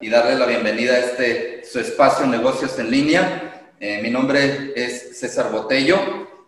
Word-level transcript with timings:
y 0.00 0.10
darle 0.10 0.38
la 0.38 0.46
bienvenida 0.46 0.92
a 0.92 0.98
este 0.98 1.64
su 1.64 1.80
espacio 1.80 2.24
Negocios 2.24 2.78
en 2.78 2.88
Línea. 2.88 3.72
Eh, 3.80 4.00
mi 4.00 4.10
nombre 4.10 4.72
es 4.76 5.18
César 5.18 5.50
Botello 5.50 5.98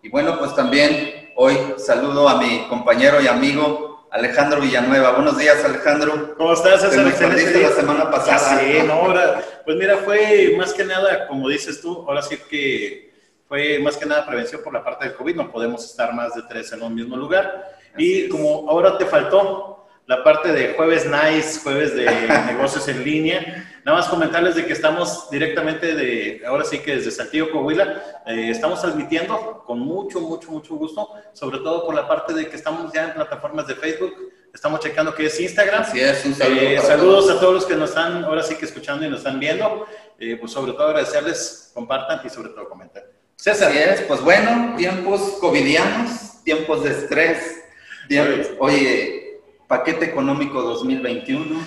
y 0.03 0.09
bueno, 0.09 0.38
pues 0.38 0.54
también 0.54 1.33
hoy 1.35 1.57
saludo 1.77 2.29
a 2.29 2.41
mi 2.41 2.69
compañero 2.69 3.21
y 3.21 3.27
amigo 3.27 4.07
Alejandro 4.13 4.61
Villanueva. 4.61 5.11
Buenos 5.15 5.37
días, 5.37 5.65
Alejandro. 5.65 6.37
¿Cómo 6.37 6.53
estás, 6.53 6.83
César? 6.83 7.13
Te 7.13 7.27
me 7.27 7.61
la 7.61 7.73
semana 7.73 8.09
pasada. 8.09 8.61
Sí, 8.61 8.86
no, 8.86 8.93
ahora, 8.93 9.43
pues 9.64 9.77
mira, 9.77 9.96
fue 9.96 10.55
más 10.57 10.73
que 10.73 10.85
nada, 10.85 11.27
como 11.27 11.48
dices 11.48 11.80
tú, 11.80 12.05
ahora 12.07 12.23
sí 12.23 12.39
que 12.48 13.12
fue 13.48 13.80
más 13.80 13.96
que 13.96 14.07
nada 14.07 14.27
prevención 14.27 14.62
por 14.62 14.73
la 14.73 14.85
parte 14.85 15.07
del 15.07 15.17
COVID, 15.17 15.35
no 15.35 15.51
podemos 15.51 15.85
estar 15.85 16.14
más 16.14 16.37
de 16.37 16.43
tres 16.48 16.71
en 16.73 16.82
un 16.82 16.95
mismo 16.95 17.17
lugar. 17.17 17.69
y 17.98 18.29
como 18.29 18.71
ahora 18.71 18.96
te 18.96 19.07
faltó 19.07 19.80
la 20.11 20.24
parte 20.24 20.52
de 20.52 20.74
jueves 20.74 21.06
nice, 21.06 21.61
jueves 21.61 21.95
de 21.95 22.04
negocios 22.46 22.88
en 22.88 23.04
línea. 23.04 23.80
Nada 23.84 23.98
más 23.98 24.09
comentarles 24.09 24.56
de 24.56 24.66
que 24.66 24.73
estamos 24.73 25.30
directamente 25.30 25.95
de, 25.95 26.42
ahora 26.45 26.64
sí 26.64 26.80
que 26.80 26.96
desde 26.96 27.12
Saltillo, 27.12 27.52
Coahuila, 27.52 28.23
eh, 28.27 28.51
estamos 28.51 28.80
transmitiendo 28.80 29.62
con 29.65 29.78
mucho, 29.78 30.20
mucho, 30.20 30.51
mucho 30.51 30.74
gusto, 30.74 31.10
sobre 31.32 31.59
todo 31.59 31.87
por 31.87 31.95
la 31.95 32.09
parte 32.09 32.34
de 32.34 32.48
que 32.48 32.56
estamos 32.56 32.92
ya 32.92 33.04
en 33.04 33.15
plataformas 33.15 33.68
de 33.68 33.77
Facebook, 33.77 34.12
estamos 34.52 34.80
checando 34.80 35.15
que 35.15 35.27
es 35.27 35.38
Instagram. 35.38 35.82
Así 35.82 36.01
es, 36.01 36.27
un 36.27 36.34
saludo 36.34 36.60
eh, 36.60 36.79
saludos 36.80 37.30
a 37.30 37.38
todos 37.38 37.54
los 37.54 37.66
que 37.66 37.77
nos 37.77 37.90
están 37.90 38.24
ahora 38.24 38.42
sí 38.42 38.56
que 38.56 38.65
escuchando 38.65 39.06
y 39.06 39.09
nos 39.09 39.18
están 39.18 39.38
viendo. 39.38 39.87
Eh, 40.18 40.37
pues 40.40 40.51
sobre 40.51 40.73
todo 40.73 40.88
agradecerles, 40.88 41.70
compartan 41.73 42.20
y 42.24 42.30
sobre 42.30 42.48
todo 42.48 42.68
comenten. 42.68 43.04
César. 43.37 43.68
Así 43.68 43.79
es, 43.79 44.01
pues 44.02 44.20
bueno, 44.23 44.74
tiempos 44.77 45.20
covidianos, 45.40 46.42
tiempos 46.42 46.82
de 46.82 46.90
estrés, 46.90 47.62
tiempos, 48.09 48.48
oye 48.59 49.20
paquete 49.70 50.05
económico 50.05 50.60
2021. 50.62 51.65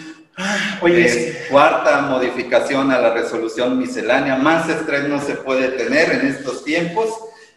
Oye, 0.82 1.06
es 1.06 1.48
cuarta 1.50 2.02
modificación 2.02 2.92
a 2.92 3.00
la 3.00 3.14
resolución 3.14 3.80
miscelánea. 3.80 4.36
Más 4.36 4.68
estrés 4.68 5.08
no 5.08 5.22
se 5.22 5.36
puede 5.36 5.70
tener 5.70 6.12
en 6.12 6.28
estos 6.28 6.66
tiempos. 6.66 7.08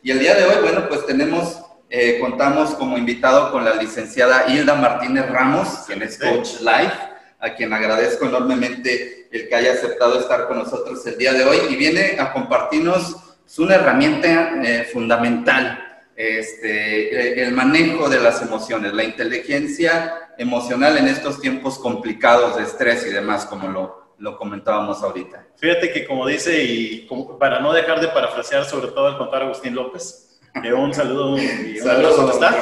Y 0.04 0.12
el 0.12 0.20
día 0.20 0.36
de 0.36 0.44
hoy, 0.44 0.62
bueno, 0.62 0.88
pues 0.88 1.04
tenemos, 1.04 1.60
eh, 1.90 2.18
contamos 2.20 2.76
como 2.76 2.96
invitado 2.96 3.50
con 3.50 3.64
la 3.64 3.74
licenciada 3.74 4.44
Hilda 4.46 4.76
Martínez 4.76 5.28
Ramos, 5.28 5.68
quien 5.84 6.02
es 6.02 6.16
Coach 6.16 6.60
Life, 6.60 6.96
a 7.40 7.52
quien 7.56 7.72
agradezco 7.72 8.26
enormemente 8.26 9.28
el 9.32 9.48
que 9.48 9.54
haya 9.56 9.72
aceptado 9.72 10.20
estar 10.20 10.46
con 10.46 10.58
nosotros 10.58 11.04
el 11.08 11.18
día 11.18 11.32
de 11.32 11.44
hoy 11.44 11.58
y 11.70 11.74
viene 11.74 12.18
a 12.20 12.32
compartirnos 12.32 13.16
una 13.58 13.74
herramienta 13.74 14.62
eh, 14.62 14.88
fundamental 14.92 15.85
este, 16.16 17.42
el 17.42 17.52
manejo 17.52 18.08
de 18.08 18.20
las 18.20 18.40
emociones, 18.42 18.94
la 18.94 19.04
inteligencia 19.04 20.32
emocional 20.38 20.96
en 20.96 21.08
estos 21.08 21.40
tiempos 21.40 21.78
complicados 21.78 22.56
de 22.56 22.62
estrés 22.64 23.06
y 23.06 23.10
demás, 23.10 23.44
como 23.46 23.68
lo, 23.68 24.12
lo 24.18 24.36
comentábamos 24.36 25.02
ahorita. 25.02 25.46
Fíjate 25.56 25.92
que 25.92 26.06
como 26.06 26.26
dice, 26.26 26.62
y 26.62 27.08
para 27.38 27.60
no 27.60 27.72
dejar 27.72 28.00
de 28.00 28.08
parafrasear 28.08 28.64
sobre 28.64 28.88
todo 28.88 29.08
el 29.08 29.18
contar 29.18 29.42
Agustín 29.42 29.74
López, 29.74 30.40
que 30.62 30.72
un 30.72 30.94
saludo 30.94 31.36
y 31.36 31.78
un 31.78 31.78
saludo, 31.84 32.30
está. 32.30 32.56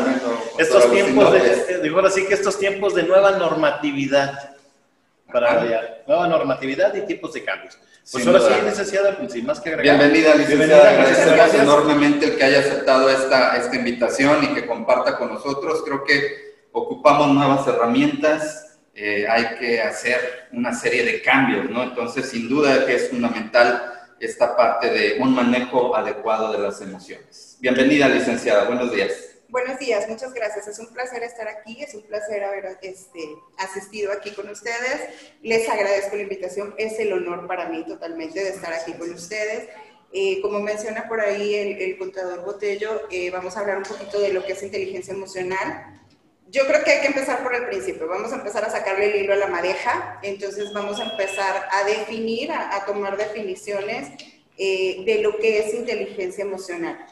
Estos 0.58 0.90
tiempos, 0.90 1.32
de, 1.32 1.80
digo 1.82 2.00
así 2.00 2.26
que 2.26 2.34
estos 2.34 2.58
tiempos 2.58 2.94
de 2.94 3.04
nueva 3.04 3.32
normatividad, 3.32 4.56
para 5.32 6.02
nueva 6.06 6.28
normatividad 6.28 6.94
y 6.94 7.06
tipos 7.06 7.32
de 7.32 7.44
cambios. 7.44 7.78
Pues 8.12 8.26
ahora 8.26 8.40
sí, 8.40 8.52
licenciada, 8.66 9.16
pues, 9.16 9.32
sin 9.32 9.46
más 9.46 9.60
que 9.60 9.70
agregar. 9.70 9.98
Bienvenida, 9.98 10.34
licenciada. 10.34 10.90
Agradecemos 10.90 11.54
enormemente 11.54 12.26
el 12.26 12.36
que 12.36 12.44
haya 12.44 12.60
aceptado 12.60 13.08
esta, 13.08 13.56
esta 13.56 13.76
invitación 13.76 14.44
y 14.44 14.48
que 14.48 14.66
comparta 14.66 15.16
con 15.16 15.32
nosotros. 15.32 15.82
Creo 15.84 16.04
que 16.04 16.54
ocupamos 16.72 17.28
nuevas 17.28 17.66
herramientas, 17.66 18.78
eh, 18.94 19.26
hay 19.28 19.56
que 19.58 19.80
hacer 19.80 20.48
una 20.52 20.74
serie 20.74 21.02
de 21.04 21.22
cambios, 21.22 21.70
¿no? 21.70 21.82
Entonces, 21.82 22.28
sin 22.28 22.48
duda 22.48 22.84
que 22.84 22.94
es 22.94 23.08
fundamental 23.08 23.92
esta 24.20 24.54
parte 24.54 24.90
de 24.90 25.16
un 25.20 25.34
manejo 25.34 25.96
adecuado 25.96 26.52
de 26.52 26.58
las 26.58 26.80
emociones. 26.82 27.56
Bienvenida, 27.60 28.08
licenciada. 28.08 28.64
Buenos 28.64 28.92
días. 28.92 29.33
Buenos 29.54 29.78
días, 29.78 30.08
muchas 30.08 30.34
gracias. 30.34 30.66
Es 30.66 30.80
un 30.80 30.92
placer 30.92 31.22
estar 31.22 31.46
aquí, 31.46 31.80
es 31.80 31.94
un 31.94 32.02
placer 32.02 32.42
haber 32.42 32.76
este, 32.82 33.20
asistido 33.56 34.10
aquí 34.10 34.32
con 34.32 34.48
ustedes. 34.48 35.00
Les 35.42 35.68
agradezco 35.68 36.16
la 36.16 36.22
invitación, 36.22 36.74
es 36.76 36.98
el 36.98 37.12
honor 37.12 37.46
para 37.46 37.68
mí 37.68 37.84
totalmente 37.86 38.42
de 38.42 38.48
estar 38.48 38.72
aquí 38.72 38.94
con 38.94 39.12
ustedes. 39.12 39.68
Eh, 40.12 40.40
como 40.42 40.58
menciona 40.58 41.06
por 41.06 41.20
ahí 41.20 41.54
el, 41.54 41.96
contador 41.98 42.44
Botello, 42.44 43.02
eh, 43.12 43.30
vamos 43.30 43.56
a 43.56 43.60
hablar 43.60 43.78
un 43.78 43.84
poquito 43.84 44.20
de 44.20 44.32
lo 44.32 44.44
que 44.44 44.54
es 44.54 44.62
inteligencia 44.64 45.14
emocional. 45.14 46.02
Yo 46.48 46.66
creo 46.66 46.82
que 46.82 46.90
hay 46.90 47.00
que 47.02 47.06
empezar 47.06 47.44
por 47.44 47.54
el 47.54 47.66
principio, 47.66 48.08
vamos 48.08 48.32
a 48.32 48.36
empezar 48.38 48.64
a 48.64 48.70
sacarle 48.70 49.12
el 49.12 49.22
hilo 49.22 49.34
a 49.34 49.36
la 49.36 49.46
madeja, 49.46 50.18
entonces 50.24 50.72
vamos 50.72 50.98
a 50.98 51.12
empezar 51.12 51.68
a 51.70 51.84
definir, 51.84 52.50
a, 52.50 52.84
tomar 52.86 53.16
definiciones 53.16 54.08
eh, 54.58 55.04
de 55.06 55.22
lo 55.22 55.38
que 55.38 55.60
es 55.60 55.74
inteligencia 55.74 56.42
emocional. 56.42 57.06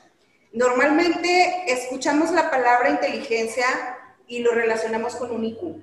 Normalmente 0.53 1.65
escuchamos 1.67 2.31
la 2.31 2.51
palabra 2.51 2.91
inteligencia 2.91 3.67
y 4.27 4.41
lo 4.41 4.53
relacionamos 4.53 5.17
con 5.17 5.31
un 5.31 5.45
IQ. 5.45 5.81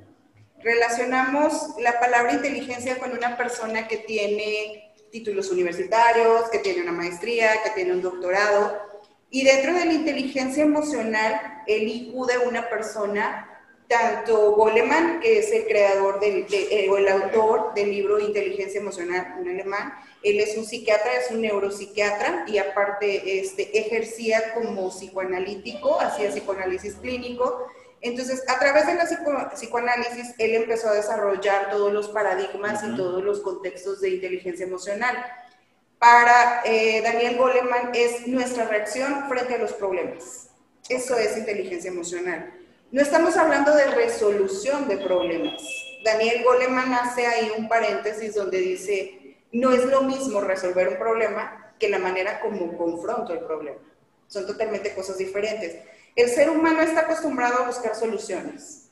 Relacionamos 0.62 1.75
la 1.80 2.00
palabra 2.00 2.34
inteligencia 2.34 3.00
con 3.00 3.12
una 3.12 3.35
persona 3.35 3.88
que 3.88 3.97
tiene 3.97 4.94
títulos 5.12 5.50
universitarios, 5.50 6.50
que 6.52 6.59
tiene 6.59 6.84
una 6.84 6.91
maestría, 6.91 7.63
que 7.63 7.72
tiene 7.72 7.94
un 7.94 8.02
doctorado. 8.03 8.78
Y 9.31 9.44
dentro 9.44 9.74
de 9.74 9.85
la 9.85 9.94
inteligencia 9.94 10.63
emocional, 10.63 11.63
el 11.66 11.88
IQ 11.88 12.28
de 12.28 12.38
una 12.38 12.69
persona, 12.69 13.50
tanto 13.88 14.51
Goleman, 14.51 15.19
que 15.19 15.40
es 15.40 15.51
el 15.51 15.66
creador 15.66 16.19
eh, 16.22 16.88
o 16.91 16.97
el 16.97 17.07
autor 17.07 17.74
del 17.74 17.90
libro 17.90 18.19
Inteligencia 18.19 18.80
Emocional, 18.80 19.36
un 19.40 19.50
alemán, 19.50 19.94
él 20.22 20.40
es 20.40 20.57
un 20.57 20.66
psiquiatra, 20.66 21.13
es 21.13 21.31
un 21.31 21.41
neuropsiquiatra 21.41 22.46
y 22.47 22.57
aparte 22.57 23.40
este, 23.40 23.78
ejercía 23.80 24.53
como 24.53 24.90
psicoanalítico, 24.90 26.00
hacía 26.00 26.30
psicoanálisis 26.30 26.96
clínico. 26.96 27.68
Entonces, 28.02 28.44
a 28.47 28.59
través 28.59 28.88
de 28.88 28.96
la 28.96 29.50
psicoanálisis, 29.53 30.34
él 30.38 30.56
empezó 30.56 30.90
a 30.90 30.94
desarrollar 30.94 31.69
todos 31.69 31.91
los 31.91 32.09
paradigmas 32.09 32.84
y 32.84 32.96
todos 32.96 33.24
los 33.24 33.41
contextos 33.41 34.02
de 34.02 34.09
inteligencia 34.09 34.66
emocional. 34.66 35.16
Para 36.00 36.62
eh, 36.63 37.01
Daniel 37.01 37.38
Goleman 37.38 37.91
es 37.94 38.28
nuestra 38.28 38.66
reacción 38.66 39.28
frente 39.28 39.56
a 39.56 39.57
los 39.57 39.74
problemas. 39.74 40.50
Eso 40.88 41.18
es 41.18 41.38
inteligencia 41.38 41.91
emocional. 41.91 42.53
No 42.91 43.01
estamos 43.01 43.38
hablando 43.38 43.75
de 43.75 43.86
resolución 43.86 44.88
de 44.88 44.97
problemas. 44.97 45.62
Daniel 46.03 46.44
Goleman 46.44 46.94
hace 46.94 47.25
ahí 47.25 47.51
un 47.57 47.68
paréntesis 47.68 48.34
donde 48.34 48.59
dice, 48.59 49.19
no 49.51 49.71
es 49.71 49.85
lo 49.85 50.01
mismo 50.03 50.41
resolver 50.41 50.87
un 50.89 50.97
problema 50.97 51.73
que 51.79 51.89
la 51.89 51.99
manera 51.99 52.39
como 52.41 52.77
confronto 52.77 53.33
el 53.33 53.39
problema. 53.39 53.79
Son 54.27 54.45
totalmente 54.45 54.93
cosas 54.93 55.17
diferentes. 55.17 55.77
El 56.15 56.29
ser 56.29 56.49
humano 56.49 56.81
está 56.81 57.01
acostumbrado 57.01 57.63
a 57.63 57.67
buscar 57.67 57.95
soluciones. 57.95 58.89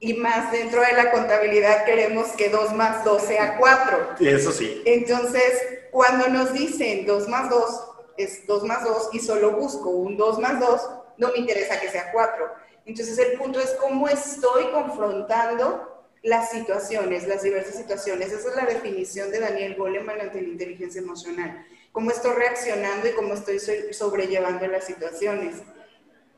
Y 0.00 0.14
más 0.14 0.52
dentro 0.52 0.80
de 0.80 0.92
la 0.92 1.10
contabilidad 1.10 1.84
queremos 1.84 2.28
que 2.28 2.48
2 2.48 2.72
más 2.74 3.04
2 3.04 3.20
sea 3.20 3.58
4. 3.58 4.16
Eso 4.20 4.52
sí. 4.52 4.82
Entonces, 4.84 5.52
cuando 5.90 6.28
nos 6.28 6.52
dicen 6.52 7.04
2 7.04 7.28
más 7.28 7.50
2 7.50 7.84
es 8.16 8.46
2 8.46 8.64
más 8.64 8.84
2 8.84 9.10
y 9.12 9.18
solo 9.18 9.52
busco 9.52 9.90
un 9.90 10.16
2 10.16 10.38
más 10.38 10.60
2, 10.60 10.90
no 11.18 11.32
me 11.32 11.38
interesa 11.38 11.80
que 11.80 11.90
sea 11.90 12.12
4. 12.12 12.46
Entonces, 12.86 13.18
el 13.18 13.38
punto 13.38 13.60
es 13.60 13.70
cómo 13.80 14.08
estoy 14.08 14.66
confrontando 14.72 15.97
las 16.28 16.50
situaciones, 16.50 17.26
las 17.26 17.42
diversas 17.42 17.76
situaciones. 17.76 18.32
Esa 18.32 18.50
es 18.50 18.56
la 18.56 18.66
definición 18.66 19.30
de 19.30 19.40
Daniel 19.40 19.76
Goleman 19.76 20.20
ante 20.20 20.42
la 20.42 20.48
inteligencia 20.48 21.00
emocional. 21.00 21.66
Cómo 21.90 22.10
estoy 22.10 22.32
reaccionando 22.32 23.08
y 23.08 23.12
cómo 23.12 23.32
estoy 23.32 23.58
sobrellevando 23.92 24.66
las 24.66 24.84
situaciones. 24.84 25.56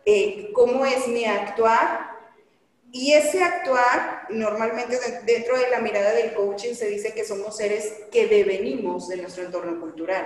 Eh, 0.07 0.51
cómo 0.53 0.87
es 0.87 1.09
mi 1.09 1.25
actuar. 1.25 2.09
Y 2.93 3.13
ese 3.15 3.43
actuar, 3.43 4.27
normalmente 4.31 4.99
dentro 5.25 5.59
de 5.59 5.71
la 5.71 5.81
mirada 5.81 6.13
del 6.13 6.35
coaching 6.35 6.75
se 6.75 6.87
dice 6.87 7.13
que 7.13 7.25
somos 7.25 7.57
seres 7.57 7.93
que 8.13 8.27
devenimos 8.29 9.09
de 9.09 9.17
nuestro 9.17 9.45
entorno 9.45 9.81
cultural. 9.81 10.25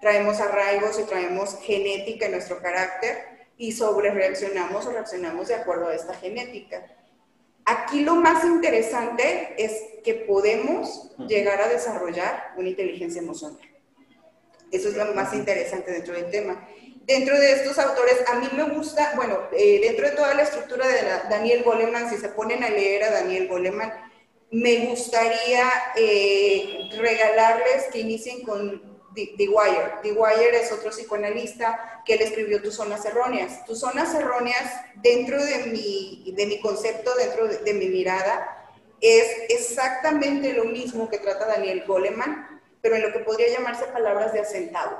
Traemos 0.00 0.40
arraigos 0.40 0.98
y 0.98 1.04
traemos 1.04 1.58
genética 1.62 2.26
en 2.26 2.32
nuestro 2.32 2.60
carácter 2.60 3.48
y 3.56 3.72
sobre 3.72 4.10
reaccionamos 4.10 4.86
o 4.86 4.92
reaccionamos 4.92 5.48
de 5.48 5.54
acuerdo 5.54 5.88
a 5.88 5.94
esta 5.94 6.14
genética. 6.14 6.84
Aquí 7.66 8.00
lo 8.00 8.16
más 8.16 8.44
interesante 8.44 9.54
es 9.56 9.72
que 10.04 10.14
podemos 10.14 11.12
llegar 11.26 11.62
a 11.62 11.68
desarrollar 11.68 12.52
una 12.56 12.68
inteligencia 12.68 13.22
emocional. 13.22 13.58
Eso 14.70 14.88
es 14.88 14.96
lo 14.96 15.14
más 15.14 15.32
interesante 15.32 15.92
dentro 15.92 16.14
del 16.14 16.30
tema. 16.30 16.68
Dentro 17.06 17.38
de 17.38 17.52
estos 17.52 17.78
autores, 17.78 18.22
a 18.26 18.36
mí 18.36 18.48
me 18.56 18.64
gusta, 18.74 19.12
bueno, 19.16 19.38
eh, 19.56 19.80
dentro 19.80 20.08
de 20.08 20.16
toda 20.16 20.34
la 20.34 20.42
estructura 20.42 20.86
de 20.86 21.28
Daniel 21.30 21.62
Goleman, 21.62 22.10
si 22.10 22.16
se 22.16 22.28
ponen 22.30 22.64
a 22.64 22.70
leer 22.70 23.04
a 23.04 23.10
Daniel 23.10 23.48
Goleman, 23.48 23.92
me 24.50 24.86
gustaría 24.86 25.68
eh, 25.96 26.90
regalarles 26.98 27.84
que 27.92 28.00
inicien 28.00 28.42
con 28.42 28.93
The 29.14 29.48
Wire. 29.48 30.00
The 30.02 30.12
Wire 30.12 30.56
es 30.56 30.72
otro 30.72 30.90
psicoanalista 30.90 32.02
que 32.04 32.16
le 32.16 32.24
escribió 32.24 32.60
Tus 32.60 32.74
zonas 32.74 33.04
erróneas. 33.04 33.64
Tus 33.64 33.80
zonas 33.80 34.14
erróneas, 34.14 34.72
dentro 34.96 35.42
de 35.42 35.66
mi, 35.66 36.32
de 36.36 36.46
mi 36.46 36.60
concepto, 36.60 37.14
dentro 37.14 37.46
de, 37.48 37.74
mi 37.74 37.86
mirada, 37.86 38.72
es 39.00 39.26
exactamente 39.48 40.52
lo 40.52 40.64
mismo 40.64 41.08
que 41.08 41.18
trata 41.18 41.46
Daniel 41.46 41.84
Goleman, 41.86 42.60
pero 42.80 42.96
en 42.96 43.02
lo 43.02 43.12
que 43.12 43.20
podría 43.20 43.48
llamarse 43.48 43.84
palabras 43.86 44.32
de 44.32 44.40
acentado. 44.40 44.98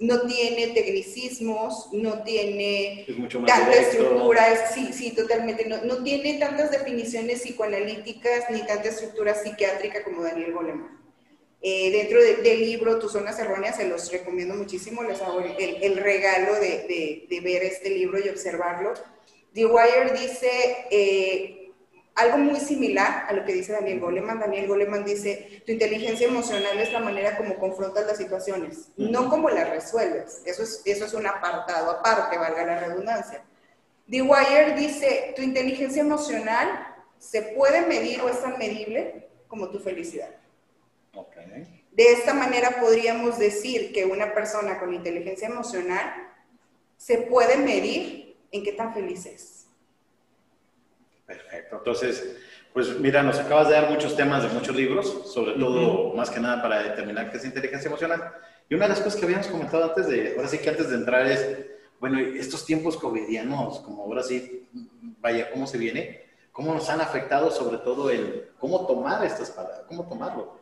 No 0.00 0.22
tiene 0.22 0.68
tecnicismos, 0.68 1.88
no 1.92 2.22
tiene 2.22 3.04
tanta 3.46 3.72
estructura, 3.72 4.68
sí, 4.72 4.92
sí, 4.92 5.10
totalmente, 5.10 5.66
no, 5.66 5.78
no, 5.82 6.04
tiene 6.04 6.38
tantas 6.38 6.70
definiciones 6.70 7.40
psicoanalíticas 7.42 8.48
ni 8.50 8.64
tanta 8.64 8.90
estructura 8.90 9.34
psiquiátrica 9.34 10.04
como 10.04 10.22
Daniel 10.22 10.52
Goleman. 10.52 10.97
Eh, 11.60 11.90
dentro 11.90 12.22
del 12.22 12.60
libro 12.60 12.98
Tus 13.00 13.12
zonas 13.12 13.38
erróneas, 13.38 13.76
se 13.76 13.88
los 13.88 14.12
recomiendo 14.12 14.54
muchísimo, 14.54 15.02
les 15.02 15.20
hago 15.20 15.40
el, 15.40 15.82
el 15.82 15.96
regalo 15.96 16.54
de, 16.54 16.86
de, 16.86 17.26
de, 17.28 17.40
ver 17.40 17.64
este 17.64 17.90
libro 17.90 18.18
y 18.24 18.28
observarlo. 18.28 18.94
The 19.54 19.66
Wire 19.66 20.12
dice 20.12 20.86
eh, 20.90 21.72
algo 22.14 22.38
muy 22.38 22.60
similar 22.60 23.24
a 23.28 23.32
lo 23.32 23.44
que 23.44 23.54
dice 23.54 23.72
Daniel 23.72 23.98
Goleman. 23.98 24.38
Daniel 24.38 24.68
Goleman 24.68 25.04
dice, 25.04 25.62
tu 25.66 25.72
inteligencia 25.72 26.28
emocional 26.28 26.78
es 26.78 26.92
la 26.92 27.00
manera 27.00 27.36
como 27.36 27.58
confrontas 27.58 28.06
las 28.06 28.18
situaciones, 28.18 28.90
no 28.96 29.28
como 29.28 29.50
las 29.50 29.68
resuelves. 29.70 30.42
Eso 30.44 30.62
es, 30.62 30.82
eso 30.84 31.06
es 31.06 31.14
un 31.14 31.26
apartado 31.26 31.90
aparte, 31.90 32.38
valga 32.38 32.64
la 32.66 32.80
redundancia. 32.80 33.44
The 34.08 34.22
Wire 34.22 34.74
dice, 34.76 35.32
tu 35.34 35.42
inteligencia 35.42 36.02
emocional 36.02 36.96
se 37.18 37.42
puede 37.42 37.82
medir 37.86 38.20
o 38.20 38.28
es 38.28 38.40
tan 38.40 38.58
medible 38.58 39.28
como 39.48 39.70
tu 39.70 39.80
felicidad. 39.80 40.30
De 41.92 42.12
esta 42.12 42.32
manera 42.32 42.76
podríamos 42.80 43.38
decir 43.38 43.92
que 43.92 44.04
una 44.04 44.32
persona 44.32 44.78
con 44.78 44.94
inteligencia 44.94 45.48
emocional 45.48 46.28
se 46.96 47.18
puede 47.18 47.56
medir 47.56 48.36
en 48.52 48.62
qué 48.62 48.72
tan 48.72 48.94
feliz 48.94 49.26
es. 49.26 49.66
Perfecto. 51.26 51.76
Entonces, 51.78 52.36
pues 52.72 52.98
mira, 53.00 53.22
nos 53.22 53.38
acabas 53.38 53.68
de 53.68 53.74
dar 53.74 53.90
muchos 53.90 54.16
temas 54.16 54.42
de 54.42 54.48
muchos 54.50 54.74
libros, 54.74 55.32
sobre 55.32 55.52
todo, 55.52 56.14
más 56.14 56.30
que 56.30 56.40
nada, 56.40 56.62
para 56.62 56.82
determinar 56.82 57.30
qué 57.30 57.38
es 57.38 57.44
inteligencia 57.44 57.88
emocional. 57.88 58.32
Y 58.68 58.74
una 58.74 58.84
de 58.84 58.90
las 58.90 59.00
cosas 59.00 59.18
que 59.18 59.26
habíamos 59.26 59.46
comentado 59.48 59.84
antes 59.84 60.06
de, 60.08 60.34
ahora 60.36 60.48
sí 60.48 60.58
que 60.58 60.70
antes 60.70 60.90
de 60.90 60.96
entrar 60.96 61.26
es, 61.26 61.66
bueno, 62.00 62.18
estos 62.18 62.64
tiempos 62.64 62.96
covidianos, 62.96 63.80
como 63.80 64.04
ahora 64.04 64.22
sí, 64.22 64.68
vaya, 65.20 65.50
¿cómo 65.50 65.66
se 65.66 65.78
viene? 65.78 66.22
¿Cómo 66.52 66.74
nos 66.74 66.88
han 66.90 67.00
afectado 67.00 67.50
sobre 67.50 67.78
todo 67.78 68.10
el 68.10 68.50
cómo 68.58 68.86
tomar 68.86 69.24
estas 69.24 69.50
palabras, 69.50 69.82
cómo 69.86 70.08
tomarlo? 70.08 70.57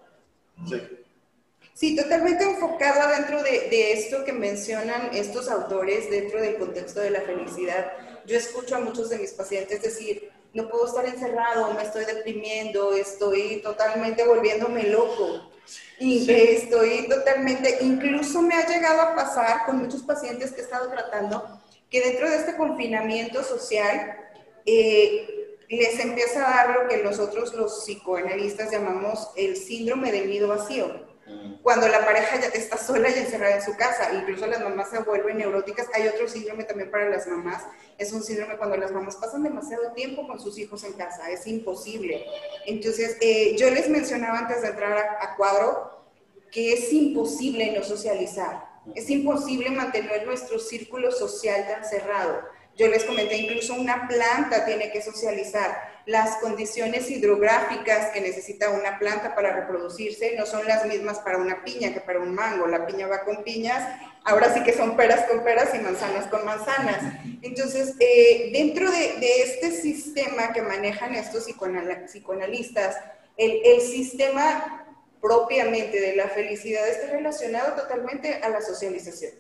Sí. 1.75 1.97
totalmente 1.97 2.45
enfocado 2.45 3.11
dentro 3.11 3.43
de, 3.43 3.69
de, 3.69 3.93
esto 3.93 4.25
que 4.25 4.33
mencionan 4.33 5.11
estos 5.13 5.49
autores 5.49 6.11
dentro 6.11 6.41
del 6.41 6.57
contexto 6.57 7.01
de 7.01 7.11
la 7.11 7.21
felicidad. 7.21 7.93
Yo 8.27 8.37
escucho 8.37 8.77
a 8.77 8.81
muchos 8.81 9.11
de 9.11 9.19
mis 9.19 9.33
pacientes 9.33 9.83
decir, 9.83 10.31
no 10.57 10.69
puedo 10.69 10.87
estar 10.87 11.05
encerrado, 11.05 11.73
me 11.75 11.83
estoy 11.83 12.07
deprimiendo, 12.07 12.95
estoy 12.95 13.61
totalmente 13.63 14.25
volviéndome 14.25 14.85
loco. 14.85 15.51
Y 15.99 16.31
estoy 16.31 17.09
totalmente, 17.09 17.79
incluso 17.81 18.43
me 18.43 18.55
ha 18.55 18.67
llegado 18.67 19.01
a 19.01 19.15
pasar 19.15 19.67
con 19.67 19.79
muchos 19.79 20.03
pacientes 20.03 20.53
que 20.53 20.61
he 20.61 20.65
estado 20.65 20.91
tratando, 20.91 21.61
que 21.91 22.01
dentro 22.01 22.29
de 22.29 22.37
este 22.37 22.57
confinamiento 22.57 23.43
social, 23.43 24.17
eh, 24.65 25.36
les 25.69 25.99
empieza 25.99 26.47
a 26.47 26.57
dar 26.67 26.77
lo 26.77 26.89
que 26.89 27.03
nosotros 27.03 27.55
los 27.55 27.85
psicoanalistas 27.85 28.71
llamamos 28.71 29.31
el 29.37 29.57
síndrome 29.57 30.13
del 30.13 30.31
nido 30.31 30.49
vacío. 30.49 31.07
Mm. 31.27 31.55
Cuando 31.63 31.89
la 31.89 32.05
pareja 32.05 32.41
ya 32.41 32.49
está 32.49 32.77
sola 32.79 33.09
y 33.11 33.19
encerrada 33.19 33.57
en 33.57 33.63
su 33.63 33.77
casa, 33.77 34.13
incluso 34.15 34.47
las 34.47 34.61
mamás 34.61 34.91
se 34.91 35.01
vuelven 35.01 35.39
neuróticas. 35.39 35.89
Hay 35.93 36.07
otro 36.07 36.29
síndrome 36.29 36.65
también 36.65 36.91
para 36.91 37.11
las 37.11 37.27
mamás, 37.27 37.65
es 37.99 38.13
un 38.13 38.23
síndrome 38.23 38.57
cuando 38.57 38.77
las 38.77 38.93
mamás 38.93 39.17
pasan 39.17 39.43
demasiado 39.43 39.93
tiempo 39.93 40.27
con 40.27 40.39
sus 40.39 40.57
hijos 40.59 40.85
en 40.85 40.93
casa, 40.93 41.31
es 41.31 41.47
imposible. 41.47 42.25
Entonces, 42.67 43.17
eh, 43.21 43.57
yo 43.57 43.71
les 43.71 43.89
mencionaba 43.89 44.39
antes 44.39 44.63
de 44.63 44.69
entrar 44.69 44.97
a, 44.97 45.25
a 45.25 45.37
cuadro 45.37 46.07
que 46.53 46.75
es 46.75 46.93
imposible 46.93 47.77
no 47.77 47.83
socializar, 47.83 48.65
es 48.95 49.11
imposible 49.11 49.71
mantener 49.71 50.25
nuestro 50.27 50.61
círculo 50.61 51.11
social 51.11 51.67
tan 51.67 51.85
cerrado 51.85 52.56
yo 52.77 52.89
les 52.89 53.05
comenté, 53.05 53.37
incluso 53.39 53.75
una 53.75 54.07
planta 54.07 54.67
tiene 54.67 54.91
que 54.91 55.01
socializar. 55.01 55.97
Las 56.05 56.37
condiciones 56.37 57.11
hidrográficas 57.11 58.11
que 58.11 58.21
necesita 58.21 58.71
una 58.71 58.99
planta 58.99 59.35
para 59.35 59.55
reproducirse 59.57 60.37
no 60.37 60.45
son 60.45 60.67
las 60.67 60.85
mismas 60.85 61.19
para 61.21 61.39
una 61.39 61.65
piña 61.65 61.95
que 61.95 62.01
para 62.01 62.21
un 62.21 62.35
mango. 62.35 62.67
La 62.67 62.87
piña 62.87 63.07
va 63.07 63.25
con 63.25 63.43
piñas, 63.43 63.83
ahora 64.25 64.53
sí 64.53 64.63
que 64.63 64.75
son 64.75 64.95
peras 64.95 65.25
con 65.25 65.43
peras 65.43 65.75
y 65.75 65.79
manzanas 65.79 66.27
con 66.27 66.45
manzanas. 66.45 67.03
Entonces, 67.41 67.95
eh, 67.99 68.51
dentro 68.53 68.91
de, 68.91 69.43
este 69.43 69.71
sistema 69.71 70.53
que 70.53 70.61
manejan 70.61 71.15
estos 71.15 71.47
psicoanalistas, 71.47 72.97
el, 73.39 73.61
el 73.65 73.81
sistema 73.81 74.87
propiamente 75.21 75.99
de 75.99 76.15
la 76.15 76.29
felicidad 76.29 76.87
está 76.89 77.11
relacionado 77.11 77.75
totalmente 77.81 78.35
a 78.35 78.51
la 78.51 78.61
socialización. 78.61 79.33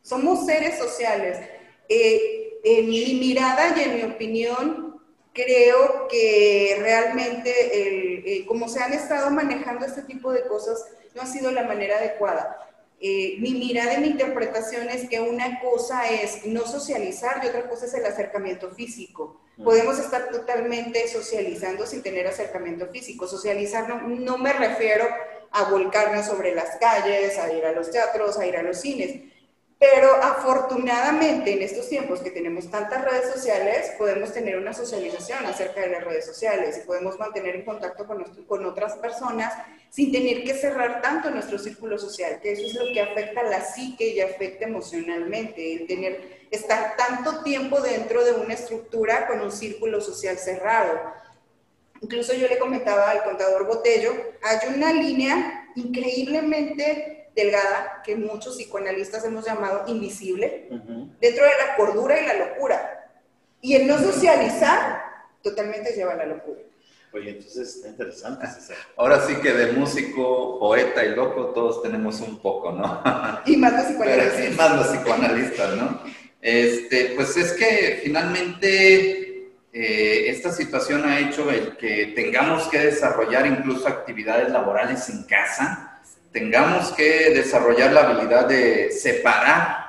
Somos 0.00 0.46
seres 0.46 0.78
sociales. 0.78 1.38
Eh, 1.88 2.43
en 2.64 2.88
mi 2.88 3.14
mirada 3.14 3.74
y 3.76 3.82
en 3.82 3.96
mi 3.96 4.02
opinión, 4.02 5.00
creo 5.34 6.08
que 6.08 6.78
realmente 6.80 7.52
eh, 8.38 8.46
como 8.46 8.68
se 8.68 8.80
han 8.80 8.94
estado 8.94 9.30
manejando 9.30 9.84
este 9.84 10.02
tipo 10.02 10.32
de 10.32 10.46
cosas, 10.46 10.82
no 11.14 11.22
ha 11.22 11.26
sido 11.26 11.50
la 11.50 11.64
manera 11.64 11.98
adecuada. 11.98 12.58
Eh, 13.00 13.36
mi 13.40 13.52
mirada 13.52 13.94
y 13.94 14.00
mi 14.00 14.06
interpretación 14.06 14.88
es 14.88 15.08
que 15.08 15.20
una 15.20 15.60
cosa 15.60 16.08
es 16.08 16.46
no 16.46 16.66
socializar 16.66 17.44
y 17.44 17.48
otra 17.48 17.68
cosa 17.68 17.84
es 17.84 17.94
el 17.94 18.06
acercamiento 18.06 18.70
físico. 18.70 19.40
Podemos 19.62 19.98
estar 19.98 20.30
totalmente 20.30 21.06
socializando 21.06 21.86
sin 21.86 22.02
tener 22.02 22.26
acercamiento 22.26 22.88
físico. 22.88 23.28
Socializar 23.28 23.88
no, 23.88 24.08
no 24.08 24.38
me 24.38 24.52
refiero 24.52 25.06
a 25.52 25.70
volcarnos 25.70 26.26
sobre 26.26 26.54
las 26.54 26.76
calles, 26.76 27.38
a 27.38 27.52
ir 27.52 27.64
a 27.64 27.72
los 27.72 27.90
teatros, 27.90 28.38
a 28.38 28.46
ir 28.46 28.56
a 28.56 28.62
los 28.62 28.80
cines 28.80 29.33
pero 29.78 30.14
afortunadamente 30.22 31.52
en 31.52 31.62
estos 31.62 31.88
tiempos 31.88 32.20
que 32.20 32.30
tenemos 32.30 32.70
tantas 32.70 33.04
redes 33.04 33.32
sociales, 33.32 33.92
podemos 33.98 34.32
tener 34.32 34.56
una 34.56 34.72
socialización 34.72 35.44
acerca 35.46 35.80
de 35.80 35.88
las 35.88 36.04
redes 36.04 36.24
sociales 36.24 36.78
y 36.78 36.86
podemos 36.86 37.18
mantener 37.18 37.56
en 37.56 37.64
contacto 37.64 38.06
con, 38.06 38.22
con 38.46 38.64
otras 38.64 38.94
personas 38.94 39.52
sin 39.90 40.10
tener 40.10 40.42
que 40.44 40.54
cerrar 40.54 41.02
tanto 41.02 41.30
nuestro 41.30 41.58
círculo 41.58 41.98
social, 41.98 42.40
que 42.40 42.52
eso 42.52 42.66
es 42.66 42.74
lo 42.74 42.92
que 42.92 43.00
afecta 43.00 43.40
a 43.40 43.44
la 43.44 43.64
psique 43.64 44.08
y 44.08 44.20
afecta 44.20 44.64
emocionalmente, 44.64 45.74
el 45.74 45.86
tener, 45.86 46.46
estar 46.50 46.96
tanto 46.96 47.42
tiempo 47.42 47.80
dentro 47.80 48.24
de 48.24 48.32
una 48.32 48.54
estructura 48.54 49.26
con 49.26 49.40
un 49.40 49.52
círculo 49.52 50.00
social 50.00 50.38
cerrado. 50.38 51.00
Incluso 52.00 52.34
yo 52.34 52.48
le 52.48 52.58
comentaba 52.58 53.10
al 53.10 53.22
contador 53.22 53.66
Botello, 53.66 54.12
hay 54.42 54.74
una 54.74 54.92
línea 54.92 55.68
increíblemente 55.76 57.23
delgada 57.34 58.02
que 58.04 58.16
muchos 58.16 58.56
psicoanalistas 58.56 59.24
hemos 59.24 59.44
llamado 59.44 59.84
invisible, 59.88 60.68
dentro 61.20 61.44
de 61.44 61.50
la 61.50 61.76
cordura 61.76 62.20
y 62.20 62.26
la 62.26 62.34
locura. 62.34 63.10
Y 63.60 63.74
el 63.74 63.86
no 63.86 63.98
socializar 63.98 65.02
totalmente 65.42 65.92
lleva 65.92 66.12
a 66.12 66.16
la 66.16 66.26
locura. 66.26 66.60
Oye, 67.12 67.30
entonces 67.30 67.76
está 67.76 67.88
interesante. 67.88 68.46
Ahora 68.96 69.20
sí 69.20 69.36
que 69.36 69.52
de 69.52 69.72
músico, 69.72 70.58
poeta 70.58 71.04
y 71.04 71.14
loco 71.14 71.52
todos 71.54 71.80
tenemos 71.82 72.20
un 72.20 72.40
poco, 72.40 72.72
¿no? 72.72 73.02
y 73.46 73.56
más 73.56 73.72
los 73.72 73.84
psicoanalistas. 73.88 74.44
y 74.44 74.54
más 74.56 74.76
los 74.76 74.86
psicoanalistas, 74.88 75.76
¿no? 75.76 76.00
Este, 76.40 77.12
pues 77.14 77.36
es 77.36 77.52
que 77.52 78.00
finalmente 78.02 79.34
eh, 79.72 80.28
esta 80.28 80.52
situación 80.52 81.04
ha 81.04 81.20
hecho 81.20 81.50
el 81.50 81.76
que 81.76 82.12
tengamos 82.14 82.68
que 82.68 82.78
desarrollar 82.78 83.46
incluso 83.46 83.88
actividades 83.88 84.50
laborales 84.50 85.08
en 85.08 85.22
casa, 85.22 85.93
tengamos 86.34 86.90
que 86.92 87.30
desarrollar 87.30 87.92
la 87.92 88.08
habilidad 88.08 88.46
de 88.46 88.90
separar 88.90 89.84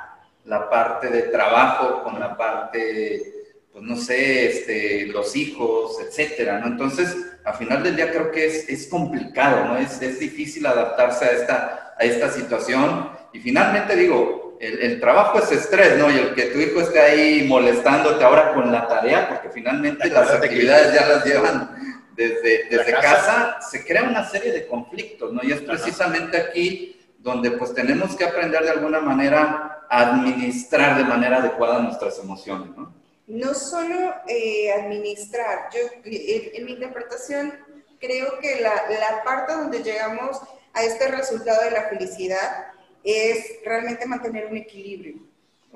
la 0.45 0.69
parte 0.69 1.09
de 1.09 1.23
trabajo 1.23 2.03
con 2.03 2.19
la 2.19 2.37
parte, 2.37 3.55
pues 3.73 3.83
no 3.83 3.97
sé, 3.97 4.45
este, 4.45 5.07
los 5.07 5.35
hijos, 5.35 5.97
etcétera, 5.99 6.59
¿no? 6.59 6.67
Entonces, 6.67 7.17
al 7.43 7.55
final 7.55 7.81
del 7.81 7.95
día 7.95 8.11
creo 8.11 8.31
que 8.31 8.45
es, 8.45 8.69
es 8.69 8.85
complicado, 8.85 9.65
¿no? 9.65 9.77
Es, 9.77 9.99
es, 10.03 10.19
difícil 10.19 10.67
adaptarse 10.67 11.25
a 11.25 11.29
esta, 11.29 11.95
a 11.97 12.03
esta 12.03 12.29
situación. 12.29 13.09
Y 13.33 13.39
finalmente 13.39 13.95
digo, 13.95 14.59
el, 14.61 14.83
el, 14.83 14.99
trabajo 14.99 15.39
es 15.39 15.51
estrés, 15.51 15.97
¿no? 15.97 16.11
Y 16.11 16.17
el 16.19 16.35
que 16.35 16.43
tu 16.43 16.59
hijo 16.59 16.79
esté 16.79 16.99
ahí 16.99 17.47
molestándote 17.47 18.23
ahora 18.23 18.53
con 18.53 18.71
la 18.71 18.87
tarea, 18.87 19.29
porque 19.29 19.49
finalmente 19.49 20.09
las 20.09 20.29
actividades 20.29 20.93
ya 20.93 21.07
las 21.07 21.25
llevan 21.25 21.84
desde, 22.15 22.65
desde 22.69 22.91
casa. 22.93 23.59
se 23.61 23.85
crea 23.85 24.03
una 24.03 24.27
serie 24.29 24.51
de 24.51 24.67
conflictos, 24.67 25.33
¿no? 25.33 25.41
Y 25.43 25.51
es 25.51 25.61
precisamente 25.61 26.37
aquí 26.37 26.99
donde 27.19 27.51
pues 27.51 27.73
tenemos 27.73 28.15
que 28.15 28.23
aprender 28.23 28.63
de 28.63 28.69
alguna 28.69 28.99
manera 28.99 29.85
a 29.89 30.01
administrar 30.01 30.97
de 30.97 31.03
manera 31.03 31.37
adecuada 31.37 31.79
nuestras 31.79 32.19
emociones, 32.19 32.75
¿no? 32.75 32.93
No 33.27 33.53
solo 33.55 34.13
eh, 34.27 34.71
administrar, 34.71 35.69
yo 35.73 35.79
en, 36.03 36.65
mi 36.65 36.73
interpretación 36.73 37.53
creo 37.99 38.39
que 38.39 38.61
la, 38.61 38.73
la 38.87 39.23
parte 39.23 39.53
donde 39.53 39.81
llegamos 39.81 40.39
a 40.73 40.83
este 40.83 41.07
resultado 41.07 41.63
de 41.63 41.71
la 41.71 41.89
felicidad 41.89 42.67
es 43.03 43.63
realmente 43.63 44.05
mantener 44.05 44.45
un 44.45 44.57
equilibrio. 44.57 45.15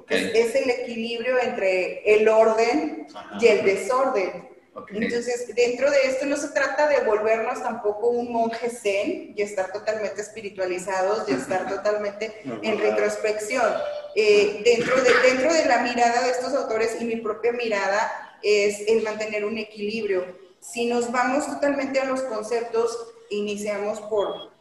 Es, 0.08 0.56
el 0.56 0.70
equilibrio 0.70 1.40
entre 1.40 2.02
el 2.16 2.28
orden 2.28 3.08
y 3.40 3.48
el 3.48 3.64
desorden 3.64 4.50
Entonces, 4.92 5.54
dentro 5.56 5.90
de 5.92 5.98
esto 6.06 6.26
no 6.26 6.38
se 6.38 6.50
trata 6.50 6.88
de 6.88 7.02
volvernos 7.02 7.62
tampoco 7.62 8.10
un 8.10 8.32
monje 8.32 8.70
zen 8.70 9.34
y 9.36 9.42
estar 9.42 9.72
totalmente 9.72 10.22
espiritualizados 10.22 11.28
y 11.28 11.34
estar 11.34 11.68
totalmente 11.68 12.42
en 12.64 12.80
retrospección. 12.80 13.72
Eh, 14.16 14.62
dentro, 14.64 14.96
de, 15.02 15.12
dentro 15.22 15.54
de 15.54 15.66
la 15.66 15.82
mirada 15.82 16.24
de 16.24 16.32
estos 16.32 16.54
autores 16.54 16.98
y 17.00 17.06
mi 17.06 17.18
propia 17.18 17.52
mirada 17.52 18.38
es 18.42 18.88
el 18.88 19.04
mantener 19.04 19.46
un 19.46 19.58
equilibrio. 19.58 20.26
Si 20.60 20.86
nos 20.86 21.12
vamos 21.12 21.46
totalmente 21.46 22.00
a 22.00 22.06
los 22.06 22.22
conceptos, 22.24 23.14
iniciamos 23.30 24.02
por, 24.02 24.52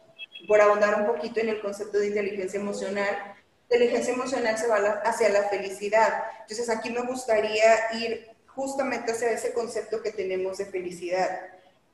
por 0.47 0.61
ahondar 0.61 1.01
un 1.01 1.07
poquito 1.07 1.39
en 1.39 1.49
el 1.49 1.61
concepto 1.61 1.99
de 1.99 2.07
inteligencia 2.07 2.59
emocional. 2.59 3.35
Inteligencia 3.63 4.13
emocional 4.13 4.57
se 4.57 4.67
va 4.67 4.77
hacia 5.03 5.29
la 5.29 5.43
felicidad. 5.49 6.23
Entonces 6.41 6.69
aquí 6.69 6.89
me 6.89 7.01
gustaría 7.01 7.75
ir 7.93 8.38
justamente 8.59 9.13
hacia 9.13 9.31
ese 9.31 9.53
concepto 9.53 10.01
que 10.03 10.11
tenemos 10.11 10.57
de 10.57 10.65
felicidad. 10.65 11.29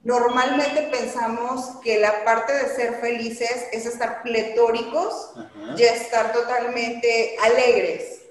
Normalmente 0.04 0.90
pensamos 0.92 1.78
que 1.84 2.00
la 2.00 2.24
parte 2.24 2.54
de 2.54 2.68
ser 2.70 2.96
felices 2.96 3.68
es 3.72 3.86
estar 3.86 4.24
pletóricos 4.24 5.34
y 5.78 5.84
estar 5.84 6.34
totalmente 6.34 7.36
alegres. 7.44 8.22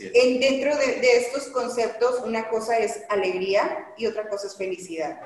En, 0.00 0.40
dentro 0.40 0.76
de, 0.76 1.16
estos 1.16 1.48
conceptos, 1.48 2.20
una 2.24 2.48
cosa 2.48 2.78
es 2.78 3.02
alegría 3.08 3.88
y 3.98 4.06
otra 4.06 4.28
cosa 4.28 4.46
es 4.46 4.56
felicidad. 4.56 5.20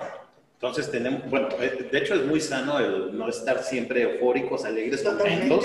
Entonces 0.55 0.90
tenemos, 0.90 1.28
bueno, 1.31 1.49
eh, 1.61 1.88
de 1.90 1.99
hecho 1.99 2.14
es 2.14 2.25
muy 2.25 2.40
sano 2.40 2.78
el 2.81 3.17
no 3.17 3.28
estar 3.28 3.62
siempre 3.62 4.02
eufóricos, 4.02 4.64
alegres, 4.64 5.02
contentos. 5.02 5.64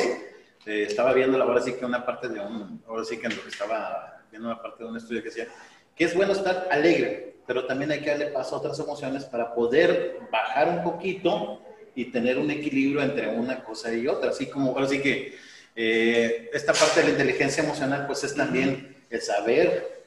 Eh, 0.65 0.85
estaba 0.87 1.13
viendo 1.13 1.41
ahora 1.41 1.61
sí 1.61 1.73
que 1.73 1.85
una 1.85 2.05
parte 2.05 2.29
de 2.29 2.39
un, 2.39 2.83
ahora 2.87 3.03
sí 3.03 3.17
que 3.17 3.27
en 3.27 3.35
lo 3.35 3.43
que 3.43 3.49
estaba 3.49 4.23
viendo 4.29 4.49
una 4.49 4.61
parte 4.61 4.83
de 4.83 4.89
un 4.89 4.97
estudio 4.97 5.21
que 5.21 5.29
decía 5.29 5.47
que 5.95 6.05
es 6.05 6.15
bueno 6.15 6.33
estar 6.33 6.67
alegre, 6.71 7.35
pero 7.45 7.65
también 7.65 7.91
hay 7.91 8.01
que 8.01 8.09
darle 8.09 8.27
paso 8.27 8.55
a 8.55 8.59
otras 8.59 8.79
emociones 8.79 9.25
para 9.25 9.53
poder 9.53 10.19
bajar 10.31 10.69
un 10.69 10.83
poquito 10.83 11.61
y 11.95 12.05
tener 12.05 12.37
un 12.37 12.49
equilibrio 12.49 13.01
entre 13.01 13.29
una 13.29 13.63
cosa 13.63 13.93
y 13.93 14.07
otra. 14.07 14.31
Así 14.31 14.47
como, 14.47 14.71
ahora 14.71 14.87
sí 14.87 14.99
que 14.99 15.35
eh, 15.75 16.49
esta 16.53 16.73
parte 16.73 17.01
de 17.01 17.07
la 17.07 17.11
inteligencia 17.11 17.63
emocional, 17.63 18.05
pues 18.07 18.23
es 18.23 18.35
también 18.35 18.95
el 19.09 19.21
saber 19.21 20.03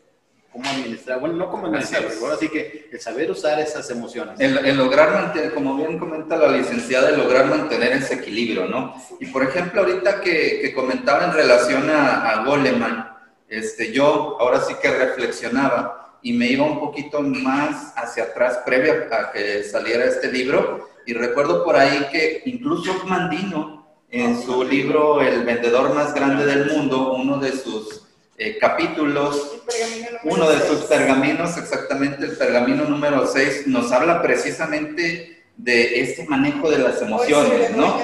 cómo 0.51 0.69
administrar, 0.71 1.21
bueno, 1.21 1.37
no 1.37 1.51
cómo 1.51 1.67
administrar, 1.67 2.05
pero 2.09 2.33
así 2.33 2.49
que 2.49 2.89
el 2.91 2.99
saber 2.99 3.31
usar 3.31 3.61
esas 3.61 3.89
emociones. 3.91 4.41
El, 4.41 4.77
lograr 4.77 5.13
mantener, 5.13 5.53
como 5.53 5.77
bien 5.77 5.99
comenta 5.99 6.37
la 6.37 6.49
licenciada, 6.49 7.11
el 7.11 7.19
lograr 7.19 7.47
mantener 7.47 7.93
ese 7.93 8.15
equilibrio, 8.15 8.67
¿no? 8.67 8.95
Y 9.21 9.27
por 9.27 9.43
ejemplo, 9.43 9.83
ahorita 9.83 10.21
que, 10.23 10.61
que 10.63 10.73
comentaba 10.73 11.27
en 11.27 11.35
relación 11.35 11.91
a, 11.91 12.31
a 12.31 12.45
Goleman, 12.45 13.16
este, 13.49 13.93
yo 13.93 14.37
ahora 14.41 14.61
sí 14.61 14.75
que 14.81 14.91
reflexionaba 14.91 16.19
y 16.23 16.33
me 16.33 16.47
iba 16.47 16.65
un 16.65 16.81
poquito 16.81 17.21
más 17.23 17.93
hacia 17.97 18.25
atrás 18.25 18.59
previo 18.65 19.07
a 19.13 19.31
que 19.31 19.63
saliera 19.63 20.05
este 20.05 20.31
libro. 20.31 20.89
Y 21.07 21.13
recuerdo 21.13 21.65
por 21.65 21.77
ahí 21.77 22.09
que 22.11 22.43
incluso 22.47 23.05
Mandino 23.07 23.87
en 24.11 24.41
su 24.41 24.65
libro 24.65 25.21
El 25.21 25.45
vendedor 25.45 25.95
más 25.95 26.15
grande 26.15 26.47
del 26.47 26.67
mundo, 26.67 27.13
uno 27.15 27.39
de 27.39 27.53
sus 27.53 28.03
eh, 28.39 28.59
capítulos, 28.59 29.57
uno 30.25 30.51
de 30.51 30.61
sus 30.67 30.81
pergaminos, 30.85 31.57
exactamente 31.57 32.25
el 32.25 32.37
pergamino 32.37 32.85
número 32.85 33.27
6, 33.27 33.67
nos 33.67 33.93
habla 33.93 34.21
precisamente 34.21 35.36
de 35.57 36.01
este 36.01 36.25
manejo 36.25 36.71
de 36.71 36.79
las 36.79 37.01
emociones, 37.01 37.75
¿no? 37.75 37.99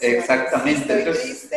Exactamente. 0.00 1.08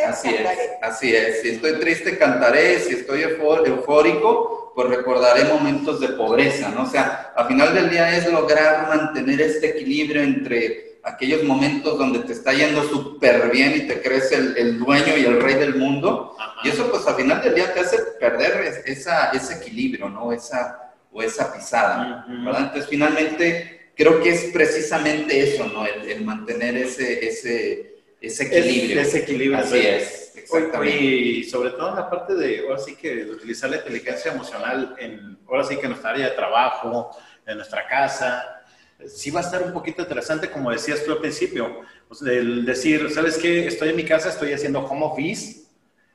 así 0.06 0.28
es, 0.28 0.48
así 0.82 1.16
es. 1.16 1.42
Si 1.42 1.48
estoy 1.50 1.80
triste, 1.80 2.18
cantaré. 2.18 2.78
Si 2.80 2.94
estoy 2.94 3.22
eufórico, 3.22 4.72
pues 4.74 4.88
recordaré 4.88 5.44
momentos 5.44 6.00
de 6.00 6.08
pobreza, 6.08 6.68
¿no? 6.68 6.82
O 6.82 6.86
sea, 6.86 7.32
al 7.34 7.48
final 7.48 7.74
del 7.74 7.90
día 7.90 8.16
es 8.16 8.30
lograr 8.30 8.88
mantener 8.88 9.40
este 9.40 9.70
equilibrio 9.70 10.22
entre 10.22 11.00
aquellos 11.02 11.42
momentos 11.44 11.98
donde 11.98 12.18
te 12.20 12.34
está 12.34 12.52
yendo 12.52 12.82
súper 12.84 13.50
bien 13.50 13.74
y 13.74 13.86
te 13.86 14.02
crees 14.02 14.30
el, 14.32 14.78
dueño 14.78 15.16
y 15.16 15.24
el 15.24 15.40
rey 15.40 15.54
del 15.54 15.76
mundo. 15.76 16.36
Y 16.62 16.68
eso, 16.68 16.90
pues, 16.90 17.06
al 17.06 17.14
final 17.14 17.40
del 17.40 17.54
día 17.54 17.72
te 17.72 17.80
hace 17.80 17.96
perder 18.20 18.82
esa, 18.84 19.30
ese 19.30 19.54
equilibrio, 19.54 20.10
¿no? 20.10 20.32
Esa, 20.32 20.92
o 21.10 21.22
esa 21.22 21.50
pisada, 21.52 22.26
¿verdad? 22.28 22.64
Entonces, 22.64 22.88
finalmente 22.90 23.79
creo 23.96 24.22
que 24.22 24.30
es 24.30 24.44
precisamente 24.52 25.40
eso, 25.40 25.66
¿no? 25.66 25.84
El, 25.86 26.24
mantener 26.24 26.76
ese, 26.76 27.26
ese, 27.26 27.96
ese 28.20 28.44
equilibrio. 28.44 29.00
ese 29.00 29.18
equilibrio. 29.18 29.58
Así 29.58 29.78
es, 29.78 30.32
exactamente. 30.36 30.96
Y 30.96 31.44
sobre 31.44 31.70
todo 31.70 31.90
en 31.90 31.96
la 31.96 32.10
parte 32.10 32.34
de, 32.34 32.60
ahora 32.60 32.78
sí 32.78 32.96
que 32.96 33.24
utilizar 33.24 33.70
la 33.70 33.76
inteligencia 33.76 34.32
emocional 34.32 34.96
en, 34.98 35.38
ahora 35.46 35.64
sí 35.64 35.76
que 35.76 35.82
en 35.82 35.90
nuestra 35.90 36.10
área 36.10 36.30
de 36.30 36.36
trabajo, 36.36 37.10
en 37.46 37.56
nuestra 37.56 37.86
casa, 37.86 38.62
sí 39.06 39.30
va 39.30 39.40
a 39.40 39.44
estar 39.44 39.62
un 39.62 39.72
poquito 39.72 40.02
interesante, 40.02 40.50
como 40.50 40.70
decías 40.70 41.04
tú 41.04 41.12
al 41.12 41.18
principio, 41.18 41.80
pues, 42.08 42.22
el 42.22 42.64
decir, 42.64 43.10
¿sabes 43.10 43.38
qué? 43.38 43.66
Estoy 43.66 43.90
en 43.90 43.96
mi 43.96 44.04
casa, 44.04 44.28
estoy 44.28 44.52
haciendo 44.52 44.80
home 44.80 45.04
office, 45.04 45.62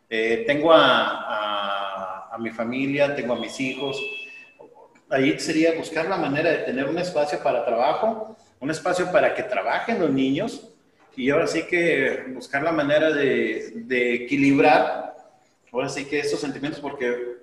eh, 0.09 0.43
tengo 0.45 0.71
a, 0.71 2.29
a, 2.29 2.35
a 2.35 2.37
mi 2.37 2.51
familia, 2.51 3.15
tengo 3.15 3.33
a 3.33 3.39
mis 3.39 3.59
hijos, 3.59 3.99
ahí 5.09 5.39
sería 5.39 5.73
buscar 5.73 6.07
la 6.07 6.17
manera 6.17 6.51
de 6.51 6.57
tener 6.59 6.87
un 6.87 6.97
espacio 6.97 7.39
para 7.39 7.65
trabajo, 7.65 8.35
un 8.59 8.71
espacio 8.71 9.11
para 9.11 9.33
que 9.33 9.43
trabajen 9.43 9.99
los 9.99 10.09
niños 10.09 10.69
y 11.15 11.29
ahora 11.29 11.47
sí 11.47 11.63
que 11.63 12.25
buscar 12.29 12.63
la 12.63 12.71
manera 12.71 13.11
de, 13.11 13.71
de 13.75 14.13
equilibrar, 14.15 15.15
ahora 15.71 15.89
sí 15.89 16.05
que 16.05 16.19
esos 16.19 16.39
sentimientos, 16.39 16.81
porque 16.81 17.37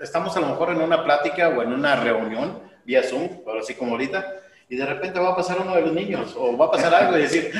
estamos 0.00 0.36
a 0.36 0.40
lo 0.40 0.48
mejor 0.48 0.70
en 0.70 0.80
una 0.80 1.02
plática 1.02 1.48
o 1.48 1.62
en 1.62 1.72
una 1.72 1.96
reunión 1.96 2.60
vía 2.84 3.02
Zoom, 3.02 3.28
ahora 3.46 3.62
sí 3.62 3.74
como 3.74 3.92
ahorita, 3.92 4.42
y 4.68 4.76
de 4.76 4.86
repente 4.86 5.20
va 5.20 5.30
a 5.30 5.36
pasar 5.36 5.60
uno 5.60 5.74
de 5.74 5.82
los 5.82 5.92
niños 5.92 6.34
o 6.36 6.56
va 6.56 6.66
a 6.66 6.70
pasar 6.70 6.92
algo 6.92 7.16
y 7.16 7.22
decir, 7.22 7.52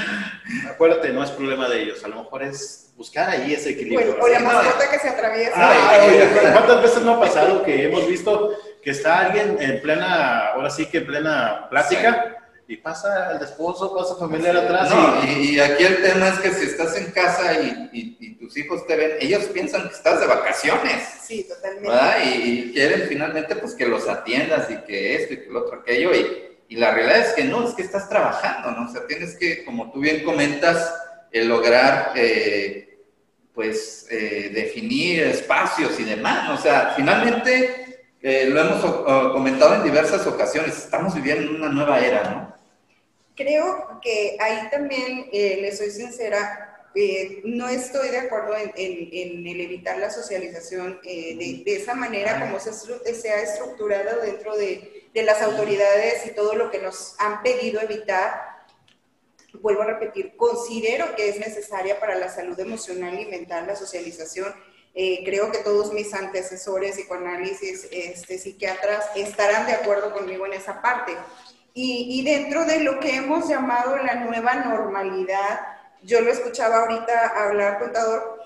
acuérdate, 0.68 1.10
no 1.10 1.22
es 1.22 1.30
problema 1.30 1.68
de 1.68 1.82
ellos, 1.82 2.04
a 2.04 2.08
lo 2.08 2.16
mejor 2.16 2.42
es 2.42 2.92
buscar 2.96 3.30
ahí 3.30 3.54
ese 3.54 3.70
equilibrio. 3.70 4.16
o 4.20 4.28
la 4.28 4.40
mascota 4.40 4.90
que 4.90 4.98
se 4.98 5.08
atraviesa. 5.08 5.72
¿Cuántas 6.52 6.82
veces 6.82 7.02
no 7.02 7.14
ha 7.14 7.20
pasado 7.20 7.62
que 7.62 7.84
hemos 7.84 8.08
visto 8.08 8.52
que 8.86 8.92
está 8.92 9.18
alguien 9.18 9.56
en 9.58 9.82
plena, 9.82 10.52
ahora 10.52 10.70
sí 10.70 10.86
que 10.86 10.98
en 10.98 11.06
plena 11.06 11.66
plática, 11.68 12.36
y 12.68 12.76
pasa 12.76 13.32
el 13.32 13.42
esposo, 13.42 13.92
pasa 13.92 14.14
familiar 14.14 14.56
atrás. 14.56 14.94
y, 15.26 15.58
aquí 15.58 15.82
el 15.82 16.02
tema 16.02 16.28
es 16.28 16.38
que 16.38 16.52
si 16.52 16.66
estás 16.66 16.96
en 16.96 17.10
casa 17.10 17.54
y, 17.60 18.36
tus 18.38 18.56
hijos 18.56 18.86
te 18.86 18.94
ven, 18.94 19.10
ellos 19.18 19.46
piensan 19.46 19.88
que 19.88 19.94
estás 19.96 20.20
de 20.20 20.28
vacaciones. 20.28 21.02
Sí, 21.20 21.48
totalmente. 21.48 21.90
Y, 22.26 22.72
quieren 22.72 23.08
finalmente 23.08 23.56
pues 23.56 23.74
que 23.74 23.88
los 23.88 24.08
atiendas 24.08 24.70
y 24.70 24.76
que 24.86 25.16
esto 25.16 25.34
y 25.34 25.38
que 25.38 25.50
lo 25.50 25.64
otro, 25.64 25.80
aquello. 25.80 26.12
Y, 26.14 26.76
la 26.76 26.94
realidad 26.94 27.18
es 27.18 27.32
que 27.32 27.42
no, 27.42 27.68
es 27.68 27.74
que 27.74 27.82
estás 27.82 28.08
trabajando, 28.08 28.70
¿no? 28.70 28.88
O 28.88 28.92
sea, 28.92 29.04
tienes 29.08 29.34
que, 29.36 29.64
como 29.64 29.90
tú 29.90 29.98
bien 29.98 30.22
comentas, 30.22 30.94
el 31.32 31.48
lograr, 31.48 32.12
eh, 32.14 33.00
pues, 33.52 34.06
eh, 34.12 34.52
definir 34.54 35.24
espacios 35.24 35.98
y 35.98 36.04
demás. 36.04 36.56
O 36.56 36.62
sea, 36.62 36.92
finalmente 36.94 37.85
eh, 38.28 38.46
lo 38.46 38.60
hemos 38.60 39.32
comentado 39.32 39.76
en 39.76 39.84
diversas 39.84 40.26
ocasiones, 40.26 40.76
estamos 40.76 41.14
viviendo 41.14 41.48
una 41.52 41.68
nueva 41.68 42.04
era, 42.04 42.24
¿no? 42.24 42.56
Creo 43.36 44.00
que 44.02 44.36
ahí 44.40 44.68
también, 44.68 45.28
eh, 45.32 45.60
le 45.62 45.76
soy 45.76 45.92
sincera, 45.92 46.88
eh, 46.96 47.42
no 47.44 47.68
estoy 47.68 48.08
de 48.08 48.18
acuerdo 48.18 48.56
en, 48.56 48.72
el 48.74 49.60
evitar 49.60 49.98
la 49.98 50.10
socialización 50.10 50.98
de, 51.04 51.62
esa 51.66 51.94
manera 51.94 52.40
como 52.40 52.58
se, 52.58 52.72
se 52.72 53.30
ha 53.30 53.42
estructurado 53.42 54.20
dentro 54.20 54.56
de, 54.56 55.08
de, 55.14 55.22
las 55.22 55.40
autoridades 55.40 56.26
y 56.26 56.30
todo 56.30 56.56
lo 56.56 56.72
que 56.72 56.80
nos 56.80 57.14
han 57.20 57.44
pedido 57.44 57.80
evitar. 57.80 58.56
Vuelvo 59.60 59.82
a 59.82 59.86
repetir, 59.86 60.34
considero 60.36 61.14
que 61.14 61.28
es 61.28 61.38
necesaria 61.38 62.00
para 62.00 62.16
la 62.16 62.28
salud 62.28 62.58
emocional 62.58 63.20
y 63.20 63.26
mental 63.26 63.68
la 63.68 63.76
socialización 63.76 64.52
eh, 64.98 65.20
creo 65.26 65.52
que 65.52 65.58
todos 65.58 65.92
mis 65.92 66.14
antecesores, 66.14 66.96
psicoanálisis, 66.96 67.86
este, 67.92 68.38
psiquiatras, 68.38 69.04
estarán 69.14 69.66
de 69.66 69.74
acuerdo 69.74 70.10
conmigo 70.14 70.46
en 70.46 70.54
esa 70.54 70.80
parte. 70.80 71.14
Y, 71.74 72.18
y, 72.18 72.24
dentro 72.24 72.64
de 72.64 72.80
lo 72.80 72.98
que 72.98 73.14
hemos 73.14 73.46
llamado 73.46 73.98
la 73.98 74.14
nueva 74.14 74.54
normalidad, 74.54 75.60
yo 76.02 76.22
lo 76.22 76.32
escuchaba 76.32 76.78
ahorita 76.78 77.28
hablar, 77.44 77.78
contador, 77.78 78.40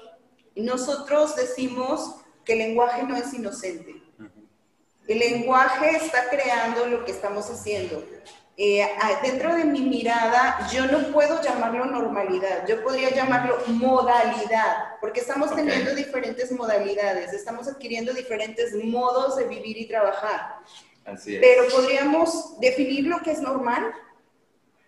nosotros 0.56 1.36
decimos 1.36 2.16
que 2.44 2.54
el 2.54 2.58
lenguaje 2.58 3.04
no 3.04 3.16
es 3.16 3.32
inocente. 3.32 4.02
El 5.06 5.20
lenguaje 5.20 5.96
está 5.96 6.28
creando 6.30 6.86
lo 6.86 7.04
que 7.04 7.12
estamos 7.12 7.48
haciendo. 7.48 8.04
Eh, 8.62 8.86
dentro 9.22 9.54
de 9.56 9.64
mi 9.64 9.80
mirada, 9.80 10.68
yo 10.70 10.84
no 10.84 11.10
puedo 11.12 11.40
llamarlo 11.40 11.86
normalidad, 11.86 12.68
yo 12.68 12.82
podría 12.82 13.08
llamarlo 13.08 13.56
modalidad, 13.68 14.98
porque 15.00 15.20
estamos 15.20 15.56
teniendo 15.56 15.94
diferentes 15.94 16.52
modalidades, 16.52 17.32
estamos 17.32 17.68
adquiriendo 17.68 18.12
diferentes 18.12 18.74
modos 18.84 19.38
de 19.38 19.48
vivir 19.48 19.78
y 19.78 19.88
trabajar. 19.88 20.58
Así 21.06 21.36
es. 21.36 21.40
Pero 21.40 21.74
podríamos 21.74 22.60
definir 22.60 23.06
lo 23.06 23.22
que 23.22 23.30
es 23.30 23.40
normal. 23.40 23.94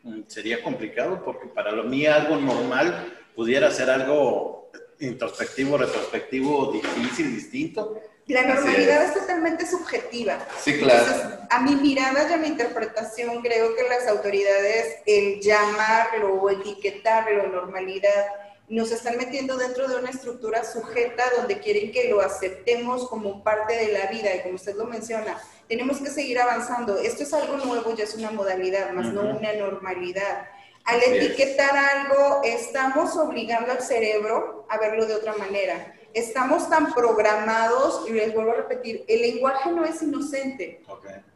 Mm, 0.02 0.20
sería 0.26 0.62
complicado 0.62 1.24
porque 1.24 1.46
para 1.46 1.72
lo 1.72 1.84
mío 1.84 2.12
algo 2.12 2.36
normal 2.36 3.10
pudiera 3.34 3.70
ser 3.70 3.88
algo 3.88 4.70
introspectivo, 5.00 5.78
retrospectivo, 5.78 6.72
difícil, 6.72 7.34
distinto. 7.34 7.98
La 8.26 8.42
normalidad 8.42 9.04
es. 9.04 9.14
totalmente 9.14 9.66
subjetiva. 9.66 10.38
Sí, 10.60 10.78
claro. 10.78 11.38
a 11.50 11.60
mi 11.60 11.74
mirada 11.76 12.28
y 12.30 12.32
a 12.32 12.36
mi 12.36 12.48
interpretación, 12.48 13.42
creo 13.42 13.74
que 13.74 13.82
las 13.88 14.06
autoridades, 14.06 14.98
el 15.06 15.40
llamarlo 15.40 16.34
o 16.34 16.50
etiquetarlo 16.50 17.48
normalidad, 17.48 18.26
nos 18.68 18.90
están 18.90 19.18
metiendo 19.18 19.56
dentro 19.58 19.86
de 19.86 19.96
una 19.96 20.10
estructura 20.10 20.64
sujeta 20.64 21.24
donde 21.36 21.58
quieren 21.58 21.92
que 21.92 22.08
lo 22.08 22.20
aceptemos 22.20 23.08
como 23.08 23.42
parte 23.42 23.76
de 23.76 23.92
la 23.92 24.06
vida 24.06 24.34
y 24.34 24.40
como 24.40 24.54
usted 24.54 24.76
lo 24.76 24.86
menciona, 24.86 25.38
tenemos 25.68 25.98
que 25.98 26.08
seguir 26.08 26.38
avanzando. 26.40 26.96
Esto 26.98 27.24
es 27.24 27.34
algo 27.34 27.58
nuevo, 27.58 27.94
ya 27.94 28.04
es 28.04 28.14
una 28.14 28.30
modalidad, 28.30 28.90
más 28.92 29.12
no 29.12 29.22
una 29.22 29.52
normalidad. 29.52 30.46
Al 30.84 31.02
etiquetar 31.02 31.76
algo, 31.76 32.40
estamos 32.44 33.16
obligando 33.16 33.72
al 33.72 33.82
cerebro 33.82 34.66
a 34.68 34.78
verlo 34.78 35.06
de 35.06 35.14
otra 35.14 35.34
manera. 35.34 35.94
Estamos 36.14 36.69
tan 36.69 36.92
programados, 36.92 38.09
y 38.09 38.12
les 38.12 38.35
vuelvo 38.35 38.52
a 38.52 38.57
repetir, 38.57 39.04
el 39.09 39.23
lenguaje 39.23 39.71
no 39.71 39.85
es 39.85 40.02
inocente. 40.02 40.83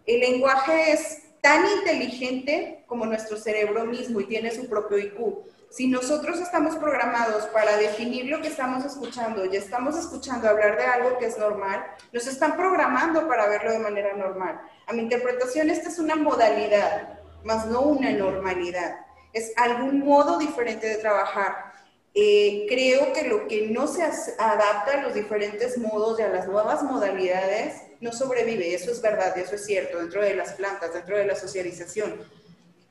El 0.05 0.21
lenguaje 0.21 0.93
es 0.93 1.23
tan 1.41 1.65
inteligente 1.79 2.85
como 2.87 3.07
nuestro 3.07 3.37
cerebro 3.37 3.85
mismo 3.85 4.21
y 4.21 4.27
tiene 4.27 4.51
su 4.51 4.69
propio 4.69 4.99
IQ. 4.99 5.45
Si 5.71 5.89
nosotros 5.89 6.41
estamos 6.41 6.77
programados 6.77 7.45
para 7.47 7.77
definir 7.77 8.27
lo 8.27 8.41
que 8.41 8.49
estamos 8.49 8.85
escuchando 8.85 9.45
y 9.45 9.57
estamos 9.57 9.97
escuchando 9.97 10.49
hablar 10.49 10.77
de 10.77 10.85
algo 10.85 11.19
que 11.19 11.27
es 11.27 11.39
normal, 11.39 11.85
nos 12.13 12.27
están 12.27 12.57
programando 12.57 13.29
para 13.29 13.49
verlo 13.49 13.73
de 13.73 13.79
manera 13.79 14.15
normal. 14.15 14.61
A 14.87 14.93
mi 14.93 15.03
interpretación, 15.03 15.71
esta 15.71 15.89
es 15.89 15.99
una 15.99 16.17
modalidad, 16.17 17.21
más 17.45 17.67
no 17.67 17.83
una 17.83 18.11
normalidad. 18.11 19.01
Es 19.33 19.53
algún 19.57 20.01
modo 20.01 20.39
diferente 20.39 20.89
de 20.89 20.97
trabajar. 20.97 21.73
Eh, 22.19 22.65
creo 22.67 23.13
que 23.13 23.29
lo 23.29 23.47
que 23.47 23.67
no 23.69 23.87
se 23.87 24.03
adapta 24.03 24.93
a 24.93 25.03
los 25.03 25.13
diferentes 25.13 25.77
modos 25.77 26.19
y 26.19 26.23
a 26.23 26.29
las 26.29 26.49
nuevas 26.49 26.83
modalidades 26.83 27.83
no 28.01 28.11
sobrevive. 28.11 28.75
Eso 28.75 28.91
es 28.91 29.03
verdad, 29.03 29.37
eso 29.37 29.55
es 29.55 29.67
cierto, 29.67 29.99
dentro 29.99 30.23
de 30.23 30.35
las 30.35 30.55
plantas, 30.55 30.95
dentro 30.95 31.19
de 31.19 31.27
la 31.27 31.37
socialización 31.37 32.19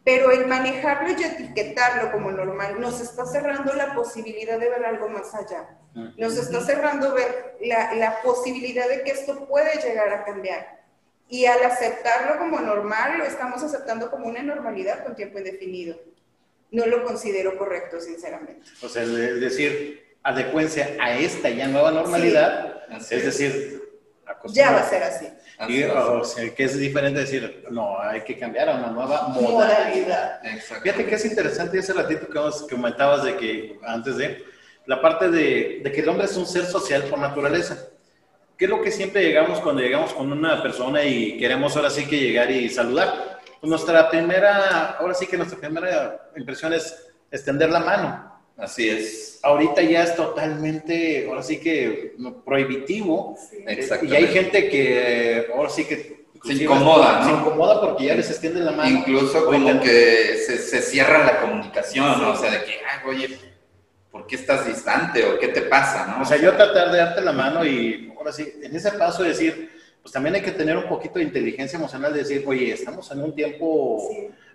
pero 0.06 0.32
el 0.32 0.46
manejarlo 0.46 1.10
y 1.10 1.24
etiquetarlo 1.24 2.12
como 2.12 2.32
normal 2.32 2.80
nos 2.80 3.02
está 3.02 3.26
cerrando 3.26 3.74
la 3.74 3.96
posibilidad 3.96 4.60
de 4.60 4.70
ver 4.70 4.86
algo 4.86 5.10
más 5.10 5.34
allá. 5.34 5.80
Nos 6.18 6.38
está 6.38 6.62
cerrando 6.62 7.14
ver 7.14 7.58
la, 7.62 7.96
la, 7.96 8.22
posibilidad 8.22 8.88
de 8.88 9.02
que 9.02 9.12
esto 9.12 9.48
puede 9.48 9.82
llegar 9.82 10.10
a 10.10 10.24
cambiar. 10.24 10.84
Y 11.28 11.46
al 11.46 11.64
aceptarlo 11.64 12.38
como 12.38 12.60
normal, 12.60 13.18
lo 13.18 13.24
estamos 13.24 13.64
aceptando 13.64 14.12
como 14.12 14.28
una 14.28 14.44
normalidad 14.44 15.04
con 15.04 15.16
tiempo 15.16 15.40
indefinido. 15.40 15.98
No 16.76 16.86
lo 16.86 17.06
considero 17.06 17.58
correcto, 17.58 18.02
sinceramente. 18.02 18.70
O 18.82 18.90
sea, 18.90 19.04
es 19.04 19.40
decir, 19.40 20.18
adecuencia 20.22 20.98
a 21.00 21.18
esta 21.18 21.50
ya 21.50 21.68
nueva 21.68 21.92
normalidad, 21.92 22.82
es 22.92 23.24
decir, 23.24 23.82
ya 24.48 24.72
va 24.72 24.80
a 24.80 24.90
ser 24.90 25.04
así. 25.04 25.28
Y, 25.70 25.84
o 25.84 26.24
sea, 26.26 26.54
que 26.54 26.66
es 26.66 26.78
diferente 26.78 27.22
decir, 27.22 27.64
no, 27.72 27.98
hay 27.98 28.22
que 28.22 28.38
cambiar 28.38 28.68
a 28.68 28.76
una 28.76 28.88
nueva 28.88 29.30
modalidad. 29.30 30.42
Fíjate 30.84 31.06
que 31.06 31.16
es 31.16 31.26
interesante 31.26 31.80
ese 31.80 31.94
ratito 31.94 32.28
que 32.28 32.40
comentabas 32.70 33.24
de 33.24 33.38
que, 33.38 33.80
antes 33.86 34.18
de, 34.18 34.44
la 34.86 35.02
parte 35.02 35.30
de, 35.30 35.80
de, 35.82 35.92
que 35.94 36.02
el 36.02 36.10
hombre 36.10 36.26
es 36.26 36.36
un 36.36 36.46
ser 36.46 36.66
social 36.66 37.04
por 37.04 37.20
naturaleza. 37.20 37.88
¿Qué 38.58 38.66
es 38.66 38.72
lo 38.72 38.82
que 38.82 38.92
siempre 38.92 39.24
llegamos 39.24 39.62
cuando 39.62 39.82
llegamos 39.82 40.14
con 40.14 40.30
una 40.30 40.62
persona 40.62 41.04
y 41.04 41.38
queremos 41.38 41.76
ahora 41.78 41.90
sí 41.90 42.06
que 42.06 42.20
llegar 42.20 42.52
y 42.52 42.70
saludar? 42.70 43.35
Pues 43.60 43.70
nuestra 43.70 44.10
primera, 44.10 44.92
ahora 45.00 45.14
sí 45.14 45.28
que 45.28 45.38
nuestra 45.38 45.58
primera 45.60 46.30
impresión 46.36 46.74
es 46.74 47.08
extender 47.32 47.70
la 47.70 47.80
mano. 47.80 48.36
Así 48.58 48.90
es. 48.90 49.40
Ahorita 49.44 49.82
ya 49.82 50.04
es 50.04 50.16
totalmente, 50.16 51.28
ahora 51.28 51.44
sí 51.44 51.60
que 51.60 52.16
prohibitivo. 52.46 53.38
Y 54.04 54.16
hay 54.16 54.28
gente 54.28 54.70
que 54.70 55.48
ahora 55.54 55.70
sí 55.70 55.86
que 55.86 56.26
se 56.44 56.54
incomoda, 56.54 57.20
¿no? 57.20 57.26
Se 57.26 57.32
incomoda 57.32 57.82
porque 57.82 58.06
ya 58.06 58.16
les 58.16 58.30
extiende 58.30 58.62
la 58.62 58.72
mano. 58.72 58.90
Incluso 58.90 59.46
como 59.46 59.80
que 59.82 60.38
se, 60.38 60.58
se, 60.58 60.82
cierra 60.82 61.26
la 61.26 61.42
comunicación, 61.42 62.22
¿no? 62.22 62.32
O 62.32 62.36
sea, 62.36 62.52
de 62.52 62.64
que, 62.64 62.80
oye, 63.08 63.38
¿por 64.12 64.28
qué 64.28 64.36
estás 64.36 64.66
distante 64.66 65.26
o 65.26 65.38
qué 65.40 65.50
te 65.50 65.64
pasa, 65.64 66.08
no? 66.08 66.22
O 66.22 66.26
sea, 66.26 66.38
yo 66.38 66.54
tratar 66.56 66.92
de 66.92 67.00
darte 67.00 67.22
la 67.22 67.34
mano 67.34 67.66
y 67.66 68.14
ahora 68.16 68.32
sí, 68.32 68.54
en 68.62 68.76
ese 68.76 68.92
paso 68.92 69.24
de 69.24 69.30
decir, 69.30 69.75
pues 70.06 70.14
también 70.14 70.36
hay 70.36 70.44
que 70.44 70.52
tener 70.52 70.78
un 70.78 70.88
poquito 70.88 71.18
de 71.18 71.26
inteligencia 71.26 71.78
emocional 71.78 72.14
de 72.14 72.20
decir, 72.20 72.44
oye, 72.46 72.72
estamos 72.72 73.10
en 73.10 73.24
un 73.24 73.34
tiempo, 73.34 74.08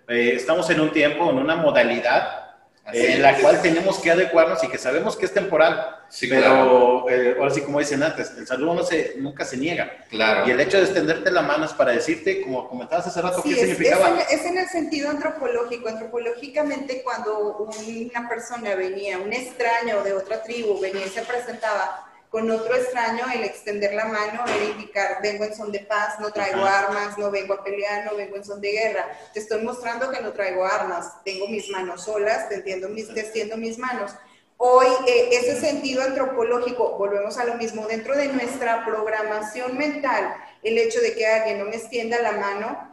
eh, 0.07 0.31
estamos 0.33 0.69
en 0.69 0.79
un 0.79 0.93
tiempo, 0.93 1.29
en 1.29 1.39
una 1.39 1.57
modalidad 1.57 2.53
en 2.93 3.21
la 3.21 3.37
cual 3.37 3.61
tenemos 3.61 3.99
que 3.99 4.11
adecuarnos 4.11 4.63
y 4.63 4.69
que 4.69 4.77
sabemos 4.77 5.17
que 5.17 5.25
es 5.25 5.33
temporal. 5.33 5.97
pero 6.21 7.09
eh, 7.09 7.35
ahora 7.37 7.51
sí, 7.53 7.59
como 7.63 7.79
dicen 7.79 8.01
antes, 8.01 8.31
el 8.37 8.47
saludo 8.47 8.75
no 8.75 8.83
se, 8.83 9.15
nunca 9.17 9.43
se 9.43 9.57
niega. 9.57 9.91
Claro. 10.09 10.47
Y 10.47 10.51
el 10.51 10.59
hecho 10.61 10.77
de 10.77 10.83
extenderte 10.83 11.29
la 11.29 11.41
mano 11.41 11.65
es 11.65 11.73
para 11.73 11.91
decirte, 11.91 12.41
como 12.43 12.69
comentabas 12.69 13.07
hace 13.07 13.21
rato, 13.21 13.43
qué 13.43 13.53
significaba. 13.53 14.21
Es 14.21 14.45
en, 14.45 14.57
el 14.57 14.69
sentido 14.69 15.09
antropológico. 15.09 15.89
Antropológicamente, 15.89 17.01
cuando 17.03 17.57
una 17.57 18.29
persona 18.29 18.73
venía, 18.75 19.17
un 19.17 19.33
extraño 19.33 20.01
de 20.01 20.13
otra 20.13 20.41
tribu, 20.43 20.79
venía 20.79 21.05
y 21.05 21.09
se 21.09 21.23
presentaba, 21.23 22.07
con 22.31 22.49
otro 22.49 22.73
extraño, 22.73 23.25
el 23.35 23.43
extender 23.43 23.93
la 23.93 24.05
mano 24.05 24.45
era 24.47 24.63
indicar, 24.63 25.17
vengo 25.21 25.43
en 25.43 25.53
son 25.53 25.69
de 25.69 25.79
paz, 25.79 26.17
no 26.21 26.31
traigo 26.31 26.63
armas, 26.63 27.17
no 27.17 27.29
vengo 27.29 27.53
a 27.55 27.63
pelear, 27.63 28.05
no 28.05 28.15
vengo 28.15 28.37
en 28.37 28.45
son 28.45 28.61
de 28.61 28.71
guerra. 28.71 29.05
Te 29.33 29.41
estoy 29.41 29.61
mostrando 29.61 30.09
que 30.09 30.21
no 30.21 30.31
traigo 30.31 30.65
armas, 30.65 31.11
tengo 31.25 31.49
mis 31.49 31.69
manos 31.69 32.05
solas, 32.05 32.47
te, 32.47 32.55
entiendo 32.55 32.87
mis, 32.87 33.09
extiendo 33.09 33.57
mis 33.57 33.77
manos. 33.77 34.15
Hoy, 34.55 34.87
eh, 35.07 35.29
ese 35.33 35.59
sentido 35.59 36.03
antropológico, 36.03 36.97
volvemos 36.97 37.37
a 37.37 37.43
lo 37.43 37.55
mismo, 37.55 37.85
dentro 37.87 38.15
de 38.15 38.29
nuestra 38.29 38.85
programación 38.85 39.77
mental, 39.77 40.33
el 40.63 40.77
hecho 40.77 41.01
de 41.01 41.13
que 41.13 41.27
alguien 41.27 41.59
no 41.59 41.65
me 41.65 41.75
extienda 41.75 42.21
la 42.21 42.31
mano 42.31 42.90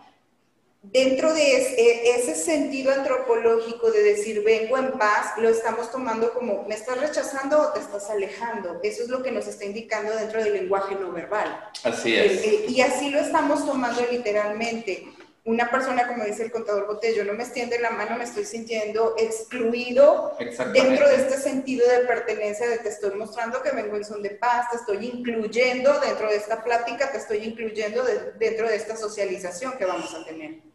dentro 0.92 1.34
de 1.34 1.42
e, 1.42 2.16
ese, 2.16 2.34
sentido 2.34 2.92
antropológico 2.92 3.90
de 3.90 4.02
decir 4.02 4.42
vengo 4.44 4.78
en 4.78 4.92
paz, 4.92 5.32
lo 5.38 5.48
estamos 5.48 5.90
tomando 5.90 6.32
como 6.32 6.64
me 6.68 6.74
estás 6.74 7.00
rechazando 7.00 7.60
o 7.60 7.72
te 7.72 7.80
estás 7.80 8.08
alejando. 8.10 8.80
Eso 8.82 9.02
es 9.02 9.08
lo 9.08 9.22
que 9.22 9.32
nos 9.32 9.46
está 9.46 9.64
indicando 9.64 10.14
dentro 10.14 10.42
del 10.42 10.52
lenguaje 10.52 10.94
no 10.94 11.12
verbal. 11.12 11.70
Así 11.84 12.16
es. 12.16 12.68
y 12.68 12.80
así 12.80 13.10
lo 13.10 13.20
estamos 13.20 13.66
tomando 13.66 14.00
literalmente. 14.10 15.06
Una 15.48 15.70
persona, 15.70 16.06
como 16.06 16.24
dice 16.24 16.42
el 16.42 16.52
contador 16.52 16.86
Botello, 16.86 17.24
no 17.24 17.32
me 17.32 17.42
extiende 17.42 17.80
la 17.80 17.88
mano, 17.88 18.18
me 18.18 18.24
estoy 18.24 18.44
sintiendo 18.44 19.14
excluido 19.16 20.36
dentro 20.74 21.08
de 21.08 21.16
este 21.16 21.38
sentido 21.38 21.88
de 21.88 22.00
pertenencia, 22.00 22.68
de 22.68 22.76
te 22.76 22.90
estoy 22.90 23.14
mostrando 23.14 23.62
que 23.62 23.70
vengo 23.70 23.96
en 23.96 24.04
son 24.04 24.20
de 24.20 24.32
paz, 24.32 24.66
te 24.70 24.76
estoy 24.76 25.06
incluyendo 25.06 25.98
dentro 26.00 26.28
de 26.28 26.36
esta 26.36 26.62
plática, 26.62 27.10
te 27.10 27.16
estoy 27.16 27.38
incluyendo 27.38 28.04
dentro 28.38 28.68
de 28.68 28.76
esta 28.76 28.94
socialización 28.94 29.78
que 29.78 29.86
vamos 29.86 30.14
a 30.14 30.22
tener. 30.26 30.67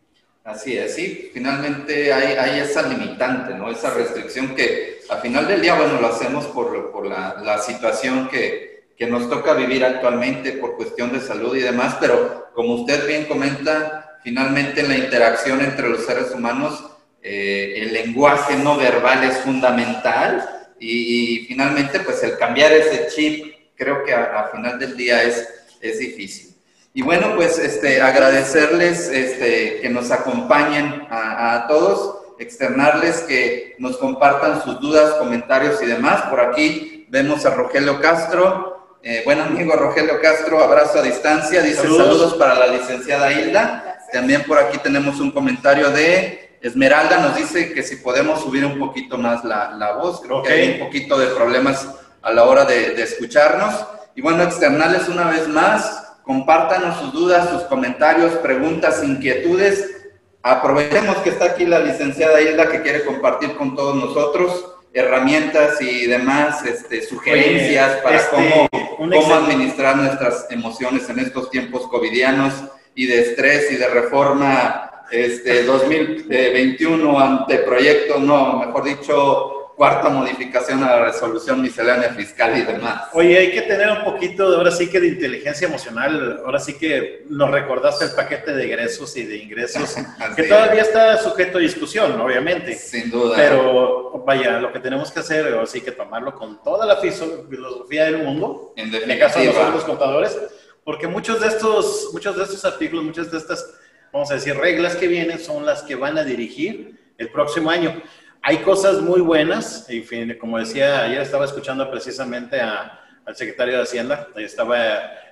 Así 0.43 0.77
es, 0.77 0.95
sí, 0.95 1.32
finalmente 1.34 2.12
hay, 2.12 2.34
hay, 2.34 2.60
esa 2.60 2.82
limitante, 2.84 3.53
¿no? 3.53 3.71
Esa 3.71 3.93
restricción 3.93 4.53
que 4.56 4.99
al 5.10 5.21
final 5.21 5.47
del 5.47 5.62
día, 5.62 5.75
bueno, 5.75 6.01
lo 6.01 6.08
hacemos 6.08 6.45
por, 6.47 6.91
por 6.91 7.06
la, 7.06 7.41
la, 7.41 7.60
situación 7.60 8.27
que, 8.27 8.84
que, 8.97 9.08
nos 9.08 9.29
toca 9.29 9.53
vivir 9.53 9.86
actualmente 9.86 10.51
por 10.51 10.75
cuestión 10.75 11.13
de 11.13 11.21
salud 11.21 11.56
y 11.56 11.62
demás, 11.62 11.95
pero 11.97 12.49
como 12.53 12.75
usted 12.75 13.08
bien 13.08 13.23
comenta, 13.25 14.19
finalmente 14.21 14.82
en 14.82 14.89
la 14.89 14.97
interacción 14.97 15.62
entre 15.62 15.88
los 15.88 16.06
seres 16.06 16.32
humanos, 16.32 16.84
eh, 17.21 17.75
el 17.77 17.93
lenguaje 17.93 18.58
no 18.58 18.75
verbal 18.75 19.23
es 19.23 19.38
fundamental 19.38 20.67
y, 20.77 21.45
finalmente 21.47 22.01
pues 22.01 22.21
el 22.21 22.38
cambiar 22.38 22.73
ese 22.73 23.08
chip 23.08 23.56
creo 23.75 24.03
que 24.03 24.13
al 24.13 24.51
final 24.51 24.77
del 24.77 24.97
día 24.97 25.23
es, 25.23 25.47
es 25.79 25.99
difícil. 25.99 26.52
Y 26.95 27.01
bueno, 27.01 27.34
pues 27.36 27.58
este, 27.58 28.03
agradecerles 28.03 29.08
este, 29.10 29.82
que 29.82 29.89
nos 29.89 30.12
acompañen 30.12 31.08
a, 31.10 31.65
todos, 31.67 32.19
externarles 32.38 33.21
que 33.21 33.75
nos 33.79 33.97
compartan 33.97 34.63
sus 34.63 34.79
dudas, 34.79 35.15
comentarios 35.15 35.82
y 35.82 35.88
demás. 35.88 36.21
Por 36.29 36.39
aquí 36.39 37.08
vemos 37.10 37.47
a 37.47 37.56
Rogelio 37.56 37.99
Castro. 37.99 38.97
Eh, 39.01 39.23
buen 39.25 39.41
amigo 39.41 39.73
Rogelio 39.73 40.21
Castro, 40.21 40.63
abrazo 40.63 40.99
a 40.99 41.01
distancia. 41.01 41.63
Dice 41.63 41.82
saludos, 41.82 42.36
para 42.36 42.53
la 42.53 42.67
licenciada 42.67 43.32
Hilda. 43.32 43.97
También 44.12 44.43
por 44.43 44.60
aquí 44.60 44.77
tenemos 44.77 45.19
un 45.19 45.32
comentario 45.32 45.89
de 45.89 46.58
Esmeralda. 46.62 47.17
Nos 47.17 47.36
dice 47.36 47.73
que 47.73 47.82
si 47.82 47.95
podemos 47.95 48.43
subir 48.43 48.63
un 48.65 48.77
poquito 48.77 49.17
más 49.17 49.43
la, 49.43 49.97
voz. 49.99 50.21
Creo 50.21 50.43
que 50.43 50.53
hay 50.53 50.73
un 50.73 50.86
poquito 50.86 51.17
de 51.17 51.25
problemas 51.25 51.88
a 52.21 52.32
la 52.32 52.43
hora 52.43 52.65
de, 52.65 52.91
de 52.91 53.01
escucharnos. 53.01 53.84
Y 54.13 54.21
bueno, 54.21 54.43
externarles 54.43 55.08
una 55.08 55.32
vez 55.32 55.47
más 55.47 56.02
Compártanos 56.23 56.99
sus 56.99 57.13
dudas, 57.13 57.49
sus 57.49 57.63
comentarios, 57.63 58.33
preguntas, 58.36 59.03
inquietudes. 59.03 60.07
Aprovechemos 60.41 61.17
que 61.17 61.29
está 61.29 61.45
aquí 61.45 61.65
la 61.65 61.79
licenciada 61.79 62.41
Hilda 62.41 62.69
que 62.69 62.81
quiere 62.81 63.05
compartir 63.05 63.55
con 63.55 63.75
todos 63.75 63.95
nosotros 63.95 64.69
herramientas 64.93 65.81
y 65.81 66.05
demás 66.05 66.63
este, 66.65 67.01
sugerencias 67.01 67.97
para 67.97 68.17
este, 68.17 68.69
cómo, 68.95 69.12
cómo 69.12 69.33
administrar 69.33 69.97
nuestras 69.97 70.45
emociones 70.51 71.09
en 71.09 71.19
estos 71.19 71.49
tiempos 71.49 71.88
covidianos 71.88 72.53
y 72.93 73.07
de 73.07 73.21
estrés 73.21 73.71
y 73.71 73.75
de 73.75 73.88
reforma 73.88 74.91
este, 75.12 75.63
2021 75.63 77.19
ante 77.19 77.59
proyecto, 77.59 78.19
no, 78.19 78.59
mejor 78.59 78.83
dicho, 78.83 79.62
cuarta 79.75 80.09
modificación 80.09 80.83
a 80.83 80.97
la 80.97 81.05
resolución 81.05 81.62
miscelánea 81.62 82.09
fiscal 82.09 82.57
y 82.57 82.62
demás. 82.62 83.09
Oye, 83.13 83.38
hay 83.38 83.51
que 83.51 83.63
tener 83.63 83.89
un 83.89 84.03
poquito, 84.03 84.45
ahora 84.55 84.71
sí 84.71 84.89
que 84.89 84.99
de 84.99 85.07
inteligencia 85.07 85.67
emocional, 85.67 86.41
ahora 86.45 86.59
sí 86.59 86.77
que 86.77 87.25
nos 87.29 87.49
recordaste 87.49 88.05
el 88.05 88.12
paquete 88.12 88.53
de 88.53 88.65
egresos 88.65 89.15
y 89.17 89.23
de 89.23 89.38
ingresos, 89.38 89.95
que 90.36 90.43
todavía 90.43 90.81
está 90.81 91.17
sujeto 91.17 91.57
a 91.57 91.62
discusión, 91.62 92.19
obviamente. 92.19 92.75
Sin 92.75 93.09
duda. 93.09 93.36
Pero 93.36 94.23
vaya, 94.25 94.59
lo 94.59 94.71
que 94.71 94.79
tenemos 94.79 95.12
que 95.12 95.21
hacer, 95.21 95.53
ahora 95.53 95.65
sí 95.65 95.81
que 95.81 95.91
tomarlo 95.91 96.36
con 96.36 96.62
toda 96.63 96.86
la 96.86 96.97
filosofía 96.97 98.05
del 98.05 98.19
mundo, 98.19 98.73
en, 98.75 98.93
en 98.93 99.09
el 99.09 99.19
caso 99.19 99.39
de 99.39 99.47
nosotros 99.47 99.73
los 99.73 99.83
contadores, 99.86 100.38
porque 100.83 101.07
muchos 101.07 101.39
de 101.39 101.47
estos, 101.47 102.09
muchos 102.13 102.36
de 102.36 102.43
estos 102.43 102.63
artículos, 102.65 103.03
muchas 103.03 103.31
de 103.31 103.38
estas, 103.38 103.73
vamos 104.12 104.29
a 104.31 104.36
decir, 104.36 104.55
reglas 104.55 104.95
que 104.95 105.07
vienen 105.07 105.39
son 105.39 105.65
las 105.65 105.81
que 105.81 105.95
van 105.95 106.17
a 106.17 106.23
dirigir 106.23 106.99
el 107.17 107.29
próximo 107.29 107.69
año. 107.69 108.01
Hay 108.45 108.58
cosas 108.58 108.99
muy 109.01 109.21
buenas, 109.21 109.88
y 109.88 110.03
como 110.38 110.60
decía, 110.60 111.03
ayer 111.03 111.21
estaba 111.21 111.45
escuchando 111.45 111.89
precisamente 111.89 112.60
al 112.60 113.36
secretario 113.36 113.77
de 113.77 113.84
Hacienda, 113.84 114.27
estaba 114.36 114.77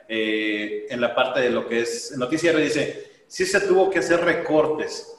eh, 0.07 0.87
en 0.89 1.01
la 1.01 1.13
parte 1.13 1.41
de 1.41 1.49
lo 1.49 1.67
que 1.67 1.81
es 1.81 2.17
noticiero, 2.17 2.57
dice, 2.57 3.25
sí 3.27 3.45
se 3.45 3.59
tuvo 3.67 3.89
que 3.89 3.99
hacer 3.99 4.21
recortes, 4.21 5.13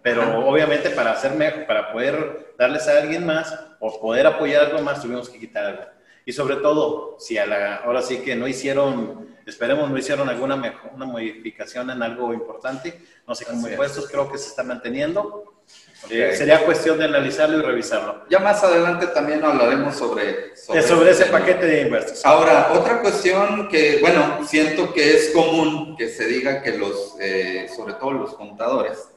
pero 0.00 0.48
obviamente 0.48 0.88
para, 0.88 1.12
hacerme, 1.12 1.50
para 1.66 1.92
poder 1.92 2.54
darles 2.56 2.88
a 2.88 2.96
alguien 3.02 3.26
más 3.26 3.54
o 3.80 4.00
poder 4.00 4.26
apoyar 4.26 4.64
algo 4.64 4.80
más, 4.80 5.02
tuvimos 5.02 5.28
que 5.28 5.38
quitar 5.38 5.66
algo. 5.66 5.82
Y 6.24 6.32
sobre 6.32 6.56
todo, 6.56 7.16
si 7.18 7.36
a 7.36 7.44
la, 7.44 7.76
ahora 7.76 8.00
sí 8.00 8.22
que 8.22 8.34
no 8.34 8.48
hicieron, 8.48 9.36
esperemos 9.44 9.90
no 9.90 9.98
hicieron 9.98 10.30
alguna 10.30 10.56
mejor, 10.56 10.92
una 10.94 11.04
modificación 11.04 11.90
en 11.90 12.02
algo 12.02 12.32
importante, 12.32 12.98
no 13.28 13.34
sé, 13.34 13.44
como 13.44 13.68
impuestos 13.68 14.08
creo 14.10 14.32
que 14.32 14.38
se 14.38 14.48
está 14.48 14.62
manteniendo, 14.62 15.55
sería 16.08 16.64
cuestión 16.64 16.98
de 16.98 17.06
analizarlo 17.06 17.58
y 17.58 17.62
revisarlo. 17.62 18.24
Ya 18.28 18.38
más 18.38 18.62
adelante 18.62 19.06
también 19.08 19.44
hablaremos 19.44 19.96
sobre... 19.96 20.56
Sobre, 20.56 21.10
ese 21.10 21.26
paquete 21.26 21.66
de 21.66 21.82
inversos. 21.82 22.24
Ahora, 22.24 22.72
otra 22.72 23.00
cuestión 23.00 23.68
que, 23.68 23.98
bueno, 24.00 24.46
siento 24.46 24.92
que 24.92 25.16
es 25.16 25.30
común 25.30 25.96
que 25.96 26.08
se 26.08 26.26
diga 26.26 26.62
que 26.62 26.78
los, 26.78 27.16
eh, 27.20 27.68
sobre 27.74 27.94
todo 27.94 28.12
los 28.12 28.34
contadores, 28.34 29.08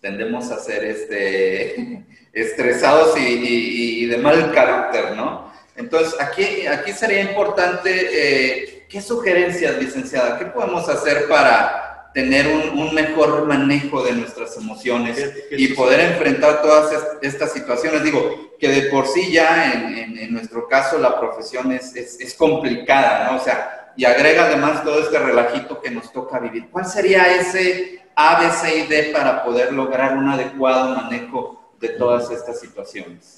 tendemos 0.00 0.50
a 0.50 0.58
ser 0.58 0.84
este, 0.84 2.04
estresados 2.32 3.18
y, 3.18 4.06
de 4.06 4.16
mal 4.16 4.52
carácter, 4.52 5.16
¿no? 5.16 5.52
Entonces, 5.76 6.18
aquí, 6.20 6.66
aquí 6.66 6.92
sería 6.92 7.20
importante, 7.20 7.90
eh, 7.90 8.86
¿qué 8.88 9.00
sugerencias, 9.00 9.76
licenciada? 9.78 10.38
¿Qué 10.38 10.46
podemos 10.46 10.88
hacer 10.88 11.28
para 11.28 11.87
tener 12.14 12.46
un, 12.74 12.94
mejor 12.94 13.46
manejo 13.46 14.02
de 14.02 14.12
nuestras 14.12 14.56
emociones 14.56 15.32
y 15.50 15.68
poder 15.68 16.00
enfrentar 16.00 16.62
todas 16.62 16.92
estas 17.22 17.52
situaciones. 17.52 18.02
Digo, 18.02 18.52
que 18.58 18.68
de 18.68 18.82
por 18.90 19.06
sí 19.06 19.30
ya 19.30 19.72
en, 19.72 20.18
en, 20.18 20.32
nuestro 20.32 20.66
caso 20.68 20.98
la 20.98 21.18
profesión 21.18 21.70
es, 21.72 21.94
es, 21.94 22.20
es, 22.20 22.34
complicada, 22.34 23.30
¿no? 23.30 23.38
O 23.38 23.44
sea, 23.44 23.92
y 23.96 24.04
agrega 24.04 24.46
además 24.46 24.84
todo 24.84 25.00
este 25.00 25.18
relajito 25.18 25.80
que 25.80 25.90
nos 25.90 26.12
toca 26.12 26.38
vivir. 26.38 26.68
¿Cuál 26.70 26.86
sería 26.86 27.34
ese 27.36 28.02
A, 28.14 28.40
B, 28.40 28.50
C 28.50 28.78
y 28.78 28.86
D 28.86 29.10
para 29.12 29.44
poder 29.44 29.72
lograr 29.72 30.16
un 30.16 30.28
adecuado 30.28 30.96
manejo 30.96 31.72
de 31.80 31.90
todas 31.90 32.30
estas 32.30 32.60
situaciones? 32.60 33.37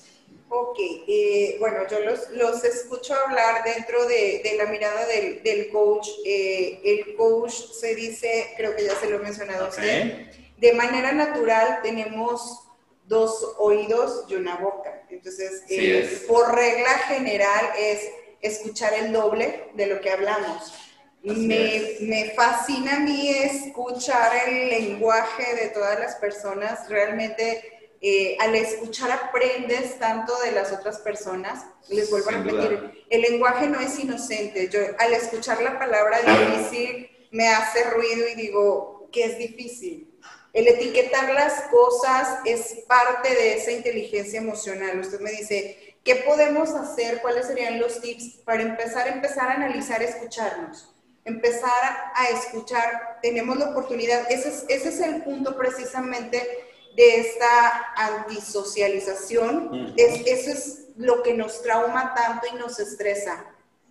Ok, 0.53 0.79
eh, 0.81 1.57
bueno, 1.61 1.87
yo 1.89 2.01
los, 2.01 2.29
los, 2.31 2.65
escucho 2.65 3.15
hablar 3.15 3.63
dentro 3.63 4.05
de, 4.07 4.41
de 4.43 4.57
la 4.57 4.67
mirada 4.67 5.07
del, 5.07 5.45
del 5.45 5.71
coach. 5.71 6.09
Eh, 6.27 6.81
el 6.85 7.15
coach 7.15 7.53
se 7.53 7.95
dice, 7.95 8.53
creo 8.57 8.75
que 8.75 8.83
ya 8.83 8.97
se 8.97 9.09
lo 9.09 9.17
he 9.17 9.19
mencionado 9.21 9.69
usted, 9.69 10.27
de 10.57 10.73
manera 10.73 11.13
natural 11.13 11.79
tenemos 11.85 12.65
dos 13.07 13.55
oídos 13.59 14.25
y 14.29 14.35
una 14.35 14.57
boca. 14.57 15.05
Entonces, 15.09 15.63
eh, 15.69 16.25
por 16.27 16.53
regla 16.53 16.99
general 17.07 17.67
es 17.79 18.09
escuchar 18.41 18.93
el 18.95 19.13
doble 19.13 19.69
de 19.75 19.87
lo 19.87 20.01
que 20.01 20.11
hablamos. 20.11 20.75
Me, 21.23 21.97
me, 22.01 22.31
fascina 22.31 22.97
a 22.97 23.01
mí 23.01 23.29
escuchar 23.29 24.49
el 24.49 24.69
lenguaje 24.71 25.55
de 25.55 25.69
todas 25.69 26.01
las 26.01 26.17
personas. 26.17 26.89
Realmente 26.89 27.80
eh, 28.03 28.39
al 28.41 28.55
escuchar 28.55 29.11
aprendes 29.13 29.99
tanto 29.99 30.39
de 30.41 30.53
las 30.53 30.73
otras 30.73 30.99
personas. 30.99 31.67
Les 31.89 32.11
vuelvo 32.11 32.31
a 32.31 32.33
repetir, 32.33 33.05
el 33.11 33.21
lenguaje 33.21 33.67
no 33.67 33.79
es 33.79 33.99
inocente. 33.99 34.69
Yo 34.71 34.81
al 34.99 35.13
escuchar 35.13 35.61
la 35.63 35.79
palabra 35.79 36.21
difícil 36.23 37.11
me 37.31 37.49
hace 37.49 37.85
ruido 37.91 38.27
y 38.29 38.35
digo 38.37 39.09
que 39.13 39.25
es 39.25 39.39
difícil. 39.39 40.19
El 40.55 40.67
etiquetar 40.67 41.33
las 41.35 41.63
cosas 41.65 42.39
es 42.45 42.85
parte 42.89 43.29
de 43.35 43.55
esa 43.55 43.71
inteligencia 43.71 44.41
emocional. 44.41 44.99
Usted 44.99 45.21
me 45.21 45.31
dice, 45.31 45.97
¿qué 46.03 46.17
podemos 46.17 46.71
hacer? 46.71 47.21
¿Cuáles 47.21 47.47
serían 47.47 47.79
los 47.79 48.01
tips 48.01 48.41
para 48.45 48.63
empezar 48.63 49.09
empezar 49.09 49.51
a 49.51 49.55
analizar, 49.55 50.03
escucharnos? 50.03 50.93
Empezar 51.27 52.11
a 52.15 52.31
escuchar, 52.31 53.19
tenemos 53.21 53.59
la 53.59 53.71
oportunidad, 53.71 54.33
ese 54.33 54.49
es, 54.49 54.65
ese 54.69 54.89
es 54.89 55.01
el 55.01 55.23
punto 55.23 55.57
precisamente 55.57 56.70
de 56.97 57.21
esta 57.21 57.93
antisocialización. 57.97 59.95
es, 59.97 60.27
eso 60.27 60.51
es 60.51 60.81
lo 60.97 61.23
que 61.23 61.35
nos 61.35 61.63
trauma 61.63 62.15
tanto 62.15 62.47
y 62.53 62.57
nos 62.57 62.79
estresa. 62.79 63.45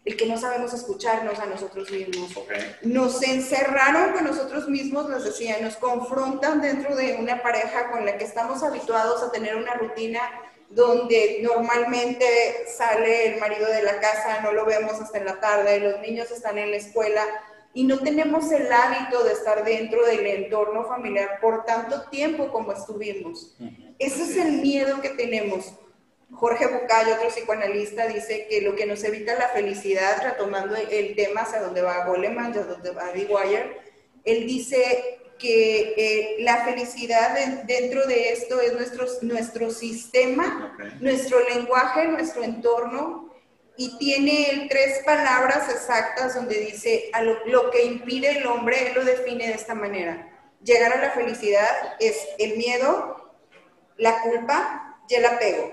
El 0.05 0.15
que 0.15 0.25
no 0.25 0.37
sabemos 0.37 0.73
escucharnos 0.73 1.37
a 1.39 1.45
nosotros 1.45 1.91
mismos. 1.91 2.31
Nos 2.83 3.21
encerraron 3.21 4.13
con 4.13 4.23
nosotros 4.23 4.67
mismos, 4.69 5.09
les 5.09 5.23
decía, 5.23 5.57
nos 5.61 5.75
confrontan 5.75 6.61
dentro 6.61 6.95
de 6.95 7.17
una 7.19 7.41
pareja 7.41 7.91
con 7.91 8.05
la 8.05 8.17
que 8.17 8.23
estamos 8.23 8.63
habituados 8.63 9.21
a 9.21 9.31
tener 9.31 9.55
una 9.55 9.73
rutina 9.73 10.21
donde 10.69 11.39
normalmente 11.41 12.25
sale 12.77 13.33
el 13.33 13.39
marido 13.39 13.67
de 13.67 13.83
la 13.83 13.99
casa, 13.99 14.41
no 14.41 14.51
lo 14.51 14.65
vemos 14.65 14.93
hasta 14.93 15.17
en 15.17 15.25
la 15.25 15.39
tarde, 15.39 15.79
los 15.79 15.99
niños 15.99 16.29
están 16.31 16.57
en 16.57 16.71
la 16.71 16.77
escuela, 16.77 17.23
y 17.73 17.83
no 17.83 17.99
tenemos 17.99 18.51
el 18.51 18.71
hábito 18.71 19.23
de 19.23 19.33
estar 19.33 19.63
dentro 19.63 20.05
del 20.05 20.25
entorno 20.25 20.85
familiar 20.85 21.39
por 21.39 21.65
tanto 21.65 22.09
tiempo 22.09 22.51
como 22.51 22.71
estuvimos. 22.71 23.55
Ese 23.99 24.23
es 24.23 24.37
el 24.37 24.61
miedo 24.61 25.01
que 25.01 25.09
tenemos. 25.09 25.73
Jorge 26.31 26.67
Bucay, 26.67 27.11
otro 27.11 27.29
psicoanalista, 27.29 28.07
dice 28.07 28.47
que 28.49 28.61
lo 28.61 28.75
que 28.75 28.85
nos 28.85 29.03
evita 29.03 29.35
la 29.35 29.49
felicidad, 29.49 30.21
retomando 30.23 30.75
el 30.75 31.15
tema 31.15 31.41
hacia 31.41 31.61
donde 31.61 31.81
va 31.81 32.05
Goleman, 32.05 32.51
hacia 32.51 32.63
donde 32.63 32.91
va 32.91 33.11
Wire, 33.13 33.77
él 34.23 34.45
dice 34.45 35.19
que 35.39 35.93
eh, 35.97 36.35
la 36.41 36.65
felicidad 36.65 37.35
dentro 37.65 38.05
de 38.05 38.33
esto 38.33 38.59
es 38.59 38.73
nuestro, 38.73 39.05
nuestro 39.21 39.71
sistema, 39.71 40.77
nuestro 40.99 41.39
lenguaje, 41.49 42.07
nuestro 42.07 42.43
entorno, 42.43 43.28
y 43.79 43.97
tiene 43.97 44.67
tres 44.69 45.03
palabras 45.05 45.69
exactas 45.69 46.35
donde 46.35 46.59
dice 46.59 47.09
a 47.13 47.21
lo, 47.21 47.71
que 47.71 47.85
impide 47.85 48.39
el 48.39 48.45
hombre, 48.45 48.89
él 48.89 48.93
lo 48.93 49.05
define 49.05 49.47
de 49.47 49.53
esta 49.53 49.73
manera. 49.73 50.37
Llegar 50.61 50.91
a 50.91 51.01
la 51.01 51.11
felicidad 51.11 51.95
es 51.97 52.17
el 52.39 52.57
miedo, 52.57 53.39
la 53.95 54.21
culpa 54.21 54.99
y 55.07 55.15
el 55.15 55.25
apego. 55.25 55.71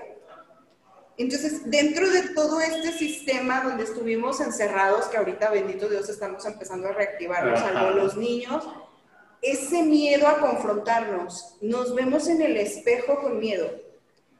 Entonces, 1.17 1.69
dentro 1.69 2.09
de 2.09 2.29
todo 2.29 2.61
este 2.61 2.93
sistema 2.93 3.59
donde 3.59 3.83
estuvimos 3.83 4.39
encerrados, 4.39 5.07
que 5.07 5.17
ahorita, 5.17 5.49
bendito 5.49 5.89
Dios, 5.89 6.07
estamos 6.07 6.45
empezando 6.45 6.87
a 6.87 6.93
reactivarnos, 6.93 7.59
a 7.59 7.91
los 7.91 8.15
niños, 8.15 8.65
ese 9.41 9.83
miedo 9.83 10.29
a 10.29 10.39
confrontarnos, 10.39 11.57
nos 11.59 11.93
vemos 11.93 12.29
en 12.29 12.41
el 12.41 12.55
espejo 12.55 13.21
con 13.21 13.37
miedo 13.37 13.69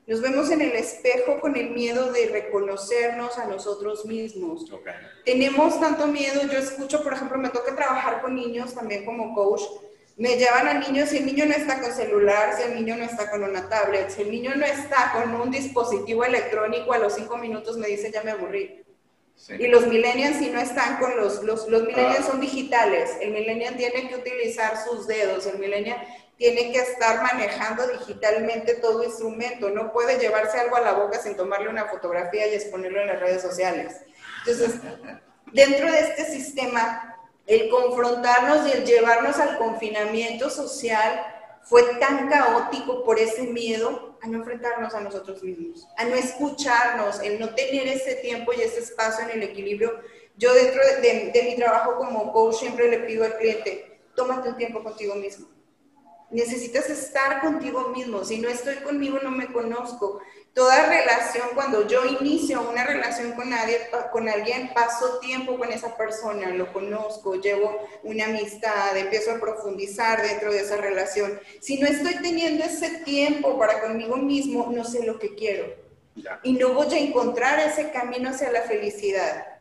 nos 0.08 0.22
vemos 0.22 0.50
en 0.52 0.62
el 0.62 0.72
espejo 0.72 1.40
con 1.42 1.58
el 1.58 1.72
miedo 1.72 2.14
de 2.14 2.30
reconocernos 2.30 3.38
a 3.38 3.46
nosotros 3.46 4.06
mismos. 4.06 4.66
Tenemos 5.26 5.80
tanto 5.82 6.08
miedo, 6.08 6.42
yo 6.44 6.58
escucho, 6.58 7.04
por 7.04 7.14
ejemplo, 7.14 7.38
me 7.38 7.50
toca 7.50 7.76
trabajar 7.76 8.22
con 8.22 8.34
niños 8.34 8.74
también 8.74 9.04
como 9.04 9.36
coach, 9.36 9.64
me 10.16 10.38
llevan 10.38 10.68
a 10.68 10.74
niños, 10.76 11.10
si 11.10 11.18
el 11.18 11.26
niño 11.26 11.46
no 11.46 11.54
está 11.54 11.82
con 11.82 11.92
celular, 11.92 12.56
si 12.56 12.64
el 12.64 12.76
niño 12.76 12.96
no 12.96 13.04
está 13.04 13.30
con 13.30 13.44
una 13.44 13.68
tablet, 13.68 14.10
si 14.10 14.22
el 14.22 14.32
niño 14.32 14.56
no 14.56 14.66
está 14.66 15.12
con 15.12 15.36
un 15.36 15.52
dispositivo 15.52 16.24
electrónico, 16.24 16.94
a 16.94 16.98
los 17.00 17.14
cinco 17.14 17.38
minutos 17.38 17.78
me 17.78 17.88
dice 17.88 18.10
ya 18.10 18.24
me 18.24 18.32
aburrí. 18.32 18.84
Y 19.60 19.68
los 19.68 19.86
millennials 19.86 20.38
si 20.38 20.50
no 20.50 20.60
están 20.60 20.98
con 20.98 21.16
los, 21.18 21.44
los, 21.44 21.68
los 21.68 21.84
millennials 21.84 22.22
ah. 22.22 22.32
son 22.32 22.42
digitales, 22.42 23.12
el 23.22 23.32
millennial 23.32 23.76
tiene 23.76 24.08
que 24.08 24.16
utilizar 24.16 24.74
sus 24.84 25.06
dedos, 25.06 25.46
el 25.46 25.60
millennial 25.60 26.02
tiene 26.38 26.72
que 26.72 26.80
estar 26.80 27.24
manejando 27.24 27.88
digitalmente 27.88 28.76
todo 28.76 29.04
instrumento, 29.04 29.70
no 29.70 29.92
puede 29.92 30.20
llevarse 30.20 30.60
algo 30.60 30.76
a 30.76 30.82
la 30.82 30.94
boca 30.94 31.20
sin 31.20 31.36
tomarle 31.36 31.68
una 31.68 31.86
fotografía 31.86 32.48
y 32.48 32.54
exponerlo 32.54 33.02
en 33.02 33.08
las 33.08 33.20
redes 33.20 33.42
sociales. 33.42 33.96
Entonces, 34.46 34.80
dentro 35.52 35.92
de 35.92 36.00
este 36.00 36.26
sistema, 36.26 37.18
el 37.48 37.70
confrontarnos 37.70 38.68
y 38.68 38.72
el 38.72 38.86
llevarnos 38.86 39.40
al 39.40 39.58
confinamiento 39.58 40.50
social 40.50 41.26
fue 41.64 41.84
tan 41.96 42.30
caótico 42.30 43.04
por 43.04 43.20
ese 43.20 43.44
miedo 43.44 44.18
a 44.22 44.28
no 44.28 44.38
enfrentarnos 44.38 44.94
a 44.94 45.02
nosotros 45.02 45.42
mismos, 45.44 45.88
a 45.98 46.06
no 46.06 46.16
escucharnos, 46.16 47.20
el 47.22 47.40
no 47.40 47.56
tener 47.56 47.88
ese 47.88 48.16
tiempo 48.16 48.54
y 48.54 48.62
ese 48.62 48.80
espacio 48.80 49.26
en 49.26 49.32
el 49.32 49.44
equilibrio. 49.44 50.00
Yo 50.38 50.54
dentro 50.54 50.82
de, 51.02 51.32
de 51.32 51.44
mi 51.44 51.56
trabajo 51.56 51.98
como 51.98 52.32
coach 52.32 52.58
siempre 52.58 52.90
le 52.90 53.00
pido 53.00 53.26
al 53.26 53.38
cliente, 53.38 54.02
tómate 54.16 54.50
un 54.50 54.58
tiempo 54.58 54.84
contigo 54.84 55.16
mismo 55.16 55.57
Necesitas 56.30 56.90
estar 56.90 57.40
contigo 57.40 57.90
mismo. 57.90 58.26
Si 58.26 58.40
no 58.40 58.50
estoy 58.50 58.76
conmigo, 58.78 59.20
no 59.24 59.32
me 59.32 59.52
conozco. 59.52 60.20
Toda 60.54 60.88
relación, 60.88 61.50
cuando 61.54 61.88
yo 61.88 62.04
inicio 62.20 62.68
una 62.70 62.84
relación 62.84 63.34
con, 63.34 63.50
nadie, 63.50 63.78
con 64.12 64.28
alguien, 64.28 64.74
paso 64.74 65.20
tiempo 65.20 65.58
con 65.58 65.72
esa 65.72 65.96
persona, 65.96 66.50
lo 66.50 66.74
conozco, 66.74 67.36
llevo 67.36 67.88
una 68.04 68.26
amistad, 68.26 68.98
empiezo 68.98 69.32
a 69.32 69.40
profundizar 69.40 70.22
dentro 70.22 70.52
de 70.52 70.62
esa 70.62 70.78
relación. 70.78 71.40
Si 71.62 71.80
no 71.80 71.88
estoy 71.88 72.16
teniendo 72.16 72.64
ese 72.64 72.90
tiempo 73.06 73.58
para 73.58 73.80
conmigo 73.82 74.18
mismo, 74.18 74.70
no 74.74 74.84
sé 74.84 75.06
lo 75.06 75.20
que 75.20 75.36
quiero. 75.36 75.76
Y 76.44 76.54
no 76.54 76.74
voy 76.74 76.94
a 76.94 77.00
encontrar 77.00 77.60
ese 77.60 77.92
camino 77.92 78.32
hacia 78.32 78.52
la 78.52 78.64
felicidad. 78.64 79.57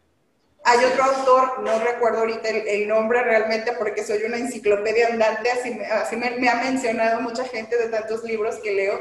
Hay 0.69 0.85
otro 0.85 1.05
autor, 1.05 1.63
no 1.63 1.79
recuerdo 1.79 2.19
ahorita 2.19 2.49
el, 2.49 2.89
nombre 2.89 3.23
realmente 3.23 3.71
porque 3.79 4.03
soy 4.03 4.25
una 4.25 4.37
enciclopedia 4.37 5.07
andante, 5.07 5.49
así, 5.49 5.79
así 5.93 6.17
me, 6.17 6.49
ha 6.49 6.57
mencionado 6.57 7.21
mucha 7.21 7.45
gente 7.45 7.79
de 7.79 7.89
tantos 7.89 8.25
libros 8.25 8.57
que 8.57 8.73
leo. 8.73 8.99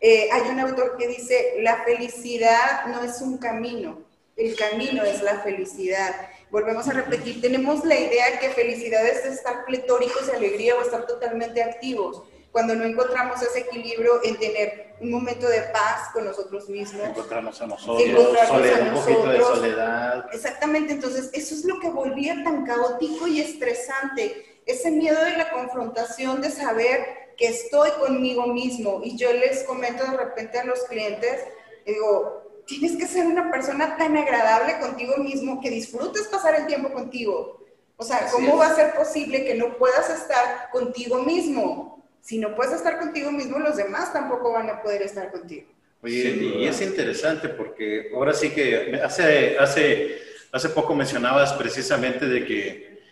Eh, 0.00 0.30
hay 0.32 0.48
un 0.48 0.60
autor 0.60 0.96
que 0.96 1.06
dice, 1.06 1.56
la 1.58 1.84
felicidad 1.84 2.86
no 2.86 3.04
es 3.04 3.20
un 3.20 3.36
camino, 3.36 4.02
el 4.34 4.56
camino 4.56 5.04
es 5.04 5.20
la 5.20 5.40
felicidad. 5.40 6.14
Volvemos 6.50 6.88
a 6.88 6.94
repetir, 6.94 7.42
tenemos 7.42 7.84
la 7.84 7.98
idea 7.98 8.38
que 8.38 8.48
felicidad 8.48 9.06
es 9.06 9.26
estar 9.26 9.66
pletóricos 9.66 10.26
de 10.26 10.38
alegría 10.38 10.74
o 10.74 10.80
estar 10.80 11.06
totalmente 11.06 11.62
activos 11.62 12.22
cuando 12.54 12.76
no 12.76 12.84
encontramos 12.84 13.42
ese 13.42 13.58
equilibrio 13.58 14.22
en 14.22 14.38
tener 14.38 14.94
un 15.00 15.10
momento 15.10 15.48
de 15.48 15.60
paz 15.72 16.10
con 16.12 16.24
nosotros 16.24 16.68
mismos. 16.68 17.08
Encontrarnos 17.08 17.60
a 17.60 17.66
nosotros, 17.66 17.98
soledad, 18.46 18.94
un 18.94 19.02
poquito 19.02 19.26
de 19.26 19.40
soledad. 19.40 20.26
Exactamente, 20.32 20.92
entonces 20.92 21.30
eso 21.32 21.52
es 21.52 21.64
lo 21.64 21.80
que 21.80 21.90
volvía 21.90 22.44
tan 22.44 22.64
caótico 22.64 23.26
y 23.26 23.40
estresante, 23.40 24.60
ese 24.66 24.92
miedo 24.92 25.20
de 25.24 25.36
la 25.36 25.50
confrontación, 25.50 26.40
de 26.42 26.52
saber 26.52 27.34
que 27.36 27.48
estoy 27.48 27.90
conmigo 27.98 28.46
mismo. 28.46 29.00
Y 29.02 29.16
yo 29.16 29.32
les 29.32 29.64
comento 29.64 30.04
de 30.04 30.16
repente 30.16 30.60
a 30.60 30.64
los 30.64 30.84
clientes, 30.84 31.40
digo, 31.84 32.62
tienes 32.68 32.96
que 32.96 33.08
ser 33.08 33.26
una 33.26 33.50
persona 33.50 33.96
tan 33.96 34.16
agradable 34.16 34.78
contigo 34.78 35.16
mismo 35.16 35.60
que 35.60 35.70
disfrutes 35.70 36.28
pasar 36.28 36.54
el 36.54 36.66
tiempo 36.68 36.92
contigo. 36.92 37.64
O 37.96 38.04
sea, 38.04 38.28
¿cómo 38.30 38.56
va 38.56 38.68
a 38.68 38.76
ser 38.76 38.94
posible 38.94 39.44
que 39.44 39.56
no 39.56 39.76
puedas 39.76 40.08
estar 40.08 40.70
contigo 40.70 41.18
mismo? 41.18 41.93
Si 42.24 42.38
no 42.38 42.54
puedes 42.54 42.72
estar 42.72 42.98
contigo 42.98 43.30
mismo, 43.30 43.58
los 43.58 43.76
demás 43.76 44.10
tampoco 44.10 44.52
van 44.52 44.70
a 44.70 44.82
poder 44.82 45.02
estar 45.02 45.30
contigo. 45.30 45.66
Oye, 46.02 46.30
y 46.58 46.66
es 46.66 46.80
interesante 46.80 47.50
porque 47.50 48.10
ahora 48.14 48.32
sí 48.32 48.48
que 48.48 48.98
hace, 49.04 49.58
hace, 49.58 50.18
hace 50.50 50.70
poco 50.70 50.94
mencionabas 50.94 51.52
precisamente 51.52 52.26
de 52.26 52.46
que 52.46 53.02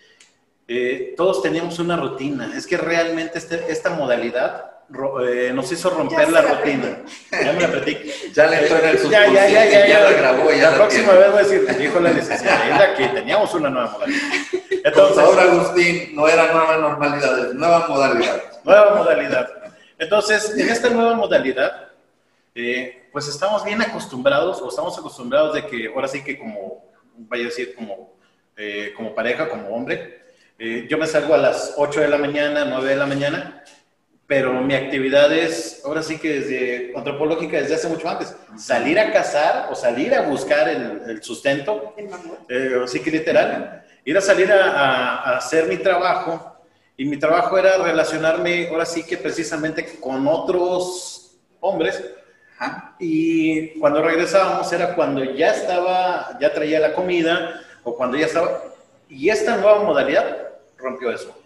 eh, 0.66 1.14
todos 1.14 1.42
teníamos 1.42 1.78
una 1.78 1.98
rutina. 1.98 2.56
Es 2.56 2.66
que 2.66 2.78
realmente 2.78 3.36
este, 3.36 3.70
esta 3.70 3.90
modalidad 3.90 4.70
eh, 5.28 5.52
nos 5.54 5.70
hizo 5.70 5.90
romper 5.90 6.30
la, 6.30 6.40
rutina. 6.40 7.02
Ya 7.30 7.52
me 7.52 7.60
la 7.60 7.68
aprendí. 7.68 7.98
Ya 8.32 8.46
le 8.46 8.60
entró 8.60 8.78
en 8.78 8.88
el 8.88 9.10
ya, 9.10 9.26
ya, 9.26 9.48
ya, 9.48 9.64
ya, 9.66 9.86
ya, 9.88 10.00
la 10.04 10.12
grabó. 10.12 10.50
Ya 10.52 10.70
la, 10.70 10.76
próxima 10.76 11.12
vez 11.12 11.30
voy 11.30 11.40
a 11.40 11.42
decir, 11.42 11.76
dijo 11.76 12.00
la 12.00 12.12
licenciada 12.12 12.94
que 12.94 13.08
teníamos 13.08 13.52
una 13.52 13.68
nueva 13.68 13.90
modalidad. 13.90 14.22
Entonces, 14.84 15.18
ahora 15.18 15.42
Agustín, 15.42 16.14
no 16.14 16.26
era 16.28 16.50
nueva 16.50 16.78
normalidad, 16.78 17.52
nueva 17.52 17.86
modalidad. 17.88 18.51
Nueva 18.64 18.94
modalidad. 18.96 19.48
Entonces, 19.98 20.56
en 20.56 20.68
esta 20.68 20.90
nueva 20.90 21.14
modalidad, 21.14 21.88
eh, 22.54 23.08
pues 23.12 23.28
estamos 23.28 23.64
bien 23.64 23.80
acostumbrados, 23.82 24.60
o 24.60 24.68
estamos 24.68 24.98
acostumbrados 24.98 25.54
de 25.54 25.66
que 25.66 25.88
ahora 25.88 26.08
sí 26.08 26.22
que 26.22 26.38
como, 26.38 26.84
vaya 27.16 27.44
a 27.44 27.46
decir, 27.46 27.74
como, 27.74 28.14
eh, 28.56 28.92
como 28.96 29.14
pareja, 29.14 29.48
como 29.48 29.68
hombre, 29.68 30.22
eh, 30.58 30.86
yo 30.88 30.98
me 30.98 31.06
salgo 31.06 31.34
a 31.34 31.38
las 31.38 31.74
8 31.76 32.00
de 32.00 32.08
la 32.08 32.18
mañana, 32.18 32.64
9 32.64 32.90
de 32.90 32.96
la 32.96 33.06
mañana, 33.06 33.64
pero 34.26 34.52
mi 34.62 34.74
actividad 34.74 35.32
es, 35.32 35.82
ahora 35.84 36.02
sí 36.02 36.18
que 36.18 36.40
desde 36.40 36.92
antropológica, 36.96 37.58
desde 37.58 37.74
hace 37.74 37.88
mucho 37.88 38.08
antes, 38.08 38.34
salir 38.56 38.98
a 38.98 39.12
cazar 39.12 39.68
o 39.70 39.74
salir 39.74 40.14
a 40.14 40.22
buscar 40.22 40.68
el, 40.68 41.22
sustento, 41.22 41.94
eh, 42.48 42.82
sí 42.86 43.00
que 43.00 43.10
literal, 43.10 43.84
ir 44.04 44.16
a 44.16 44.20
salir 44.20 44.50
a, 44.52 45.36
hacer 45.36 45.66
mi 45.66 45.76
trabajo, 45.76 46.51
y 46.96 47.04
mi 47.04 47.18
trabajo 47.18 47.58
era 47.58 47.78
relacionarme, 47.78 48.68
ahora 48.68 48.84
sí 48.84 49.02
que 49.04 49.16
precisamente 49.16 49.98
con 50.00 50.26
otros 50.26 51.36
hombres, 51.60 52.02
y 52.98 53.78
cuando 53.80 54.02
regresábamos 54.02 54.72
era 54.72 54.94
cuando 54.94 55.24
ya 55.24 55.52
estaba, 55.52 56.38
ya 56.40 56.52
traía 56.52 56.78
la 56.78 56.92
comida, 56.92 57.60
o 57.82 57.96
cuando 57.96 58.16
ya 58.16 58.26
estaba, 58.26 58.62
y 59.08 59.28
esta 59.28 59.56
nueva 59.56 59.82
modalidad 59.82 60.50
rompió 60.76 61.10
eso. 61.10 61.36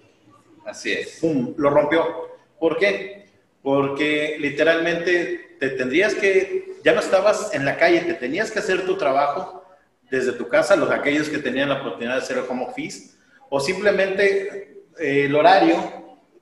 Así 0.67 0.93
es. 0.93 1.19
¡Pum! 1.21 1.55
Lo 1.57 1.71
rompió. 1.71 2.29
¿Por 2.59 2.77
qué? 2.77 3.29
Porque 3.63 4.37
literalmente 4.39 5.57
te 5.59 5.71
tendrías 5.71 6.15
que, 6.15 6.77
ya 6.85 6.93
no 6.93 7.01
estabas 7.01 7.55
en 7.55 7.65
la 7.65 7.77
calle, 7.77 8.01
te 8.01 8.15
tenías 8.15 8.51
que 8.51 8.59
hacer 8.59 8.85
tu 8.85 8.97
trabajo 8.97 9.65
desde 10.11 10.33
tu 10.33 10.49
casa, 10.49 10.77
los 10.77 10.91
aquellos 10.91 11.29
que 11.29 11.39
tenían 11.39 11.69
la 11.69 11.81
oportunidad 11.81 12.15
de 12.15 12.23
hacerlo 12.23 12.47
como 12.47 12.67
office, 12.67 13.17
o 13.49 13.59
simplemente 13.61 14.76
el 14.99 15.35
horario 15.35 15.77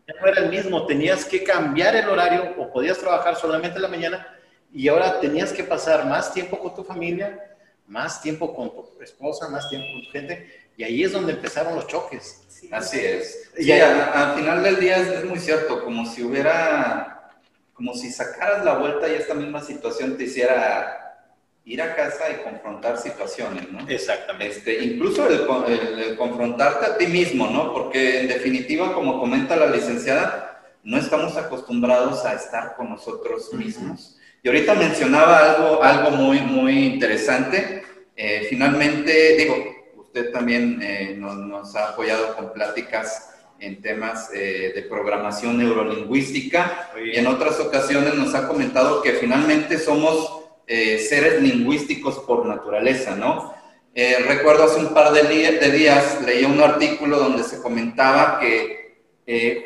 ya 0.07 0.15
no 0.21 0.27
era 0.27 0.43
el 0.43 0.51
mismo, 0.51 0.87
tenías 0.87 1.25
que 1.25 1.43
cambiar 1.43 1.97
el 1.97 2.09
horario 2.09 2.55
o 2.59 2.71
podías 2.71 2.99
trabajar 2.99 3.37
solamente 3.37 3.77
en 3.77 3.83
la 3.83 3.89
mañana 3.89 4.39
y 4.73 4.89
ahora 4.89 5.21
tenías 5.21 5.53
que 5.53 5.65
pasar 5.65 6.07
más 6.07 6.33
tiempo 6.35 6.59
con 6.59 6.75
tu 6.75 6.85
familia, 6.85 7.57
más 7.87 8.21
tiempo 8.21 8.55
con 8.55 8.71
tu 8.71 9.01
esposa, 9.03 9.49
más 9.49 9.69
tiempo 9.69 9.87
con 9.93 10.05
tu 10.05 10.11
gente, 10.11 10.69
y 10.77 10.83
ahí 10.83 11.05
es 11.05 11.13
donde 11.13 11.33
empezaron 11.33 11.77
los 11.77 11.87
choques. 11.87 12.43
Así 12.73 12.99
es. 12.99 13.51
Y 13.57 13.71
al 13.71 14.35
final 14.35 14.63
del 14.63 14.81
día 14.81 14.97
es, 14.97 15.25
muy 15.25 15.39
cierto, 15.39 15.85
como 15.85 16.05
si 16.07 16.25
hubiera, 16.25 17.31
como 17.73 17.95
si 17.95 18.11
sacaras 18.11 18.65
la 18.65 18.79
vuelta 18.79 19.09
y 19.09 19.15
esta 19.15 19.35
misma 19.35 19.63
situación 19.63 20.17
te 20.17 20.25
hiciera 20.25 21.04
ir 21.67 21.81
a 21.81 21.95
casa 21.97 22.25
y 22.31 22.45
confrontar 22.45 22.99
situaciones, 22.99 23.71
¿no? 23.71 23.89
Exactamente. 23.89 24.57
Este, 24.57 24.85
incluso 24.85 25.27
el, 25.29 26.17
confrontarte 26.17 26.87
a 26.87 26.99
ti 26.99 27.07
mismo, 27.07 27.49
¿no? 27.49 27.73
Porque 27.73 28.21
en 28.21 28.29
definitiva, 28.29 28.93
como 28.93 29.19
comenta 29.19 29.57
la 29.57 29.67
licenciada, 29.67 30.63
no 30.83 30.99
estamos 30.99 31.37
acostumbrados 31.37 32.25
a 32.27 32.35
estar 32.35 32.77
con 32.77 32.91
nosotros 32.91 33.53
mismos. 33.55 34.19
Y 34.43 34.49
ahorita 34.49 34.75
mencionaba 34.75 35.55
algo, 35.55 35.83
algo 35.83 36.11
muy, 36.11 36.41
muy 36.41 36.85
interesante. 36.85 37.83
Eh, 38.15 38.47
finalmente, 38.51 39.37
digo, 39.37 39.57
usted 39.97 40.31
también 40.33 40.81
eh, 40.83 41.17
nos, 41.17 41.75
ha 41.75 41.91
apoyado 41.91 42.37
con 42.37 42.53
pláticas 42.53 43.31
en 43.59 43.81
temas 43.81 44.31
eh, 44.35 44.73
de 44.75 44.83
programación 44.83 45.57
neurolingüística 45.57 46.91
y 47.03 47.17
en 47.17 47.27
otras 47.27 47.59
ocasiones 47.61 48.15
nos 48.15 48.35
ha 48.35 48.47
comentado 48.47 49.01
que 49.01 49.13
finalmente 49.13 49.79
somos 49.79 50.44
eh, 50.67 50.99
seres 50.99 51.43
lingüísticos 51.43 52.21
por 52.21 52.47
naturaleza, 52.47 53.17
¿no? 53.17 53.55
recuerdo 54.27 54.65
hace 54.65 54.81
un 54.81 54.93
par 54.93 55.13
de, 55.13 55.23
días 55.71 56.21
leí 56.27 56.45
un 56.45 56.61
artículo 56.61 57.17
donde 57.17 57.45
se 57.45 57.63
comentaba 57.63 58.41
que 58.41 58.97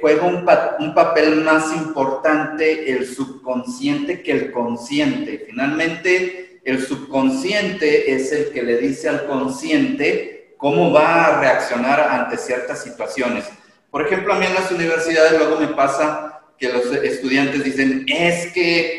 juega 0.03 0.25
un, 0.25 0.47
un 0.81 0.95
papel 0.95 1.37
más 1.37 1.75
importante 1.75 2.93
el 2.93 3.07
subconsciente 3.07 4.23
que 4.23 4.33
el 4.33 4.53
consciente. 4.53 5.47
Finalmente, 5.47 6.61
el 6.63 6.85
subconsciente 6.85 8.13
es 8.13 8.31
el 8.33 8.51
que 8.51 8.63
le 8.63 8.77
dice 8.77 9.09
al 9.09 9.27
consciente 9.27 10.53
cómo 10.59 10.93
va 10.93 11.25
a 11.25 11.41
reaccionar 11.41 12.01
ante 12.01 12.37
ciertas 12.37 12.83
situaciones. 12.83 13.47
Por 13.91 14.05
ejemplo, 14.05 14.35
a 14.35 14.39
mí 14.39 14.45
en 14.45 14.55
las 14.55 14.71
universidades 14.71 15.39
luego 15.39 15.59
me 15.59 15.69
pasa 15.69 16.41
que 16.59 16.71
los 16.71 16.93
estudiantes 16.93 17.65
dicen, 17.65 18.05
es 18.07 18.53
que 18.53 18.98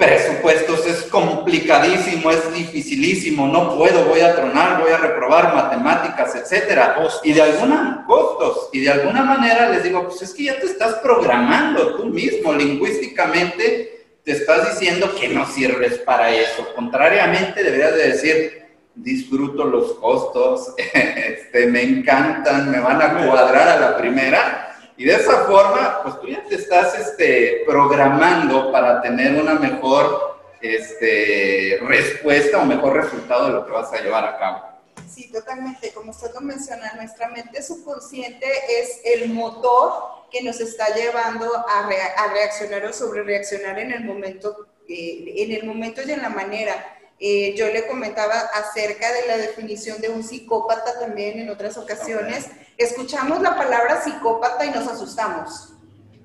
presupuestos 0.00 0.86
es 0.86 1.02
complicadísimo, 1.02 2.30
es 2.30 2.54
dificilísimo, 2.54 3.46
no 3.46 3.76
puedo, 3.76 4.06
voy 4.06 4.20
a 4.20 4.34
tronar, 4.34 4.80
voy 4.80 4.90
a 4.90 4.96
reprobar 4.96 5.54
matemáticas, 5.54 6.34
etcétera. 6.34 6.96
Y 7.22 7.34
de 7.34 7.42
alguna 7.42 8.04
costos, 8.06 8.70
y 8.72 8.80
de 8.80 8.90
alguna 8.90 9.22
manera 9.22 9.68
les 9.68 9.84
digo, 9.84 10.08
pues 10.08 10.22
es 10.22 10.32
que 10.32 10.44
ya 10.44 10.58
te 10.58 10.64
estás 10.64 10.94
programando 10.94 11.96
tú 11.96 12.06
mismo 12.06 12.54
lingüísticamente, 12.54 14.06
te 14.24 14.32
estás 14.32 14.70
diciendo 14.70 15.14
que 15.20 15.28
no 15.28 15.46
sirves 15.46 15.98
para 15.98 16.30
eso. 16.30 16.66
Contrariamente, 16.74 17.62
deberías 17.62 17.94
de 17.94 18.08
decir, 18.08 18.62
disfruto 18.94 19.64
los 19.64 19.92
costos, 19.96 20.74
este, 20.94 21.66
me 21.66 21.82
encantan, 21.82 22.70
me 22.70 22.80
van 22.80 23.02
a 23.02 23.26
cuadrar 23.26 23.68
a 23.68 23.78
la 23.78 23.98
primera. 23.98 24.69
Y 25.00 25.06
de 25.06 25.14
esa 25.14 25.46
forma, 25.46 26.02
pues 26.02 26.20
tú 26.20 26.28
ya 26.28 26.44
te 26.44 26.56
estás 26.56 26.94
este, 26.98 27.62
programando 27.64 28.70
para 28.70 29.00
tener 29.00 29.40
una 29.40 29.54
mejor 29.54 30.36
este, 30.60 31.78
respuesta 31.80 32.58
o 32.58 32.66
mejor 32.66 32.96
resultado 32.96 33.46
de 33.46 33.52
lo 33.52 33.64
que 33.64 33.72
vas 33.72 33.90
a 33.94 34.02
llevar 34.02 34.26
a 34.26 34.38
cabo. 34.38 34.62
Sí, 35.08 35.32
totalmente. 35.32 35.90
Como 35.94 36.10
usted 36.10 36.34
lo 36.34 36.42
menciona, 36.42 36.92
nuestra 36.96 37.28
mente 37.28 37.62
subconsciente 37.62 38.46
es 38.78 39.00
el 39.06 39.30
motor 39.30 39.90
que 40.30 40.42
nos 40.42 40.60
está 40.60 40.94
llevando 40.94 41.46
a, 41.46 41.88
reaccionar 42.34 42.84
o 42.84 42.92
sobre 42.92 43.22
reaccionar 43.22 43.78
en 43.78 43.92
el 43.92 44.04
momento, 44.04 44.66
eh, 44.86 45.32
en 45.34 45.52
el 45.52 45.64
momento 45.64 46.02
y 46.06 46.12
en 46.12 46.20
la 46.20 46.28
manera 46.28 46.99
eh, 47.22 47.54
yo 47.54 47.68
le 47.68 47.86
comentaba 47.86 48.34
acerca 48.54 49.12
de 49.12 49.26
la 49.26 49.36
definición 49.36 50.00
de 50.00 50.08
un 50.08 50.24
psicópata 50.24 50.98
también 50.98 51.38
en 51.38 51.50
otras 51.50 51.76
ocasiones. 51.76 52.46
Escuchamos 52.78 53.42
la 53.42 53.56
palabra 53.56 54.02
psicópata 54.02 54.64
y 54.64 54.70
nos 54.70 54.88
asustamos. 54.88 55.74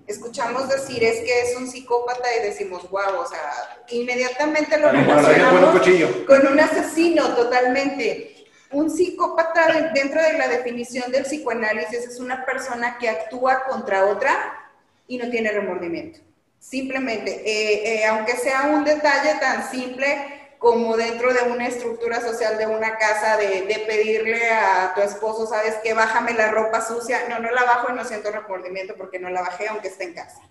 escuchamos 0.07 0.69
decir 0.69 1.03
es 1.03 1.19
que 1.21 1.41
es 1.41 1.57
un 1.57 1.67
psicópata 1.67 2.29
y 2.39 2.43
decimos, 2.43 2.89
wow, 2.89 3.19
o 3.19 3.27
sea, 3.27 3.41
inmediatamente 3.89 4.77
lo 4.77 4.91
relacionamos 4.91 5.81
con 6.25 6.47
un 6.47 6.59
asesino 6.59 7.35
totalmente. 7.35 8.45
Un 8.71 8.89
psicópata 8.89 9.91
dentro 9.93 10.21
de 10.21 10.37
la 10.37 10.47
definición 10.47 11.11
del 11.11 11.23
psicoanálisis 11.23 12.07
es 12.07 12.19
una 12.21 12.45
persona 12.45 12.97
que 12.99 13.09
actúa 13.09 13.65
contra 13.65 14.05
otra 14.05 14.71
y 15.07 15.17
no 15.17 15.29
tiene 15.29 15.51
remordimiento. 15.51 16.19
Simplemente, 16.57 17.31
eh, 17.45 17.95
eh, 17.95 18.05
aunque 18.05 18.37
sea 18.37 18.67
un 18.67 18.85
detalle 18.85 19.35
tan 19.41 19.69
simple 19.69 20.44
como 20.65 20.97
dentro 20.97 21.31
de 21.31 21.43
una 21.43 21.67
estructura 21.67 22.19
social 22.21 22.57
de 22.57 22.65
una 22.65 22.97
casa, 22.97 23.37
de, 23.37 23.67
de, 23.67 23.83
pedirle 23.85 24.49
a 24.49 24.93
tu 24.95 25.01
esposo, 25.01 25.45
sabes 25.45 25.75
que 25.83 25.93
bájame 25.93 26.33
la 26.33 26.49
ropa 26.49 26.81
sucia, 26.81 27.29
no, 27.29 27.37
no 27.37 27.51
la 27.51 27.65
bajo 27.65 27.91
y 27.91 27.93
no 27.93 28.03
siento 28.03 28.31
remordimiento 28.31 28.95
porque 28.95 29.19
no 29.19 29.29
la 29.29 29.41
bajé 29.43 29.67
aunque 29.67 29.89
esté 29.89 30.05
en 30.05 30.15
casa. 30.15 30.41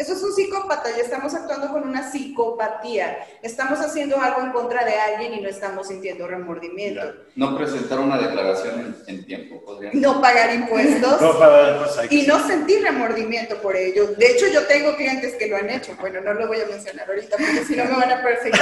Eso 0.00 0.14
es 0.14 0.22
un 0.22 0.32
psicópata, 0.34 0.88
ya 0.96 1.02
estamos 1.02 1.34
actuando 1.34 1.68
con 1.68 1.86
una 1.86 2.10
psicopatía. 2.10 3.18
Estamos 3.42 3.80
haciendo 3.80 4.18
algo 4.18 4.40
en 4.40 4.52
contra 4.52 4.82
de 4.82 4.94
alguien 4.94 5.34
y 5.34 5.42
no 5.42 5.48
estamos 5.50 5.88
sintiendo 5.88 6.26
remordimiento. 6.26 7.02
No 7.36 7.54
presentar 7.54 8.00
una 8.00 8.16
declaración 8.16 8.96
en, 9.06 9.26
tiempo, 9.26 9.62
podría. 9.62 9.90
No 9.92 10.22
pagar 10.22 10.54
impuestos. 10.54 11.20
no 11.20 11.38
pagar 11.38 11.72
impuestos. 11.72 12.12
Y 12.12 12.26
no 12.26 12.46
sentir 12.46 12.82
remordimiento 12.82 13.60
por 13.60 13.76
ello. 13.76 14.06
De 14.16 14.30
hecho, 14.30 14.46
yo 14.46 14.66
tengo 14.66 14.96
clientes 14.96 15.34
que 15.34 15.48
lo 15.48 15.58
han 15.58 15.68
hecho. 15.68 15.94
Bueno, 16.00 16.22
no 16.22 16.32
lo 16.32 16.48
voy 16.48 16.60
a 16.62 16.66
mencionar 16.66 17.06
ahorita 17.06 17.36
porque 17.36 17.64
si 17.66 17.76
no 17.76 17.84
me 17.84 17.96
van 17.96 18.10
a 18.10 18.22
perseguir. 18.22 18.60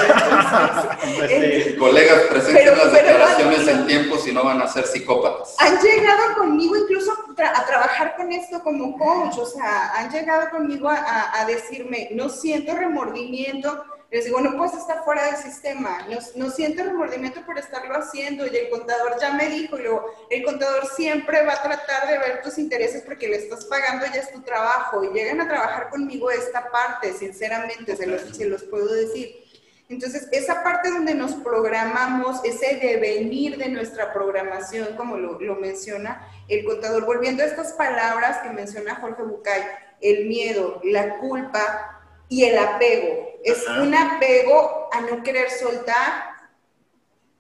Este, 1.29 1.77
colegas, 1.77 2.23
presenten 2.31 2.79
las 2.79 2.93
declaraciones 2.93 3.69
en 3.69 3.87
tiempo 3.87 4.19
si 4.19 4.33
no 4.33 4.43
van 4.43 4.61
a 4.61 4.67
ser 4.67 4.87
psicópatas. 4.87 5.55
Han 5.59 5.81
llegado 5.81 6.35
conmigo 6.37 6.77
incluso 6.77 7.13
a 7.13 7.65
trabajar 7.65 8.17
con 8.17 8.33
esto 8.33 8.61
como 8.61 8.99
coach. 8.99 9.39
O 9.39 9.47
sea, 9.47 9.93
han 9.95 10.11
llegado 10.11 10.51
conmigo 10.51 10.89
a 10.89 11.28
a, 11.28 11.28
decirme, 11.47 12.09
no 12.13 12.29
siento 12.29 12.75
remordimiento, 12.75 13.85
les 14.11 14.25
digo, 14.25 14.41
no 14.41 14.57
puedes 14.57 14.75
estar 14.75 15.05
fuera 15.05 15.27
del 15.27 15.37
sistema, 15.37 16.07
no, 16.09 16.17
no, 16.37 16.51
siento 16.51 16.83
remordimiento 16.83 17.45
por 17.45 17.59
estarlo 17.59 17.95
haciendo 17.95 18.47
y 18.47 18.57
el 18.57 18.71
contador 18.71 19.21
ya 19.21 19.35
me 19.35 19.49
dijo, 19.51 19.79
y 19.79 19.83
luego, 19.83 20.07
el 20.31 20.43
contador 20.45 20.87
siempre 20.87 21.45
va 21.45 21.53
a 21.53 21.63
tratar 21.63 22.09
de 22.09 22.19
ver 22.19 22.41
tus 22.43 22.57
intereses 22.57 23.03
porque 23.03 23.29
le 23.29 23.37
estás 23.37 23.67
pagando, 23.67 24.07
ya 24.07 24.21
es 24.21 24.33
tu 24.33 24.41
trabajo 24.41 25.05
y 25.05 25.09
llegan 25.09 25.43
a 25.43 25.49
trabajar 25.49 25.91
conmigo 25.91 26.31
esta 26.31 26.71
parte, 26.71 27.13
sinceramente, 27.13 27.97
se 27.97 28.07
los, 28.07 28.23
se 28.35 28.47
los 28.47 28.63
puedo 28.63 28.91
decir. 28.95 29.45
Entonces, 29.91 30.29
esa 30.33 30.63
parte 30.63 30.91
donde 30.91 31.15
nos 31.15 31.35
programamos, 31.35 32.43
ese 32.45 32.77
devenir 32.77 33.57
de 33.57 33.69
nuestra 33.69 34.13
programación, 34.13 34.97
como 34.97 35.17
lo, 35.17 35.39
lo 35.41 35.57
menciona 35.57 36.27
el 36.49 36.65
contador, 36.65 37.05
volviendo 37.05 37.43
a 37.43 37.47
estas 37.47 37.73
palabras 37.73 38.39
que 38.39 38.51
menciona 38.51 38.97
Jorge 38.97 39.23
Bucay, 39.23 39.63
el 40.01 40.27
miedo, 40.27 40.81
la 40.85 41.19
culpa 41.19 42.01
y 42.29 42.45
el 42.45 42.59
apego. 42.59 43.29
Es 43.45 43.67
un 43.69 43.95
apego 43.95 44.89
a 44.93 45.01
no 45.01 45.23
querer 45.23 45.51
soltar 45.51 46.25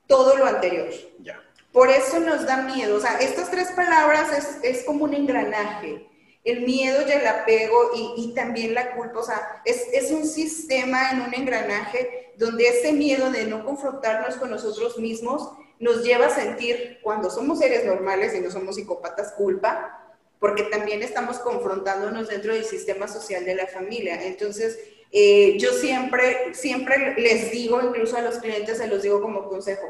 todo 0.07 0.37
lo 0.37 0.47
anterior. 0.47 0.88
Ya. 1.21 1.42
Por 1.73 1.90
eso 1.90 2.21
nos 2.21 2.47
da 2.47 2.62
miedo. 2.62 2.97
O 2.97 3.01
sea, 3.01 3.18
estas 3.18 3.51
tres 3.51 3.68
palabras 3.73 4.37
es, 4.37 4.59
es 4.62 4.85
como 4.85 5.05
un 5.05 5.14
engranaje. 5.14 6.07
El 6.44 6.62
miedo 6.62 7.03
y 7.07 7.11
el 7.11 7.27
apego 7.27 7.90
y, 7.94 8.14
y 8.16 8.35
también 8.35 8.75
la 8.75 8.94
culpa. 8.94 9.21
O 9.21 9.23
sea, 9.23 9.62
es, 9.64 9.87
es, 9.92 10.11
un 10.11 10.25
sistema 10.25 11.11
en 11.11 11.21
un 11.21 11.35
engranaje 11.35 12.33
donde 12.37 12.68
ese 12.68 12.92
miedo 12.92 13.31
de 13.31 13.44
no 13.44 13.64
confrontarnos 13.64 14.37
con 14.37 14.51
nosotros 14.51 14.99
mismos 14.99 15.51
nos 15.79 16.03
lleva 16.03 16.27
a 16.27 16.31
sentir, 16.31 16.99
cuando 17.03 17.31
somos 17.31 17.59
seres 17.59 17.85
normales 17.85 18.35
y 18.35 18.40
no 18.40 18.51
somos 18.51 18.77
psicópatas, 18.77 19.33
culpa, 19.33 20.08
porque 20.38 20.64
también 20.64 21.03
estamos 21.03 21.38
confrontándonos 21.38 22.29
dentro 22.29 22.55
del 22.55 22.64
sistema 22.64 23.09
social 23.09 23.44
de 23.44 23.55
la 23.55 23.66
familia. 23.66 24.24
Entonces, 24.24 24.79
eh, 25.11 25.57
yo 25.59 25.72
siempre, 25.72 26.55
siempre 26.55 27.14
les 27.18 27.51
digo, 27.51 27.81
incluso 27.83 28.16
a 28.16 28.22
los 28.22 28.38
clientes 28.38 28.79
se 28.79 28.87
los 28.87 29.03
digo 29.03 29.20
como 29.20 29.48
consejo, 29.48 29.83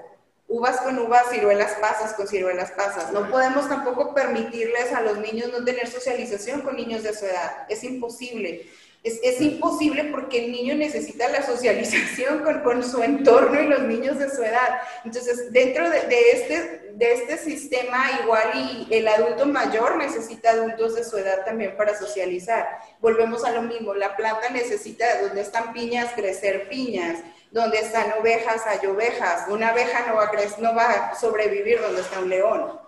uvas 0.49 0.81
con 0.81 0.99
uvas, 0.99 1.31
ciruelas 1.31 1.73
pasas 1.81 2.15
con 2.15 2.27
ciruelas 2.27 2.71
pasas. 2.73 3.13
No 3.13 3.31
podemos 3.31 3.69
tampoco 3.69 4.15
permitirles 4.15 4.93
a 4.93 5.03
los 5.03 5.19
niños 5.19 5.51
no 5.53 5.65
tener 5.65 5.87
socialización 5.89 6.63
con 6.63 6.77
niños 6.77 7.03
de 7.03 7.15
su 7.15 7.27
edad. 7.27 7.67
Es 7.69 7.85
imposible. 7.85 8.67
Es, 9.05 9.21
es, 9.23 9.41
imposible 9.41 10.05
porque 10.05 10.45
el 10.45 10.53
niño 10.53 10.75
necesita 10.75 11.29
la 11.29 11.47
socialización 11.47 12.41
con, 12.43 12.61
con, 12.63 12.83
su 12.83 13.01
entorno 13.01 13.61
y 13.61 13.69
los 13.69 13.83
niños 13.83 14.19
de 14.19 14.29
su 14.29 14.43
edad. 14.43 14.81
Entonces, 15.05 15.53
dentro 15.53 15.89
de, 15.89 16.01
de, 16.01 16.31
este, 16.33 16.88
de 16.99 17.13
este 17.13 17.39
sistema, 17.39 18.11
igual 18.25 18.51
y 18.57 18.93
el 18.93 19.07
adulto 19.07 19.47
mayor 19.47 19.97
necesita 19.99 20.51
adultos 20.51 20.97
de 20.97 21.05
su 21.05 21.17
edad 21.17 21.45
también 21.45 21.77
para 21.77 21.97
socializar. 21.97 22.81
Volvemos 23.01 23.45
a 23.45 23.53
lo 23.53 23.63
mismo, 23.63 23.95
la 23.95 24.17
planta 24.17 24.51
necesita, 24.51 25.23
donde 25.23 25.43
están 25.43 25.73
piñas, 25.73 26.13
crecer 26.15 26.69
piñas. 26.69 27.21
Donde 27.51 27.79
están 27.79 28.13
ovejas, 28.21 28.67
hay 28.67 28.87
ovejas. 28.87 29.49
Una 29.49 29.69
abeja 29.69 30.07
no 30.07 30.17
va 30.17 30.25
a, 30.25 30.31
crecer, 30.31 30.59
no 30.59 30.75
va 30.75 30.91
a 30.91 31.15
sobrevivir 31.15 31.81
donde 31.81 32.03
está 32.03 32.19
un 32.19 32.29
león. 32.29 32.79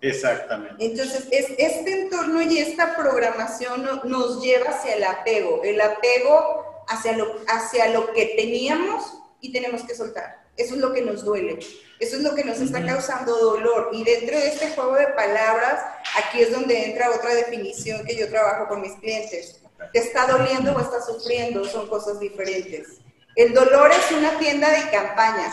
Exactamente. 0.00 0.82
Entonces, 0.82 1.26
es, 1.30 1.50
este 1.58 2.02
entorno 2.02 2.40
y 2.40 2.58
esta 2.58 2.96
programación 2.96 4.00
nos 4.04 4.40
lleva 4.40 4.70
hacia 4.70 4.94
el 4.94 5.04
apego, 5.04 5.62
el 5.62 5.78
apego 5.80 6.84
hacia 6.88 7.18
lo, 7.18 7.40
hacia 7.48 7.88
lo 7.90 8.12
que 8.14 8.34
teníamos 8.36 9.18
y 9.40 9.52
tenemos 9.52 9.82
que 9.82 9.94
soltar. 9.94 10.42
Eso 10.56 10.74
es 10.74 10.80
lo 10.80 10.92
que 10.92 11.02
nos 11.02 11.22
duele, 11.24 11.58
eso 12.00 12.16
es 12.16 12.22
lo 12.22 12.34
que 12.34 12.44
nos 12.44 12.60
está 12.60 12.84
causando 12.84 13.36
dolor. 13.36 13.90
Y 13.92 14.04
dentro 14.04 14.36
de 14.36 14.48
este 14.48 14.70
juego 14.70 14.94
de 14.94 15.08
palabras, 15.08 15.82
aquí 16.16 16.42
es 16.42 16.52
donde 16.52 16.90
entra 16.90 17.10
otra 17.10 17.34
definición 17.34 18.04
que 18.04 18.16
yo 18.16 18.28
trabajo 18.28 18.68
con 18.68 18.80
mis 18.80 18.92
clientes. 18.94 19.60
¿Te 19.92 19.98
está 19.98 20.26
doliendo 20.26 20.74
o 20.74 20.80
estás 20.80 21.06
sufriendo? 21.06 21.64
Son 21.64 21.88
cosas 21.88 22.20
diferentes. 22.20 22.98
El 23.36 23.54
dolor 23.54 23.90
es 23.92 24.16
una 24.16 24.38
tienda 24.38 24.70
de 24.70 24.90
campaña 24.90 25.52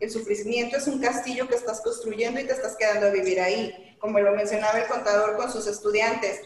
el 0.00 0.10
sufrimiento 0.10 0.76
es 0.76 0.86
un 0.86 1.00
castillo 1.00 1.48
que 1.48 1.54
estás 1.54 1.80
construyendo 1.80 2.40
y 2.40 2.44
te 2.44 2.52
estás 2.52 2.76
quedando 2.76 3.06
a 3.06 3.10
vivir 3.10 3.40
ahí, 3.40 3.96
como 3.98 4.20
lo 4.20 4.34
mencionaba 4.34 4.78
el 4.78 4.88
contador 4.88 5.36
con 5.36 5.50
sus 5.50 5.66
estudiantes. 5.66 6.40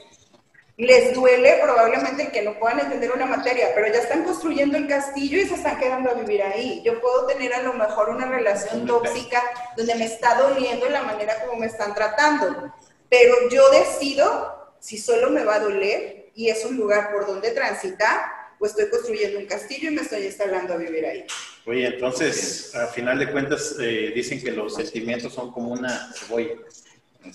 Les 0.78 1.12
duele 1.12 1.58
probablemente 1.60 2.28
que 2.28 2.42
no 2.42 2.56
puedan 2.56 2.78
entender 2.78 3.10
una 3.10 3.26
materia, 3.26 3.70
pero 3.74 3.92
ya 3.92 3.98
están 3.98 4.22
construyendo 4.22 4.78
el 4.78 4.86
castillo 4.86 5.36
y 5.36 5.44
se 5.44 5.54
están 5.54 5.76
quedando 5.76 6.08
a 6.08 6.14
vivir 6.14 6.40
ahí. 6.40 6.82
Yo 6.84 7.00
puedo 7.00 7.26
tener 7.26 7.52
a 7.52 7.62
lo 7.62 7.72
mejor 7.72 8.10
una 8.10 8.30
relación 8.30 8.86
tóxica 8.86 9.42
donde 9.76 9.96
me 9.96 10.04
está 10.04 10.36
doliendo 10.36 10.88
la 10.88 11.02
manera 11.02 11.44
como 11.44 11.58
me 11.58 11.66
están 11.66 11.96
tratando, 11.96 12.72
pero 13.10 13.34
yo 13.50 13.68
decido 13.70 14.76
si 14.78 14.98
solo 14.98 15.30
me 15.30 15.42
va 15.42 15.56
a 15.56 15.60
doler 15.60 16.30
y 16.36 16.48
es 16.48 16.64
un 16.64 16.76
lugar 16.76 17.10
por 17.10 17.26
donde 17.26 17.50
transitar 17.50 18.20
o 18.60 18.64
estoy 18.64 18.88
construyendo 18.88 19.40
un 19.40 19.46
castillo 19.46 19.90
y 19.90 19.94
me 19.94 20.02
estoy 20.02 20.26
instalando 20.26 20.74
a 20.74 20.76
vivir 20.76 21.04
ahí. 21.04 21.24
Oye, 21.66 21.88
entonces, 21.88 22.72
a 22.76 22.86
final 22.86 23.18
de 23.18 23.32
cuentas, 23.32 23.74
eh, 23.80 24.12
dicen 24.14 24.40
que 24.40 24.52
los 24.52 24.76
sentimientos 24.76 25.34
son 25.34 25.50
como 25.50 25.72
una 25.72 26.12
cebolla. 26.14 26.54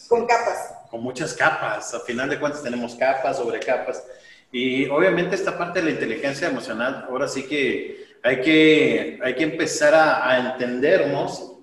Con 0.07 0.25
capas. 0.25 0.75
Con 0.89 1.01
muchas 1.01 1.33
capas. 1.33 1.93
A 1.93 1.99
final 2.01 2.29
de 2.29 2.39
cuentas 2.39 2.63
tenemos 2.63 2.95
capas 2.95 3.37
sobre 3.37 3.59
capas. 3.59 4.03
Y 4.51 4.87
obviamente 4.89 5.35
esta 5.35 5.57
parte 5.57 5.79
de 5.79 5.85
la 5.85 5.91
inteligencia 5.91 6.47
emocional, 6.47 7.07
ahora 7.09 7.27
sí 7.27 7.43
que 7.43 8.17
hay 8.23 8.41
que, 8.41 9.19
hay 9.23 9.35
que 9.35 9.43
empezar 9.43 9.93
a, 9.93 10.29
a 10.29 10.51
entendernos, 10.51 11.53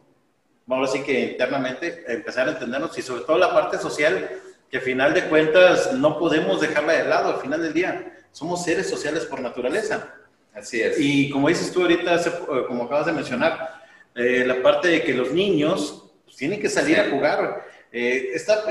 ahora 0.68 0.88
sí 0.88 1.02
que 1.02 1.20
internamente, 1.20 2.04
empezar 2.08 2.48
a 2.48 2.52
entendernos 2.52 2.96
y 2.98 3.02
sobre 3.02 3.22
todo 3.22 3.38
la 3.38 3.52
parte 3.52 3.78
social, 3.78 4.28
que 4.70 4.78
a 4.78 4.80
final 4.80 5.14
de 5.14 5.24
cuentas 5.24 5.94
no 5.94 6.18
podemos 6.18 6.60
dejarla 6.60 6.92
de 6.92 7.04
lado 7.04 7.34
al 7.34 7.40
final 7.40 7.62
del 7.62 7.72
día. 7.72 8.12
Somos 8.32 8.64
seres 8.64 8.88
sociales 8.88 9.24
por 9.24 9.40
naturaleza. 9.40 10.14
Así 10.54 10.80
es. 10.80 10.98
Y 10.98 11.30
como 11.30 11.48
dices 11.48 11.72
tú 11.72 11.82
ahorita, 11.82 12.16
eh, 12.16 12.64
como 12.66 12.84
acabas 12.84 13.06
de 13.06 13.12
mencionar, 13.12 13.80
eh, 14.14 14.44
la 14.46 14.62
parte 14.62 14.88
de 14.88 15.02
que 15.02 15.14
los 15.14 15.32
niños 15.32 16.12
pues, 16.24 16.36
tienen 16.36 16.60
que 16.60 16.68
salir 16.68 16.98
a 16.98 17.10
jugar. 17.10 17.66
Eh, 17.92 18.30
esta, 18.34 18.70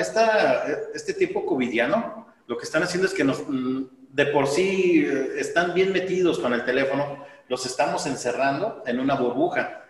este 0.93 1.13
tiempo 1.13 1.45
covidiano, 1.45 2.33
lo 2.47 2.57
que 2.57 2.63
están 2.63 2.83
haciendo 2.83 3.07
es 3.07 3.13
que 3.13 3.23
nos, 3.23 3.43
mm, 3.47 3.83
de 4.09 4.25
por 4.27 4.47
sí 4.47 5.05
están 5.37 5.73
bien 5.73 5.91
metidos 5.91 6.39
con 6.39 6.53
el 6.53 6.65
teléfono, 6.65 7.25
los 7.47 7.65
estamos 7.65 8.05
encerrando 8.05 8.83
en 8.85 8.99
una 8.99 9.15
burbuja. 9.15 9.85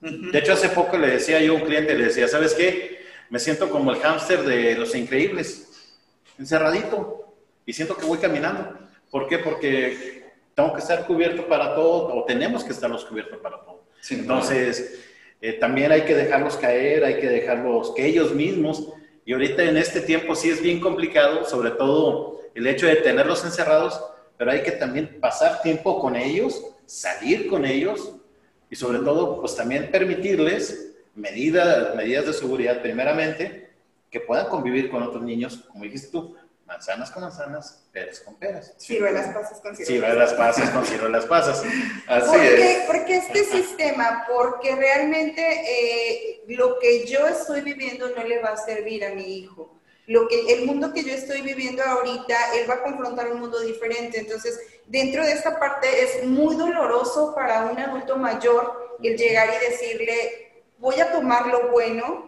De 0.00 0.38
hecho, 0.38 0.52
hace 0.52 0.68
poco 0.68 0.96
le 0.96 1.08
decía 1.08 1.40
yo 1.40 1.52
a 1.52 1.56
un 1.56 1.62
cliente, 1.62 1.96
le 1.96 2.04
decía, 2.04 2.28
¿sabes 2.28 2.54
qué? 2.54 2.98
Me 3.30 3.38
siento 3.38 3.68
como 3.68 3.90
el 3.90 3.98
hámster 3.98 4.42
de 4.42 4.76
los 4.76 4.94
increíbles, 4.94 5.68
encerradito, 6.38 7.34
y 7.66 7.72
siento 7.72 7.96
que 7.96 8.06
voy 8.06 8.18
caminando. 8.18 8.78
¿Por 9.10 9.28
qué? 9.28 9.38
Porque 9.38 10.24
tengo 10.54 10.72
que 10.72 10.80
estar 10.80 11.04
cubierto 11.06 11.46
para 11.48 11.74
todo, 11.74 12.14
o 12.14 12.24
tenemos 12.24 12.64
que 12.64 12.72
estarlos 12.72 13.04
cubiertos 13.04 13.38
para 13.38 13.60
todo. 13.60 13.84
Entonces, 14.10 15.07
eh, 15.40 15.52
también 15.54 15.92
hay 15.92 16.02
que 16.02 16.14
dejarlos 16.14 16.56
caer, 16.56 17.04
hay 17.04 17.20
que 17.20 17.28
dejarlos 17.28 17.92
que 17.94 18.06
ellos 18.06 18.34
mismos, 18.34 18.88
y 19.24 19.32
ahorita 19.32 19.62
en 19.62 19.76
este 19.76 20.00
tiempo 20.00 20.34
sí 20.34 20.50
es 20.50 20.62
bien 20.62 20.80
complicado, 20.80 21.44
sobre 21.44 21.70
todo 21.72 22.40
el 22.54 22.66
hecho 22.66 22.86
de 22.86 22.96
tenerlos 22.96 23.44
encerrados, 23.44 24.00
pero 24.36 24.50
hay 24.50 24.62
que 24.62 24.72
también 24.72 25.18
pasar 25.20 25.62
tiempo 25.62 26.00
con 26.00 26.16
ellos, 26.16 26.64
salir 26.86 27.46
con 27.48 27.64
ellos, 27.64 28.14
y 28.70 28.76
sobre 28.76 28.98
todo, 28.98 29.40
pues 29.40 29.54
también 29.54 29.90
permitirles 29.90 30.94
medidas, 31.14 31.94
medidas 31.94 32.26
de 32.26 32.32
seguridad 32.32 32.82
primeramente, 32.82 33.70
que 34.10 34.20
puedan 34.20 34.46
convivir 34.46 34.90
con 34.90 35.02
otros 35.02 35.22
niños, 35.22 35.64
como 35.68 35.84
dijiste 35.84 36.08
tú, 36.10 36.34
manzanas 36.68 37.10
con 37.10 37.22
manzanas, 37.22 37.82
peras 37.90 38.20
con 38.20 38.34
peras. 38.36 38.74
Ciruelas 38.76 39.34
pasas 39.34 39.60
con 39.60 39.74
ciruelas. 39.74 39.88
Ciruelas 39.88 40.34
pasas 40.34 40.70
con 40.70 40.84
ciruelas 40.84 41.26
pasas. 41.26 41.62
Así 42.06 42.30
¿Por 42.30 42.40
qué? 42.40 42.72
es. 42.72 42.78
Porque 42.86 43.16
este 43.16 43.44
sistema, 43.44 44.26
porque 44.30 44.76
realmente 44.76 45.42
eh, 45.42 46.42
lo 46.46 46.78
que 46.78 47.06
yo 47.06 47.26
estoy 47.26 47.62
viviendo 47.62 48.10
no 48.14 48.22
le 48.22 48.40
va 48.42 48.50
a 48.50 48.56
servir 48.58 49.04
a 49.04 49.14
mi 49.14 49.38
hijo. 49.38 49.74
Lo 50.06 50.28
que, 50.28 50.54
el 50.54 50.66
mundo 50.66 50.92
que 50.92 51.02
yo 51.02 51.12
estoy 51.12 51.40
viviendo 51.40 51.82
ahorita, 51.82 52.36
él 52.54 52.68
va 52.68 52.74
a 52.74 52.82
confrontar 52.82 53.32
un 53.32 53.40
mundo 53.40 53.60
diferente. 53.60 54.18
Entonces, 54.18 54.60
dentro 54.86 55.24
de 55.24 55.32
esta 55.32 55.58
parte 55.58 55.86
es 56.02 56.26
muy 56.26 56.54
doloroso 56.54 57.34
para 57.34 57.66
un 57.66 57.78
adulto 57.78 58.16
mayor 58.16 58.96
el 59.02 59.16
llegar 59.16 59.48
y 59.48 59.70
decirle, 59.70 60.64
voy 60.78 61.00
a 61.00 61.12
tomar 61.12 61.46
lo 61.46 61.70
bueno, 61.70 62.27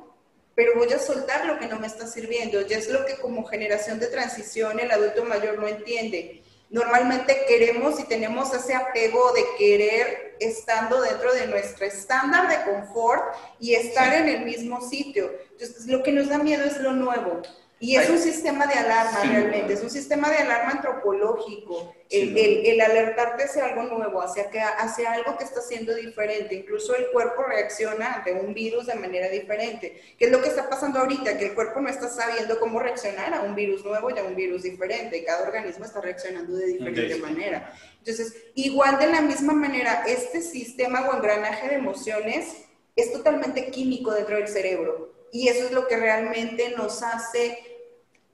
pero 0.55 0.75
voy 0.77 0.93
a 0.93 0.99
soltar 0.99 1.47
lo 1.47 1.59
que 1.59 1.67
no 1.67 1.79
me 1.79 1.87
está 1.87 2.07
sirviendo. 2.07 2.61
Ya 2.63 2.79
es 2.79 2.89
lo 2.89 3.05
que 3.07 3.17
como 3.17 3.45
generación 3.45 3.99
de 3.99 4.07
transición 4.07 4.79
el 4.81 4.91
adulto 4.91 5.25
mayor 5.25 5.59
no 5.59 5.69
entiende. 5.69 6.43
Normalmente 6.71 7.47
queremos 7.49 7.99
y 7.99 8.05
tenemos 8.05 8.55
ese 8.55 8.75
apego 8.75 9.33
de 9.33 9.43
querer 9.59 10.37
estando 10.39 11.01
dentro 11.01 11.33
de 11.35 11.49
nuestro 11.49 11.85
estándar 11.85 12.49
de 12.49 12.71
confort 12.71 13.35
y 13.59 13.75
estar 13.75 14.15
en 14.15 14.29
el 14.29 14.45
mismo 14.45 14.81
sitio. 14.81 15.33
Entonces, 15.51 15.87
lo 15.87 16.03
que 16.03 16.13
nos 16.13 16.29
da 16.29 16.39
miedo 16.39 16.65
es 16.65 16.79
lo 16.79 16.93
nuevo. 16.93 17.43
Y 17.83 17.97
es 17.97 18.11
un 18.11 18.19
sistema 18.19 18.67
de 18.67 18.75
alarma 18.75 19.23
Sí. 19.23 19.29
realmente, 19.29 19.73
es 19.73 19.83
un 19.83 19.89
sistema 19.89 20.29
de 20.29 20.37
alarma 20.37 20.73
antropológico, 20.73 21.95
el, 22.11 22.35
Sí. 22.35 22.41
el- 22.41 22.67
el 22.67 22.81
alertarte 22.83 23.45
hacia 23.45 23.65
algo 23.65 23.85
nuevo, 23.85 24.21
hacia, 24.21 24.51
que, 24.51 24.61
hacia 24.61 25.13
algo 25.13 25.39
que 25.39 25.45
está 25.45 25.63
siendo 25.63 25.95
diferente. 25.95 26.55
Incluso 26.55 26.95
el 26.95 27.07
cuerpo 27.11 27.43
reacciona 27.43 28.15
ante 28.17 28.33
un 28.35 28.53
virus 28.53 28.87
de 28.87 28.97
manera 28.97 29.29
diferente. 29.31 29.99
¿Qué 30.19 30.27
es 30.27 30.31
lo 30.31 30.43
que 30.43 30.49
está 30.49 30.69
pasando 30.69 30.99
ahorita? 31.01 31.39
Que 31.39 31.47
el 31.47 31.55
cuerpo 31.55 31.81
no 31.81 31.89
está 31.89 32.09
sabiendo 32.11 32.61
cómo 32.61 32.81
reaccionar 32.81 33.33
a 33.33 33.43
un 33.43 33.55
virus 33.55 33.83
nuevo 33.85 34.11
y 34.11 34.19
a 34.19 34.25
un 34.25 34.37
virus 34.37 34.63
diferente. 34.63 35.17
Y 35.19 35.25
cada 35.25 35.43
organismo 35.45 35.85
está 35.87 36.03
reaccionando 36.03 36.55
de 36.57 36.67
diferente 36.67 37.17
manera. 37.17 37.73
Entonces, 37.99 38.35
igual 38.57 38.99
de 38.99 39.07
la 39.07 39.23
misma 39.23 39.55
manera, 39.55 40.05
este 40.07 40.43
sistema 40.43 41.09
o 41.09 41.17
engranaje 41.17 41.69
de 41.69 41.77
emociones 41.77 42.57
es 42.95 43.13
totalmente 43.13 43.71
químico 43.71 44.13
dentro 44.13 44.37
del 44.37 44.49
cerebro. 44.49 45.15
Y 45.33 45.49
eso 45.49 45.67
es 45.67 45.71
lo 45.73 45.87
que 45.87 45.97
realmente 45.97 46.75
nos 46.77 47.03
hace 47.05 47.57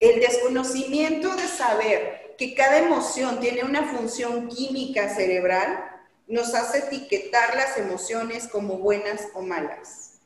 el 0.00 0.20
desconocimiento 0.20 1.34
de 1.36 1.48
saber 1.48 2.34
que 2.36 2.54
cada 2.54 2.78
emoción 2.78 3.40
tiene 3.40 3.64
una 3.64 3.84
función 3.84 4.48
química 4.48 5.14
cerebral, 5.14 5.84
nos 6.26 6.54
hace 6.54 6.78
etiquetar 6.78 7.54
las 7.56 7.78
emociones 7.78 8.48
como 8.48 8.78
buenas 8.78 9.28
o 9.34 9.42
malas. 9.42 10.20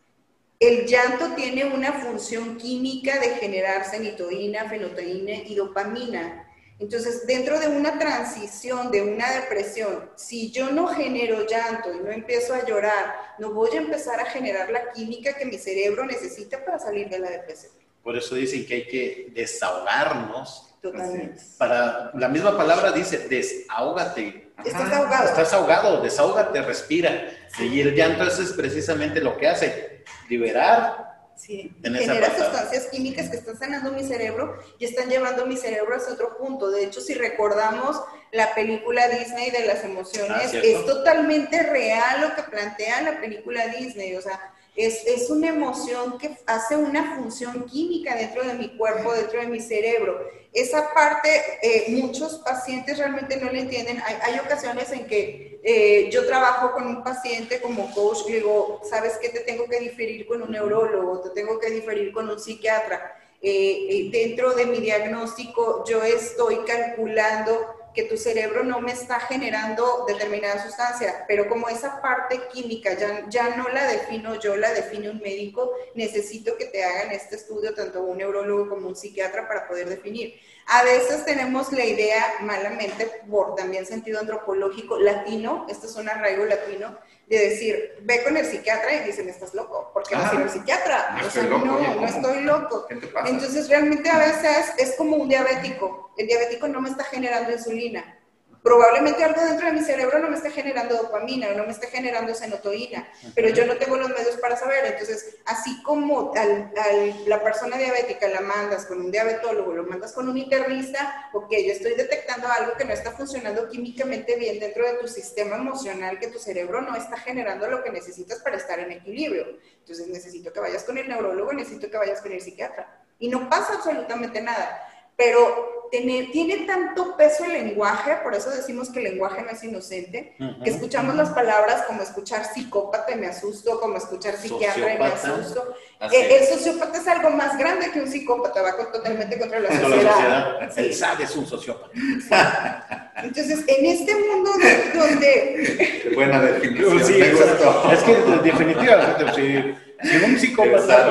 El 0.59 0.87
llanto 0.87 1.35
tiene 1.37 1.65
una 1.65 1.93
función 1.93 2.57
química 2.57 3.19
de 3.19 3.31
generar 3.37 3.89
senitoína, 3.89 4.69
fenotoína 4.69 5.33
y 5.47 5.55
dopamina. 5.55 6.47
Entonces, 6.79 7.27
dentro 7.27 7.61
de 7.61 7.69
una 7.69 7.99
transición, 7.99 8.91
de 8.91 9.03
una 9.03 9.31
depresión, 9.33 10.11
si 10.17 10.51
yo 10.51 10.71
no 10.71 10.89
genero 10.89 11.47
llanto 11.47 11.95
y 11.95 12.01
no 12.01 12.11
empiezo 12.11 12.55
a 12.55 12.65
llorar, 12.67 13.15
no 13.39 13.53
voy 13.53 13.71
a 13.75 13.81
empezar 13.81 14.19
a 14.21 14.27
generar 14.27 14.71
la 14.71 14.91
química 14.93 15.35
que 15.35 15.45
mi 15.45 15.59
cerebro 15.59 16.05
necesita 16.05 16.65
para 16.65 16.79
salir 16.79 17.09
de 17.09 17.19
la 17.19 17.31
depresión. 17.31 17.80
Por 18.03 18.17
eso 18.17 18.35
dicen 18.35 18.67
que 18.67 18.75
hay 18.75 18.87
que 18.87 19.29
desahogarnos. 19.35 20.67
Totalmente. 20.81 21.41
Para, 21.59 22.11
la 22.15 22.29
misma 22.29 22.57
palabra 22.57 22.93
dice, 22.93 23.29
desahógate. 23.29 24.53
Estás 24.65 24.93
ahogado. 24.93 25.29
Estás 25.29 25.53
ahogado, 25.53 26.03
desahógate, 26.03 26.63
respira. 26.63 27.31
Y 27.59 27.81
el 27.81 27.95
llanto 27.95 28.25
eso 28.25 28.43
es 28.43 28.53
precisamente 28.53 29.21
lo 29.21 29.37
que 29.37 29.49
hace, 29.49 30.05
liberar. 30.29 31.11
Sí, 31.37 31.75
genera 31.83 32.37
sustancias 32.37 32.89
químicas 32.89 33.31
que 33.31 33.37
están 33.39 33.59
sanando 33.59 33.93
mi 33.93 34.05
cerebro 34.05 34.59
y 34.79 34.85
están 34.85 35.09
llevando 35.09 35.47
mi 35.47 35.57
cerebro 35.57 35.97
hacia 35.97 36.13
otro 36.13 36.37
punto. 36.37 36.71
De 36.71 36.85
hecho, 36.85 37.01
si 37.01 37.15
recordamos 37.15 37.99
la 38.31 38.55
película 38.55 39.09
Disney 39.09 39.51
de 39.51 39.65
las 39.65 39.79
Ah, 39.79 39.87
emociones, 39.87 40.51
¿cierto? 40.51 40.69
es 40.69 40.85
totalmente 40.85 41.63
real 41.63 42.21
lo 42.21 42.35
que 42.35 42.43
plantea 42.43 43.01
la 43.01 43.21
película 43.21 43.69
Disney. 43.69 44.15
O 44.17 44.21
sea, 44.21 44.39
es, 44.83 45.07
es 45.07 45.31
una 45.31 45.49
emoción 45.49 46.19
que 46.19 46.37
hace 46.47 46.77
una 46.77 47.17
función 47.17 47.65
química 47.67 48.15
dentro 48.15 48.45
de 48.45 48.55
mi 48.55 48.77
cuerpo, 48.77 49.13
dentro 49.13 49.41
de 49.41 49.47
mi 49.47 49.61
cerebro. 49.61 50.21
Esa 50.53 50.93
parte, 50.93 51.43
eh, 51.63 51.87
muchos 51.91 52.39
pacientes 52.39 52.99
realmente 52.99 53.37
no 53.37 53.51
la 53.51 53.61
entienden. 53.61 54.03
Hay, 54.05 54.17
hay 54.23 54.39
ocasiones 54.41 54.91
en 54.93 55.07
que 55.07 55.61
eh, 55.63 56.09
yo 56.11 56.27
trabajo 56.27 56.73
con 56.73 56.87
un 56.87 57.05
paciente 57.05 57.61
como 57.61 57.93
coach 57.95 58.21
y 58.29 58.33
digo, 58.33 58.81
¿sabes 58.89 59.19
qué? 59.21 59.29
Te 59.29 59.41
tengo 59.41 59.67
que 59.67 59.79
diferir 59.79 60.27
con 60.27 60.43
un 60.43 60.51
neurólogo, 60.51 61.21
te 61.21 61.31
tengo 61.31 61.59
que 61.59 61.71
diferir 61.71 62.13
con 62.13 62.29
un 62.29 62.41
psiquiatra. 62.41 63.17
Eh, 63.43 64.11
dentro 64.13 64.53
de 64.53 64.67
mi 64.67 64.79
diagnóstico, 64.79 65.85
yo 65.87 66.03
estoy 66.03 66.59
calculando 66.67 67.80
que 67.95 68.05
tu 68.05 68.17
cerebro 68.17 68.63
no 68.63 68.81
me 68.81 68.93
está 68.93 69.21
generando 69.21 70.05
determinada 70.07 70.63
sustancia, 70.63 71.25
pero 71.27 71.49
como 71.49 71.69
esa 71.69 72.01
parte 72.01 72.41
química 72.53 72.95
ya, 72.95 73.29
ya 73.29 73.57
no 73.57 73.69
la 73.69 73.87
defino 73.87 74.39
yo, 74.39 74.57
la 74.57 74.73
define 74.73 75.11
un 75.11 75.19
médico, 75.19 75.73
necesito 75.95 76.57
que 76.57 76.67
te 76.67 76.85
hagan 76.85 77.11
este 77.13 77.37
estudio, 77.37 77.75
tanto 77.75 78.03
un 78.03 78.19
neurólogo 78.19 78.69
como 78.69 78.89
un 78.89 78.97
psiquiatra, 78.97 79.49
para 79.49 79.67
poder 79.67 79.89
definir. 79.89 80.35
A 80.73 80.85
veces 80.85 81.25
tenemos 81.25 81.73
la 81.73 81.85
idea, 81.85 82.25
malamente, 82.43 83.11
por 83.29 83.57
también 83.57 83.85
sentido 83.87 84.21
antropológico 84.21 85.01
latino, 85.01 85.67
esto 85.69 85.87
es 85.87 85.97
un 85.97 86.09
arraigo 86.09 86.45
latino, 86.45 86.97
de 87.27 87.39
decir, 87.39 87.97
ve 88.03 88.23
con 88.23 88.37
el 88.37 88.47
psiquiatra 88.47 88.95
y 88.95 89.05
dicen, 89.05 89.29
estás 89.29 89.53
loco, 89.53 89.91
¿por 89.93 90.05
qué 90.05 90.15
vas 90.15 90.31
a 90.31 90.35
ir 90.35 90.41
al 90.43 90.47
Ajá. 90.47 90.53
psiquiatra? 90.53 91.11
No 91.21 91.27
o 91.27 91.31
sea, 91.31 91.43
estoy 91.43 91.59
loco, 91.59 91.67
no, 91.67 91.95
no 91.97 92.07
estoy 92.07 92.43
loco. 92.43 92.87
¿Qué 92.87 92.95
te 92.95 93.07
pasa? 93.09 93.29
Entonces 93.29 93.69
realmente 93.69 94.11
a 94.11 94.19
veces 94.19 94.73
es 94.79 94.95
como 94.95 95.17
un 95.17 95.29
diabético. 95.29 96.13
El 96.17 96.29
diabético 96.29 96.69
no 96.69 96.81
me 96.81 96.91
está 96.91 97.03
generando 97.03 97.51
insulina. 97.51 98.20
Probablemente 98.63 99.25
algo 99.25 99.41
dentro 99.43 99.67
de 99.67 99.73
mi 99.73 99.81
cerebro 99.81 100.19
no 100.19 100.29
me 100.29 100.37
está 100.37 100.51
generando 100.51 100.95
dopamina 100.95 101.49
o 101.49 101.55
no 101.55 101.65
me 101.65 101.73
está 101.73 101.87
generando 101.87 102.35
senotoína, 102.35 103.09
pero 103.35 103.49
yo 103.49 103.65
no 103.65 103.77
tengo 103.79 103.97
los 103.97 104.11
medios 104.11 104.37
para 104.37 104.55
saber. 104.57 104.85
Entonces, 104.85 105.37
así 105.47 105.83
como 105.83 106.35
al, 106.35 106.71
al- 106.77 107.29
la 107.29 107.43
persona 107.43 107.79
diabética 107.79 108.29
la 108.29 108.43
mandas 108.43 108.85
con 108.85 109.01
un 109.01 109.11
diabetólogo, 109.11 109.73
lo 109.73 109.85
mandas 109.85 110.13
con 110.13 110.29
un 110.29 110.37
internista, 110.37 111.31
ok, 111.33 111.51
yo 111.51 111.73
estoy 111.73 111.95
detectando 111.95 112.49
algo 112.49 112.73
que 112.77 112.85
no 112.85 112.93
está 112.93 113.13
funcionando 113.13 113.67
químicamente 113.69 114.37
bien 114.37 114.61
dentro 114.61 114.85
de 114.87 114.99
tu 114.99 115.09
sistema 115.09 115.57
emocional, 115.57 116.19
que 116.19 116.29
tu 116.29 116.39
cerebro 116.39 116.83
no 116.83 116.95
está 116.97 117.17
generando 117.17 117.67
lo 117.67 117.83
que 117.83 117.91
necesitas 117.91 118.41
para 118.41 118.57
estar 118.59 118.79
en 118.79 118.93
equilibrio. 118.93 119.59
Entonces, 119.79 120.07
necesito 120.09 120.53
que 120.53 120.61
vayas 120.61 120.85
con 120.85 120.99
el 120.99 121.09
neurólogo, 121.09 121.53
necesito 121.55 121.91
que 121.91 121.97
vayas 121.97 122.21
con 122.21 122.33
el 122.33 122.43
psiquiatra. 122.43 123.01
Y 123.19 123.29
no 123.29 123.49
pasa 123.49 123.75
absolutamente 123.75 124.41
nada. 124.43 124.87
Pero 125.21 125.89
tiene, 125.91 126.31
tiene 126.33 126.65
tanto 126.67 127.15
peso 127.15 127.45
el 127.45 127.53
lenguaje, 127.53 128.13
por 128.23 128.35
eso 128.35 128.49
decimos 128.49 128.89
que 128.91 129.01
el 129.01 129.05
lenguaje 129.13 129.43
no 129.43 129.51
es 129.51 129.63
inocente, 129.63 130.35
Ujú. 130.41 130.63
que 130.65 130.71
escuchamos 130.71 131.15
las 131.15 131.29
palabras 131.31 131.83
como 131.83 132.01
escuchar 132.01 132.45
psicópata 132.47 133.13
y 133.13 133.17
me 133.17 133.27
asusto, 133.27 133.79
como 133.81 133.99
escuchar 133.99 134.35
psiquiatra 134.37 134.95
y 134.95 134.99
me 134.99 135.05
asusto. 135.07 135.75
Eh, 136.13 136.39
el 136.41 136.47
sociópata 136.47 136.97
es 136.97 137.07
algo 137.07 137.29
más 137.31 137.59
grande 137.59 137.91
que 137.91 138.01
un 138.01 138.09
psicópata, 138.11 138.63
va 138.63 138.77
totalmente 138.91 139.39
contra 139.39 139.61
la 139.61 139.69
Toda 139.69 139.81
la 139.81 139.89
sociedad. 139.89 140.13
sociedad. 140.15 140.71
Sí. 140.75 140.81
El 140.81 140.95
SAD 140.95 141.21
es 141.21 141.37
un 141.37 141.47
sociópata. 141.47 143.13
Entonces, 143.23 143.65
en 143.67 143.85
este 143.87 144.15
mundo 144.15 144.53
de- 144.55 144.99
donde 144.99 146.01
Qué 146.03 146.13
buena 146.15 146.41
definición. 146.41 147.05
Sí, 147.05 147.21
exacto. 147.21 147.93
Es 147.93 148.03
que 148.05 148.15
definitivamente, 148.43 149.25
si, 149.35 150.09
si 150.09 150.25
un 150.25 150.39
psicópata 150.39 151.11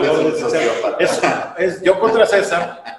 es 1.00 1.12
es, 1.12 1.22
es- 1.60 1.82
yo 1.84 2.00
contra 2.00 2.26
César, 2.26 2.99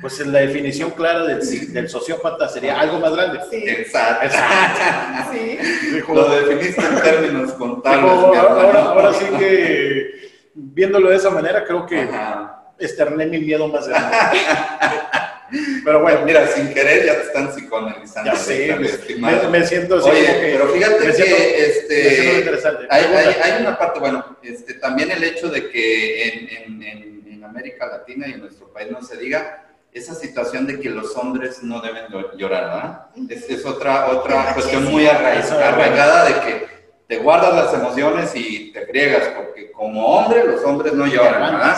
pues 0.00 0.18
la 0.26 0.40
definición 0.40 0.90
clara 0.90 1.24
del, 1.24 1.72
del 1.72 1.88
sociópata 1.88 2.48
sería 2.48 2.78
algo 2.80 2.98
más 2.98 3.14
grande. 3.14 3.40
sí, 3.50 3.62
Exacto. 3.66 4.36
sí, 5.32 5.58
Dijo, 5.94 6.14
Lo 6.14 6.28
definiste 6.28 6.80
en 6.84 7.00
términos 7.02 7.52
contables. 7.52 8.02
dijo, 8.02 8.34
ahora, 8.34 8.80
ahora 8.82 9.12
sí 9.14 9.24
que, 9.38 10.30
viéndolo 10.54 11.10
de 11.10 11.16
esa 11.16 11.30
manera, 11.30 11.64
creo 11.64 11.86
que 11.86 12.00
Ajá. 12.00 12.64
externé 12.78 13.26
mi 13.26 13.38
miedo 13.38 13.68
más 13.68 13.86
grande. 13.88 14.16
Pero 15.84 16.00
Bueno, 16.02 16.22
mira, 16.24 16.46
sin 16.48 16.72
querer 16.74 17.06
ya 17.06 17.14
te 17.14 17.22
están 17.22 17.52
psicoanalizando. 17.54 18.32
ya 18.32 18.36
sé, 18.36 18.74
me, 19.50 19.64
siento 19.64 19.96
así 19.98 20.10
Oye, 20.10 20.26
que... 20.26 20.50
pero 20.54 20.68
fíjate 20.68 21.04
me 21.06 21.12
siento- 21.12 21.36
que 21.36 21.42
me 21.42 21.52
siento 21.52 21.62
este, 21.70 22.38
interesante. 22.38 22.86
hay, 22.90 23.04
hay- 23.04 23.36
hay 23.42 23.60
una 23.62 23.78
parte, 23.78 24.00
bueno, 24.00 24.36
este, 24.42 24.74
también 24.74 25.10
el 25.12 25.22
hecho 25.22 25.48
de 25.48 25.68
que 25.70 26.24
en, 26.28 26.48
en- 26.48 26.82
en- 26.82 27.32
en 27.34 27.44
América 27.44 27.86
Latina 27.86 28.26
y 28.26 28.32
en 28.32 28.40
nuestro 28.40 28.72
país 28.72 28.90
no 28.90 29.00
se 29.02 29.16
diga 29.18 29.60
esa 29.94 30.14
situación 30.14 30.66
de 30.66 30.80
que 30.80 30.90
los 30.90 31.16
hombres 31.16 31.62
no 31.62 31.80
deben 31.80 32.04
llorar, 32.36 32.64
¿verdad? 32.64 33.06
Es, 33.30 33.48
es 33.48 33.64
otra, 33.64 34.08
otra 34.10 34.52
cuestión 34.52 34.84
muy 34.90 35.06
arraigada 35.06 36.24
de 36.26 36.34
que 36.40 36.66
te 37.06 37.18
guardas 37.18 37.54
las 37.54 37.74
emociones 37.74 38.32
y 38.34 38.72
te 38.72 38.84
friegas, 38.86 39.28
porque 39.36 39.70
como 39.70 40.04
hombre 40.06 40.44
los 40.44 40.62
hombres 40.64 40.94
no 40.94 41.06
lloran, 41.06 41.40
¿verdad? 41.52 41.76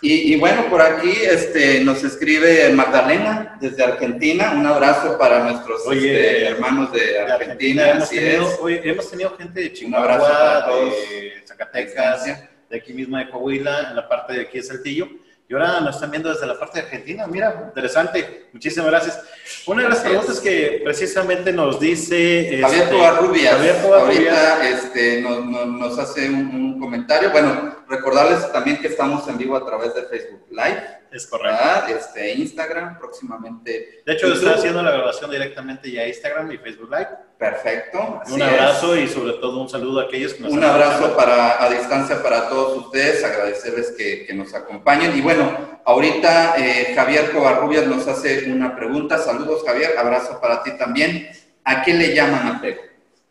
Y, 0.00 0.32
y 0.34 0.36
bueno, 0.36 0.64
por 0.68 0.80
aquí 0.82 1.12
este, 1.22 1.84
nos 1.84 2.02
escribe 2.02 2.70
Magdalena 2.72 3.56
desde 3.60 3.84
Argentina. 3.84 4.52
Un 4.56 4.66
abrazo 4.66 5.16
para 5.16 5.44
nuestros 5.44 5.86
Oye, 5.86 6.10
este, 6.12 6.46
hermanos 6.48 6.90
de 6.92 7.00
De 7.06 7.20
Argentina. 7.20 7.90
hemos, 7.90 8.02
así 8.04 8.16
tenido, 8.16 8.48
es. 8.48 8.58
oye, 8.60 8.80
hemos 8.82 9.10
tenido 9.10 9.36
gente 9.36 9.60
de 9.60 9.86
Un 9.86 9.94
abrazo 9.94 10.24
para 10.26 10.64
Chihuahua, 10.64 10.66
todos. 10.66 10.90
de 10.90 11.42
Zacatecas, 11.46 12.24
de 12.70 12.76
aquí 12.76 12.92
misma 12.94 13.20
de 13.20 13.30
Coahuila, 13.30 13.90
en 13.90 13.96
la 13.96 14.08
parte 14.08 14.32
de 14.32 14.40
aquí 14.40 14.58
de 14.58 14.64
Saltillo. 14.64 15.08
Y 15.52 15.54
ahora 15.54 15.80
nos 15.80 15.96
están 15.96 16.10
viendo 16.10 16.32
desde 16.32 16.46
la 16.46 16.58
parte 16.58 16.78
de 16.78 16.86
Argentina. 16.86 17.26
Mira, 17.26 17.64
interesante. 17.66 18.46
Muchísimas 18.54 18.88
gracias. 18.88 19.22
Una 19.66 19.82
de 19.82 19.90
las 19.90 19.98
preguntas 19.98 20.40
que 20.40 20.80
precisamente 20.82 21.52
nos 21.52 21.78
dice... 21.78 22.58
Javier 22.58 22.84
este, 22.84 22.96
Covarrubias, 22.96 23.84
ahorita 23.84 24.66
este, 24.66 25.20
nos, 25.20 25.44
nos, 25.44 25.98
hace 25.98 26.30
un, 26.30 26.80
comentario. 26.80 27.30
Bueno, 27.32 27.84
recordarles 27.86 28.50
también 28.50 28.80
que 28.80 28.88
estamos 28.88 29.28
en 29.28 29.36
vivo 29.36 29.54
a 29.54 29.66
través 29.66 29.94
de 29.94 30.04
Facebook 30.04 30.46
Live. 30.48 31.01
Es 31.12 31.26
correcto. 31.26 31.94
Este, 31.94 32.32
Instagram, 32.32 32.98
próximamente. 32.98 34.02
De 34.04 34.12
hecho, 34.12 34.32
estoy 34.32 34.54
haciendo 34.54 34.82
la 34.82 34.92
grabación 34.92 35.30
directamente 35.30 35.90
ya 35.90 36.02
a 36.02 36.08
Instagram 36.08 36.50
y 36.52 36.58
Facebook 36.58 36.90
Live. 36.90 37.08
Perfecto. 37.38 38.22
un 38.30 38.42
abrazo 38.42 38.96
y 38.96 39.08
sobre 39.08 39.32
todo 39.34 39.60
un 39.60 39.68
saludo 39.68 40.00
a 40.00 40.04
aquellos 40.04 40.34
que 40.34 40.44
nos 40.44 40.52
Un 40.52 40.62
abrazo 40.62 41.16
para, 41.16 41.62
a 41.62 41.68
distancia 41.68 42.22
para 42.22 42.48
todos 42.48 42.78
ustedes, 42.86 43.22
agradecerles 43.24 43.92
que, 43.98 44.24
que 44.26 44.32
nos 44.32 44.54
acompañen. 44.54 45.16
Y 45.16 45.20
bueno, 45.20 45.80
ahorita 45.84 46.54
eh, 46.56 46.92
Javier 46.94 47.32
Covarrubias 47.32 47.86
nos 47.86 48.06
hace 48.08 48.50
una 48.50 48.74
pregunta. 48.74 49.18
Saludos, 49.18 49.62
Javier. 49.66 49.98
Abrazo 49.98 50.40
para 50.40 50.62
ti 50.62 50.70
también. 50.78 51.28
¿A 51.64 51.82
qué 51.82 51.94
le 51.94 52.14
llaman 52.14 52.56
apego? 52.56 52.82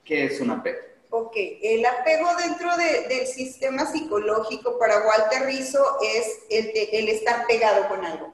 ¿Qué 0.03 0.25
es 0.25 0.39
un 0.39 0.51
apego? 0.51 0.90
Ok, 1.13 1.35
el 1.35 1.85
apego 1.85 2.29
dentro 2.37 2.69
del 2.77 3.27
sistema 3.27 3.85
psicológico 3.85 4.79
para 4.79 5.05
Walter 5.05 5.45
Rizzo 5.45 5.97
es 6.01 6.39
el, 6.49 6.71
el 6.73 7.09
estar 7.09 7.45
pegado 7.47 7.89
con 7.89 8.05
algo. 8.05 8.33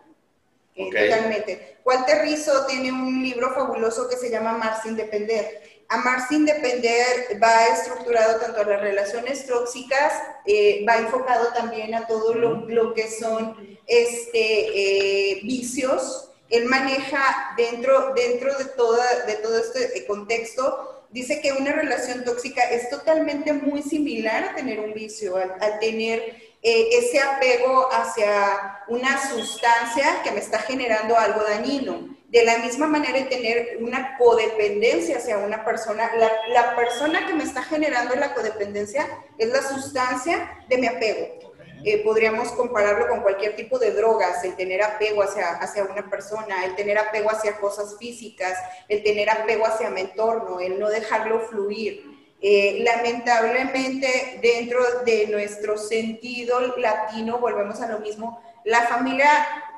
Eh, 0.75 0.91
totalmente. 0.91 1.78
Walter 1.84 2.21
Rizzo 2.21 2.67
tiene 2.67 2.91
un 2.91 3.23
libro 3.23 3.51
fabuloso 3.55 4.07
que 4.07 4.15
se 4.15 4.30
llama 4.30 4.51
Amar 4.51 4.80
sin 4.84 4.95
depender. 4.95 5.63
Amar 5.89 6.28
sin 6.30 6.45
depender 6.45 7.41
va 7.41 7.67
estructurado 7.67 8.39
tanto 8.39 8.61
a 8.61 8.65
las 8.65 8.82
relaciones 8.82 9.47
tóxicas, 9.47 10.13
eh, 10.45 10.86
va 10.88 10.97
enfocado 10.97 11.47
también 11.53 11.95
a 11.95 12.05
todo 12.05 12.36
lo, 12.36 12.93
que 12.93 13.09
son 13.09 13.80
este, 13.88 15.32
eh, 15.32 15.39
vicios. 15.41 16.30
Él 16.49 16.65
maneja 16.65 17.55
dentro, 17.57 18.13
dentro 18.13 18.55
de, 18.55 18.65
toda, 18.65 19.25
de 19.25 19.34
todo 19.38 19.57
este 19.57 20.05
contexto 20.05 20.96
dice 21.09 21.41
que 21.41 21.53
una 21.53 21.71
relación 21.71 22.23
tóxica 22.23 22.63
es 22.69 22.89
totalmente 22.89 23.53
muy 23.53 23.81
similar 23.81 24.43
a 24.43 24.55
tener 24.55 24.79
un 24.79 24.93
vicio, 24.93 25.37
a, 25.37 25.79
tener 25.79 26.19
eh, 26.61 26.89
ese 26.91 27.19
apego 27.19 27.87
hacia 27.91 28.83
una 28.87 29.17
sustancia 29.29 30.21
que 30.23 30.31
me 30.31 30.39
está 30.39 30.59
generando 30.59 31.17
algo 31.17 31.43
dañino. 31.43 32.15
De 32.27 32.43
la 32.43 32.57
misma 32.57 32.87
manera, 32.87 33.29
tener 33.29 33.77
una 33.79 34.17
codependencia 34.17 35.17
hacia 35.17 35.37
una 35.37 35.63
persona, 35.63 36.11
la 36.49 36.75
persona 36.75 37.25
que 37.25 37.33
me 37.33 37.45
está 37.45 37.63
generando 37.63 38.15
la 38.15 38.33
codependencia 38.33 39.07
es 39.37 39.47
la 39.47 39.61
sustancia 39.61 40.65
de 40.67 40.77
mi 40.77 40.87
apego. 40.87 41.46
Eh, 41.84 42.01
podríamos 42.03 42.51
compararlo 42.53 43.07
con 43.07 43.21
cualquier 43.21 43.55
tipo 43.55 43.80
de 43.80 43.91
drogas, 43.91 44.43
el 44.43 44.55
tener 44.55 44.82
apego 44.82 45.23
hacia, 45.23 45.49
hacia 45.57 45.84
una 45.84 46.09
persona, 46.09 46.65
el 46.65 46.75
tener 46.75 46.97
apego 46.97 47.32
hacia 47.32 47.57
cosas 47.57 47.97
físicas, 47.97 48.57
el 48.88 49.03
tener 49.03 49.30
apego 49.30 49.65
hacia 49.65 49.89
mi 49.89 50.01
entorno, 50.01 50.59
el 50.59 50.80
no 50.80 50.89
dejarlo 50.89 51.41
fluir. 51.41 52.17
Eh, 52.39 52.84
lamentablemente, 52.84 54.39
dentro 54.41 54.80
de 55.05 55.28
nuestro 55.28 55.78
sentido 55.78 56.78
latino, 56.78 57.39
volvemos 57.39 57.82
a 57.82 57.88
lo 57.88 57.99
mismo, 57.99 58.41
la 58.63 58.82
familia 58.82 59.30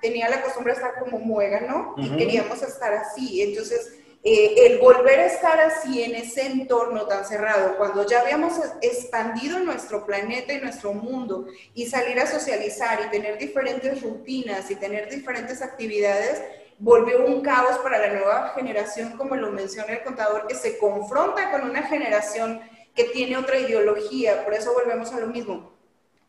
tenía 0.01 0.27
la 0.29 0.41
costumbre 0.41 0.73
de 0.73 0.79
estar 0.79 0.99
como 0.99 1.19
muégano 1.19 1.95
y 1.97 2.09
queríamos 2.17 2.61
estar 2.63 2.93
así. 2.93 3.41
Entonces, 3.43 3.98
eh, 4.21 4.53
el 4.65 4.79
volver 4.79 5.19
a 5.19 5.25
estar 5.27 5.59
así 5.61 6.03
en 6.03 6.13
ese 6.15 6.45
entorno 6.45 7.07
tan 7.07 7.23
cerrado, 7.23 7.77
cuando 7.77 8.05
ya 8.05 8.19
habíamos 8.19 8.53
expandido 8.81 9.59
nuestro 9.59 10.05
planeta 10.05 10.51
y 10.51 10.59
nuestro 10.59 10.93
mundo 10.93 11.47
y 11.73 11.85
salir 11.85 12.19
a 12.19 12.27
socializar 12.27 12.99
y 13.05 13.09
tener 13.09 13.37
diferentes 13.37 14.01
rutinas 14.01 14.69
y 14.69 14.75
tener 14.75 15.09
diferentes 15.09 15.61
actividades, 15.61 16.41
volvió 16.79 17.25
un 17.25 17.41
caos 17.41 17.77
para 17.79 17.97
la 17.97 18.13
nueva 18.13 18.53
generación, 18.55 19.15
como 19.17 19.37
lo 19.37 19.51
menciona 19.51 19.93
el 19.93 20.03
contador, 20.03 20.47
que 20.47 20.55
se 20.55 20.77
confronta 20.77 21.51
con 21.51 21.69
una 21.69 21.83
generación 21.83 22.61
que 22.93 23.05
tiene 23.05 23.37
otra 23.37 23.57
ideología. 23.57 24.43
Por 24.43 24.53
eso 24.53 24.73
volvemos 24.73 25.13
a 25.13 25.19
lo 25.21 25.27
mismo. 25.27 25.71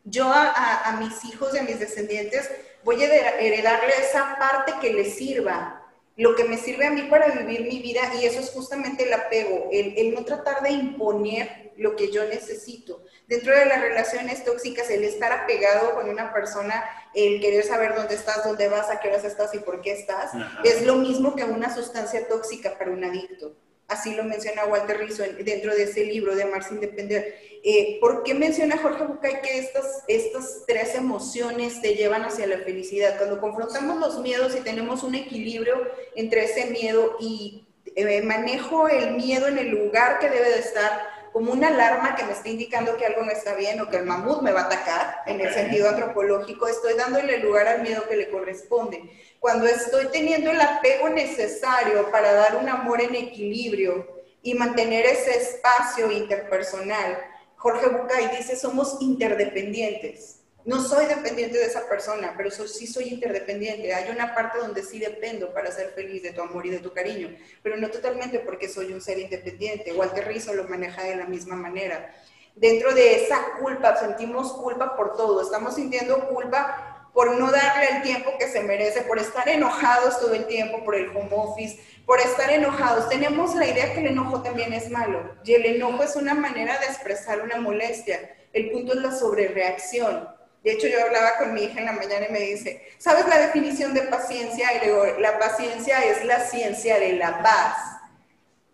Yo 0.05 0.27
a, 0.27 0.89
a 0.89 0.97
mis 1.01 1.25
hijos 1.25 1.55
y 1.55 1.59
a 1.59 1.63
mis 1.63 1.81
descendientes 1.81 2.49
voy 2.85 3.03
a 3.03 3.39
heredarle 3.39 3.93
esa 3.99 4.37
parte 4.39 4.75
que 4.81 4.93
les 4.93 5.17
sirva, 5.17 5.80
lo 6.21 6.37
que 6.37 6.45
me 6.45 6.59
sirve 6.59 6.85
a 6.85 6.91
mí 6.91 7.05
para 7.09 7.29
vivir 7.29 7.63
mi 7.63 7.81
vida 7.81 8.03
y 8.21 8.27
eso 8.27 8.41
es 8.41 8.51
justamente 8.51 9.05
el 9.05 9.13
apego, 9.15 9.71
el, 9.73 10.13
no 10.13 10.23
tratar 10.23 10.63
de 10.63 10.71
imponer 10.71 11.73
lo 11.79 11.97
que 11.97 12.13
yo 12.13 12.27
necesito. 12.27 13.03
Dentro 13.27 13.57
de 13.57 13.65
las 13.65 13.81
relaciones 13.81 14.45
tóxicas, 14.45 14.91
el 14.91 15.03
estar 15.05 15.33
apegado 15.33 15.95
con 15.95 16.11
una 16.11 16.31
persona, 16.31 16.85
el 17.15 17.41
querer 17.41 17.65
saber 17.65 17.95
dónde 17.95 18.17
estás, 18.17 18.45
dónde 18.45 18.69
vas, 18.69 18.91
a 18.91 19.01
qué 19.01 19.09
horas 19.09 19.25
estás 19.25 19.55
y 19.55 19.61
por 19.61 19.81
qué 19.81 19.93
estás, 19.93 20.33
es 20.63 20.85
lo 20.85 20.97
mismo 20.97 21.35
que 21.35 21.45
una 21.45 21.75
sustancia 21.75 22.29
tóxica 22.29 22.77
para 22.77 22.91
un 22.91 23.03
adicto. 23.03 23.57
Así 23.91 24.15
lo 24.15 24.23
menciona 24.25 24.65
Walter 24.65 24.99
Rizzo 24.99 25.25
dentro 25.45 25.75
de 25.75 25.83
ese 25.83 26.05
libro 26.05 26.37
de 26.37 26.45
Amar 26.45 26.63
sin 26.63 26.81
depender. 26.81 27.35
Eh, 27.63 27.99
¿Por 28.01 28.23
qué 28.23 28.35
menciona 28.35 28.79
Jorge 28.79 29.05
Bucay 29.05 29.43
que 29.43 29.59
estas, 29.59 30.05
estas 30.07 30.63
tres 30.67 30.95
emociones 30.95 31.83
te 31.83 31.95
llevan 31.95 32.23
hacia 32.23 32.47
la 32.47 32.59
felicidad? 32.59 33.19
Cuando 33.19 33.41
confrontamos 33.41 33.99
los 33.99 34.21
miedos 34.21 34.57
y 34.57 34.61
tenemos 34.61 35.03
un 35.03 35.17
equilibrio 35.17 35.75
entre 36.15 36.45
ese 36.45 36.67
miedo 36.67 37.17
y 37.19 37.67
eh, 37.97 38.23
manejo 38.23 38.89
el 38.89 39.17
miedo 39.17 39.49
en 39.49 39.59
el 39.59 39.71
lugar 39.71 40.21
que 40.21 40.31
debe 40.31 40.51
de 40.51 40.61
estar, 40.61 41.09
como 41.33 41.53
una 41.53 41.69
alarma 41.69 42.17
que 42.17 42.25
me 42.25 42.33
está 42.33 42.49
indicando 42.49 42.97
que 42.97 43.07
algo 43.07 43.23
no 43.23 43.31
está 43.31 43.55
bien 43.55 43.81
o 43.81 43.89
que 43.89 43.99
el 43.99 44.07
mamut 44.07 44.43
me 44.43 44.53
va 44.53 44.63
a 44.63 44.65
atacar, 44.65 45.23
en 45.27 45.41
el 45.41 45.53
sentido 45.53 45.89
antropológico, 45.89 46.67
estoy 46.67 46.95
dándole 46.95 47.39
lugar 47.39 47.69
al 47.69 47.83
miedo 47.83 48.09
que 48.09 48.17
le 48.17 48.31
corresponde. 48.31 49.03
Cuando 49.39 49.67
estoy 49.67 50.07
teniendo 50.09 50.51
el 50.51 50.61
apego 50.61 51.09
necesario 51.09 52.11
para 52.11 52.33
dar 52.33 52.57
un 52.57 52.69
amor 52.69 53.01
en 53.01 53.15
equilibrio 53.15 54.07
y 54.43 54.55
mantener 54.55 55.07
ese 55.07 55.37
espacio 55.37 56.11
interpersonal, 56.11 57.19
Jorge 57.57 57.89
Bucay 57.89 58.37
dice, 58.37 58.57
somos 58.57 58.97
interdependientes. 59.01 60.40
No 60.65 60.83
soy 60.83 61.07
dependiente 61.07 61.57
de 61.59 61.65
esa 61.65 61.89
persona, 61.89 62.35
pero 62.37 62.51
sí 62.51 62.87
soy 62.87 63.09
interdependiente. 63.09 63.95
Hay 63.95 64.11
una 64.11 64.35
parte 64.35 64.59
donde 64.59 64.83
sí 64.83 64.99
dependo 64.99 65.55
para 65.55 65.71
ser 65.71 65.91
feliz 65.91 66.23
de 66.23 66.33
tu 66.33 66.43
amor 66.43 66.67
y 66.67 66.71
de 66.71 66.81
tu 66.81 66.93
cariño, 66.93 67.35
pero 67.63 67.77
no 67.79 67.89
totalmente 67.91 68.41
porque 68.41 68.69
soy 68.69 68.93
un 68.93 69.01
ser 69.01 69.19
independiente. 69.19 69.93
Walter 69.93 70.27
Rizzo 70.29 70.53
lo 70.53 70.65
maneja 70.65 71.03
de 71.03 71.17
la 71.17 71.25
misma 71.25 71.57
manera. 71.57 72.15
Dentro 72.55 72.95
de 72.95 73.25
esa 73.25 73.55
culpa, 73.59 73.97
sentimos 73.97 74.53
culpa 74.53 74.97
por 74.97 75.17
todo. 75.17 75.41
Estamos 75.41 75.77
sintiendo 75.77 76.29
culpa 76.29 77.09
por 77.15 77.39
no 77.39 77.51
darle 77.51 77.97
el 77.97 78.03
tiempo 78.03 78.33
que 78.39 78.49
se 78.49 78.63
merece, 78.63 79.03
por 79.03 79.19
estar 79.19 79.49
enojados 79.49 80.21
todo 80.21 80.35
el 80.35 80.47
tiempo 80.47 80.85
por 80.85 80.95
el 80.95 81.09
home 81.09 81.31
office, 81.33 81.81
por 82.05 82.21
estar 82.21 82.51
enojados. 82.51 83.09
Tenemos 83.09 83.55
la 83.55 83.67
idea 83.67 83.95
que 83.95 84.01
el 84.01 84.09
enojo 84.09 84.43
también 84.43 84.75
es 84.75 84.91
malo 84.91 85.37
y 85.43 85.55
el 85.55 85.65
enojo 85.65 86.03
es 86.03 86.17
una 86.17 86.35
manera 86.35 86.79
de 86.79 86.87
expresar 86.87 87.41
una 87.41 87.57
molestia. 87.57 88.37
El 88.53 88.71
punto 88.71 88.93
es 88.93 89.01
la 89.01 89.13
sobrereacción 89.13 90.40
de 90.63 90.73
hecho, 90.73 90.89
yo 90.89 91.03
hablaba 91.03 91.39
con 91.39 91.55
mi 91.55 91.65
hija 91.65 91.81
en 91.81 91.87
la 91.87 91.93
mañana 91.93 92.27
y 92.29 92.33
me 92.33 92.41
dice, 92.41 92.87
¿sabes 92.99 93.27
la 93.27 93.39
definición 93.39 93.95
de 93.95 94.03
paciencia? 94.03 94.77
Y 94.77 94.87
digo, 94.87 95.05
la 95.19 95.39
paciencia 95.39 96.05
es 96.05 96.25
la 96.27 96.41
ciencia 96.41 96.99
de 96.99 97.15
la 97.15 97.43
paz. 97.43 97.77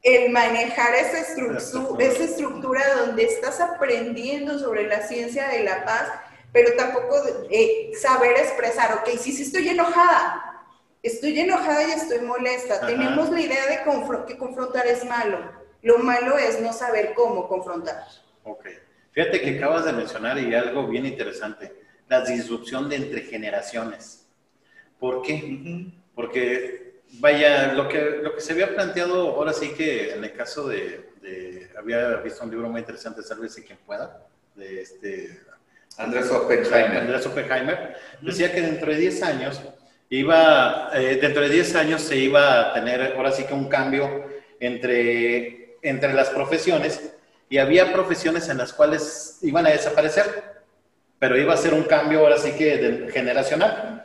El 0.02 0.30
manejar 0.30 0.94
esa 0.96 1.20
estructura, 1.20 2.04
esa 2.04 2.24
estructura 2.24 2.82
donde 2.96 3.24
estás 3.24 3.60
aprendiendo 3.60 4.58
sobre 4.58 4.86
la 4.88 5.02
ciencia 5.02 5.48
de 5.48 5.62
la 5.62 5.84
paz, 5.84 6.08
pero 6.52 6.74
tampoco 6.76 7.22
eh, 7.50 7.92
saber 8.00 8.36
expresar, 8.36 8.94
ok, 8.94 9.08
sí, 9.18 9.32
sí 9.32 9.42
estoy 9.42 9.68
enojada, 9.68 10.64
estoy 11.02 11.38
enojada 11.38 11.86
y 11.86 11.92
estoy 11.92 12.20
molesta. 12.20 12.84
Tenemos 12.86 13.30
la 13.30 13.40
idea 13.40 13.66
de 13.66 14.26
que 14.26 14.36
confrontar 14.36 14.86
es 14.88 15.04
malo. 15.04 15.38
Lo 15.82 15.98
malo 15.98 16.36
es 16.36 16.60
no 16.60 16.72
saber 16.72 17.14
cómo 17.14 17.46
confrontar. 17.46 18.04
Ok. 18.42 18.66
Fíjate 19.16 19.40
que 19.40 19.56
acabas 19.56 19.86
de 19.86 19.94
mencionar 19.94 20.38
y 20.38 20.54
algo 20.54 20.86
bien 20.86 21.06
interesante, 21.06 21.72
la 22.06 22.20
disrupción 22.20 22.86
de 22.86 22.96
entre 22.96 23.22
generaciones. 23.22 24.26
¿Por 25.00 25.22
qué? 25.22 25.86
Porque, 26.14 27.00
vaya, 27.12 27.72
lo 27.72 27.88
que, 27.88 28.20
lo 28.22 28.34
que 28.34 28.42
se 28.42 28.52
había 28.52 28.74
planteado 28.74 29.30
ahora 29.30 29.54
sí 29.54 29.70
que 29.70 30.12
en 30.12 30.22
el 30.22 30.34
caso 30.34 30.68
de, 30.68 31.12
había 31.78 32.16
visto 32.16 32.44
un 32.44 32.50
libro 32.50 32.68
muy 32.68 32.80
interesante, 32.80 33.22
Sálvese 33.22 33.64
quien 33.64 33.78
pueda, 33.86 34.22
de 34.54 34.82
este... 34.82 35.40
Andrés 35.96 36.30
Oppenheimer. 36.30 36.98
Andrés 36.98 37.24
Oppenheimer. 37.24 37.96
Decía 38.20 38.52
que 38.52 38.60
dentro 38.60 38.92
de 38.92 38.98
10 38.98 39.22
años 39.22 39.62
iba, 40.10 40.90
eh, 40.92 41.18
dentro 41.22 41.40
de 41.40 41.48
10 41.48 41.74
años 41.76 42.02
se 42.02 42.18
iba 42.18 42.68
a 42.68 42.74
tener 42.74 43.14
ahora 43.16 43.32
sí 43.32 43.44
que 43.44 43.54
un 43.54 43.70
cambio 43.70 44.26
entre, 44.60 45.78
entre 45.80 46.12
las 46.12 46.28
profesiones 46.28 47.15
y 47.48 47.58
había 47.58 47.92
profesiones 47.92 48.48
en 48.48 48.58
las 48.58 48.72
cuales 48.72 49.38
iban 49.42 49.66
a 49.66 49.70
desaparecer, 49.70 50.64
pero 51.18 51.38
iba 51.38 51.54
a 51.54 51.56
ser 51.56 51.74
un 51.74 51.84
cambio 51.84 52.20
ahora 52.20 52.38
sí 52.38 52.52
que 52.52 53.08
generacional. 53.12 54.04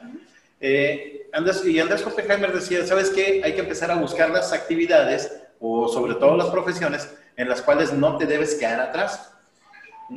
Eh, 0.60 1.30
y 1.66 1.80
Andrés 1.80 2.06
Oppenheimer 2.06 2.52
decía, 2.54 2.86
¿sabes 2.86 3.10
qué? 3.10 3.42
Hay 3.44 3.54
que 3.54 3.62
empezar 3.62 3.90
a 3.90 3.96
buscar 3.96 4.30
las 4.30 4.52
actividades 4.54 5.32
o 5.60 5.88
sobre 5.88 6.16
todo 6.16 6.36
las 6.36 6.48
profesiones 6.48 7.10
en 7.38 7.48
las 7.50 7.62
cuales 7.62 7.94
no 7.94 8.18
te 8.18 8.26
debes 8.26 8.56
quedar 8.56 8.80
atrás. 8.80 9.34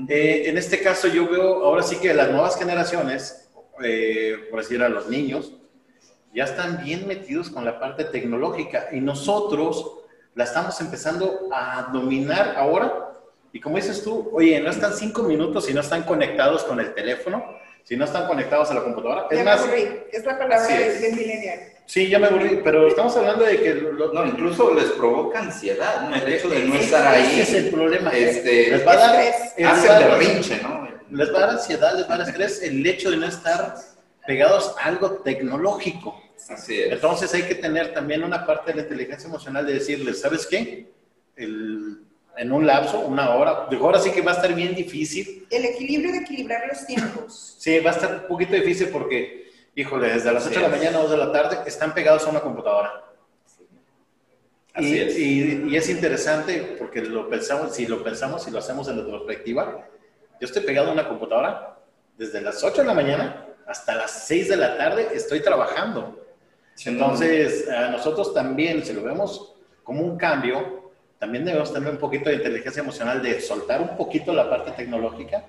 Eh, 0.08 0.44
en 0.46 0.58
este 0.58 0.80
caso 0.80 1.06
yo 1.06 1.28
veo 1.28 1.64
ahora 1.64 1.82
sí 1.82 1.96
que 1.96 2.12
las 2.12 2.30
nuevas 2.30 2.58
generaciones, 2.58 3.48
eh, 3.82 4.48
por 4.50 4.60
decir 4.60 4.82
a 4.82 4.88
los 4.88 5.08
niños, 5.08 5.52
ya 6.34 6.44
están 6.44 6.82
bien 6.82 7.06
metidos 7.06 7.48
con 7.48 7.64
la 7.64 7.78
parte 7.78 8.04
tecnológica 8.04 8.88
y 8.90 9.00
nosotros 9.00 10.00
la 10.34 10.44
estamos 10.44 10.80
empezando 10.80 11.48
a 11.52 11.90
dominar 11.92 12.54
ahora. 12.56 13.12
Y 13.54 13.60
como 13.60 13.76
dices 13.76 14.02
tú, 14.02 14.30
oye, 14.32 14.58
no 14.58 14.68
están 14.68 14.92
cinco 14.92 15.22
minutos 15.22 15.66
si 15.66 15.72
no 15.72 15.80
están 15.80 16.02
conectados 16.02 16.64
con 16.64 16.80
el 16.80 16.92
teléfono, 16.92 17.56
si 17.84 17.96
no 17.96 18.04
están 18.04 18.26
conectados 18.26 18.68
a 18.72 18.74
la 18.74 18.82
computadora. 18.82 19.28
Es 19.30 19.44
más, 19.44 19.64
es 20.10 20.24
la 20.24 20.36
palabra 20.36 20.66
del 20.66 21.14
millennial. 21.14 21.60
Sí, 21.86 22.08
ya 22.08 22.18
me 22.18 22.26
aburrí, 22.26 22.62
pero 22.64 22.88
estamos 22.88 23.16
hablando 23.16 23.44
de 23.44 23.60
que... 23.60 23.74
no, 23.74 24.26
incluso 24.26 24.74
les 24.74 24.86
provoca 24.86 25.38
ansiedad, 25.38 26.08
¿no? 26.08 26.16
El 26.16 26.32
hecho 26.32 26.48
de 26.48 26.64
no 26.64 26.74
estar 26.74 27.06
ahí. 27.06 27.40
Ese 27.40 27.42
es 27.42 27.64
el 27.66 27.70
problema. 27.70 28.10
Este, 28.10 28.70
les 28.70 28.84
va 28.84 28.92
a 28.92 28.96
dar... 28.96 29.20
Hace 29.20 29.88
berrinche, 29.88 30.60
¿no? 30.60 30.88
Les 31.12 31.32
va 31.32 31.38
a 31.38 31.40
dar 31.42 31.50
ansiedad, 31.50 31.96
les 31.96 32.10
va 32.10 32.14
a 32.16 32.18
dar 32.18 32.28
estrés 32.28 32.60
el 32.60 32.84
hecho 32.84 33.12
de 33.12 33.18
no 33.18 33.26
estar 33.26 33.76
pegados 34.26 34.74
a 34.80 34.86
algo 34.86 35.18
tecnológico. 35.18 36.20
Así 36.48 36.80
es. 36.80 36.90
Entonces 36.90 37.32
hay 37.32 37.42
que 37.42 37.54
tener 37.54 37.94
también 37.94 38.24
una 38.24 38.44
parte 38.44 38.72
de 38.72 38.78
la 38.78 38.82
inteligencia 38.82 39.28
emocional 39.28 39.64
de 39.64 39.74
decirles, 39.74 40.20
¿sabes 40.20 40.44
qué? 40.44 40.92
En 42.36 42.52
un 42.52 42.66
lapso, 42.66 43.00
una 43.00 43.30
hora, 43.34 43.66
de 43.70 43.76
ahora 43.76 43.98
sí 43.98 44.10
que 44.10 44.22
va 44.22 44.32
a 44.32 44.34
estar 44.34 44.54
bien 44.54 44.74
difícil. 44.74 45.46
El 45.50 45.64
equilibrio 45.64 46.12
de 46.12 46.18
equilibrar 46.18 46.66
los 46.68 46.86
tiempos. 46.86 47.50
Sí, 47.64 47.80
va 47.80 47.92
a 47.92 47.94
estar 47.94 48.14
un 48.14 48.28
poquito 48.28 48.54
difícil 48.54 48.88
porque 48.88 49.44
híjole, 49.74 50.12
desde 50.12 50.32
las 50.32 50.46
8 50.46 50.60
de 50.60 50.68
la 50.68 50.76
mañana 50.76 50.98
a 50.98 51.02
2 51.02 51.10
de 51.10 51.16
la 51.16 51.32
tarde 51.32 51.58
están 51.66 51.94
pegados 51.94 52.26
a 52.26 52.30
una 52.30 52.40
computadora. 52.40 53.04
y, 54.76 54.98
es. 54.98 55.18
Y, 55.18 55.76
es 55.76 55.88
interesante 55.88 56.76
porque 56.78 57.02
lo 57.02 57.28
pensamos, 57.28 57.74
si 57.74 57.86
lo 57.86 58.02
pensamos 58.02 58.46
y 58.46 58.50
lo 58.50 58.58
hacemos 58.58 58.88
en 58.88 58.98
retrospectiva, 58.98 59.88
yo 60.40 60.46
estoy 60.46 60.62
pegado 60.62 60.90
a 60.90 60.92
una 60.92 61.08
computadora 61.08 61.78
desde 62.16 62.40
las 62.40 62.62
8 62.62 62.82
de 62.82 62.86
la 62.86 62.94
mañana 62.94 63.46
hasta 63.66 63.94
las 63.94 64.26
6 64.26 64.48
de 64.50 64.56
la 64.56 64.76
tarde 64.76 65.08
estoy 65.14 65.40
trabajando. 65.40 66.20
Entonces, 66.84 67.68
a 67.68 67.88
nosotros 67.88 68.34
también, 68.34 68.84
si 68.84 68.92
lo 68.92 69.02
vemos 69.02 69.54
como 69.84 70.02
un 70.02 70.16
cambio, 70.16 70.83
también 71.24 71.46
debemos 71.46 71.72
tener 71.72 71.90
un 71.90 71.96
poquito 71.96 72.28
de 72.28 72.36
inteligencia 72.36 72.82
emocional 72.82 73.22
de 73.22 73.40
soltar 73.40 73.80
un 73.80 73.96
poquito 73.96 74.34
la 74.34 74.50
parte 74.50 74.72
tecnológica 74.72 75.46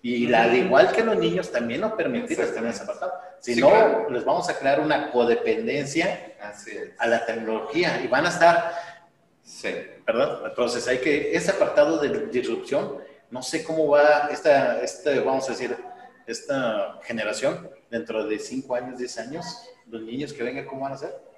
y 0.00 0.28
la, 0.28 0.44
al 0.44 0.54
igual 0.54 0.92
que 0.92 1.02
los 1.02 1.18
niños, 1.18 1.50
también 1.50 1.80
no 1.80 1.96
permitirles 1.96 2.54
tener 2.54 2.70
ese 2.70 2.84
apartado. 2.84 3.12
Si 3.40 3.56
no, 3.56 4.08
les 4.10 4.24
vamos 4.24 4.48
a 4.48 4.56
crear 4.56 4.78
una 4.78 5.10
codependencia 5.10 6.36
a 6.98 7.06
la 7.08 7.26
tecnología 7.26 8.00
y 8.00 8.06
van 8.06 8.26
a 8.26 8.28
estar. 8.28 8.74
Sí. 9.42 9.74
¿Verdad? 10.06 10.42
Entonces 10.46 10.86
hay 10.86 10.98
que. 10.98 11.34
Ese 11.34 11.50
apartado 11.50 11.98
de 11.98 12.28
disrupción, 12.28 12.98
no 13.28 13.42
sé 13.42 13.64
cómo 13.64 13.88
va 13.88 14.28
esta, 14.30 14.80
este, 14.82 15.18
vamos 15.18 15.48
a 15.48 15.52
decir, 15.52 15.76
esta 16.28 17.00
generación 17.02 17.68
dentro 17.90 18.24
de 18.24 18.38
5 18.38 18.72
años, 18.76 18.98
10 18.98 19.18
años, 19.18 19.46
los 19.88 20.00
niños 20.00 20.32
que 20.32 20.44
vengan, 20.44 20.64
¿cómo 20.64 20.82
van 20.82 20.92
a 20.92 20.98
ser? 20.98 21.31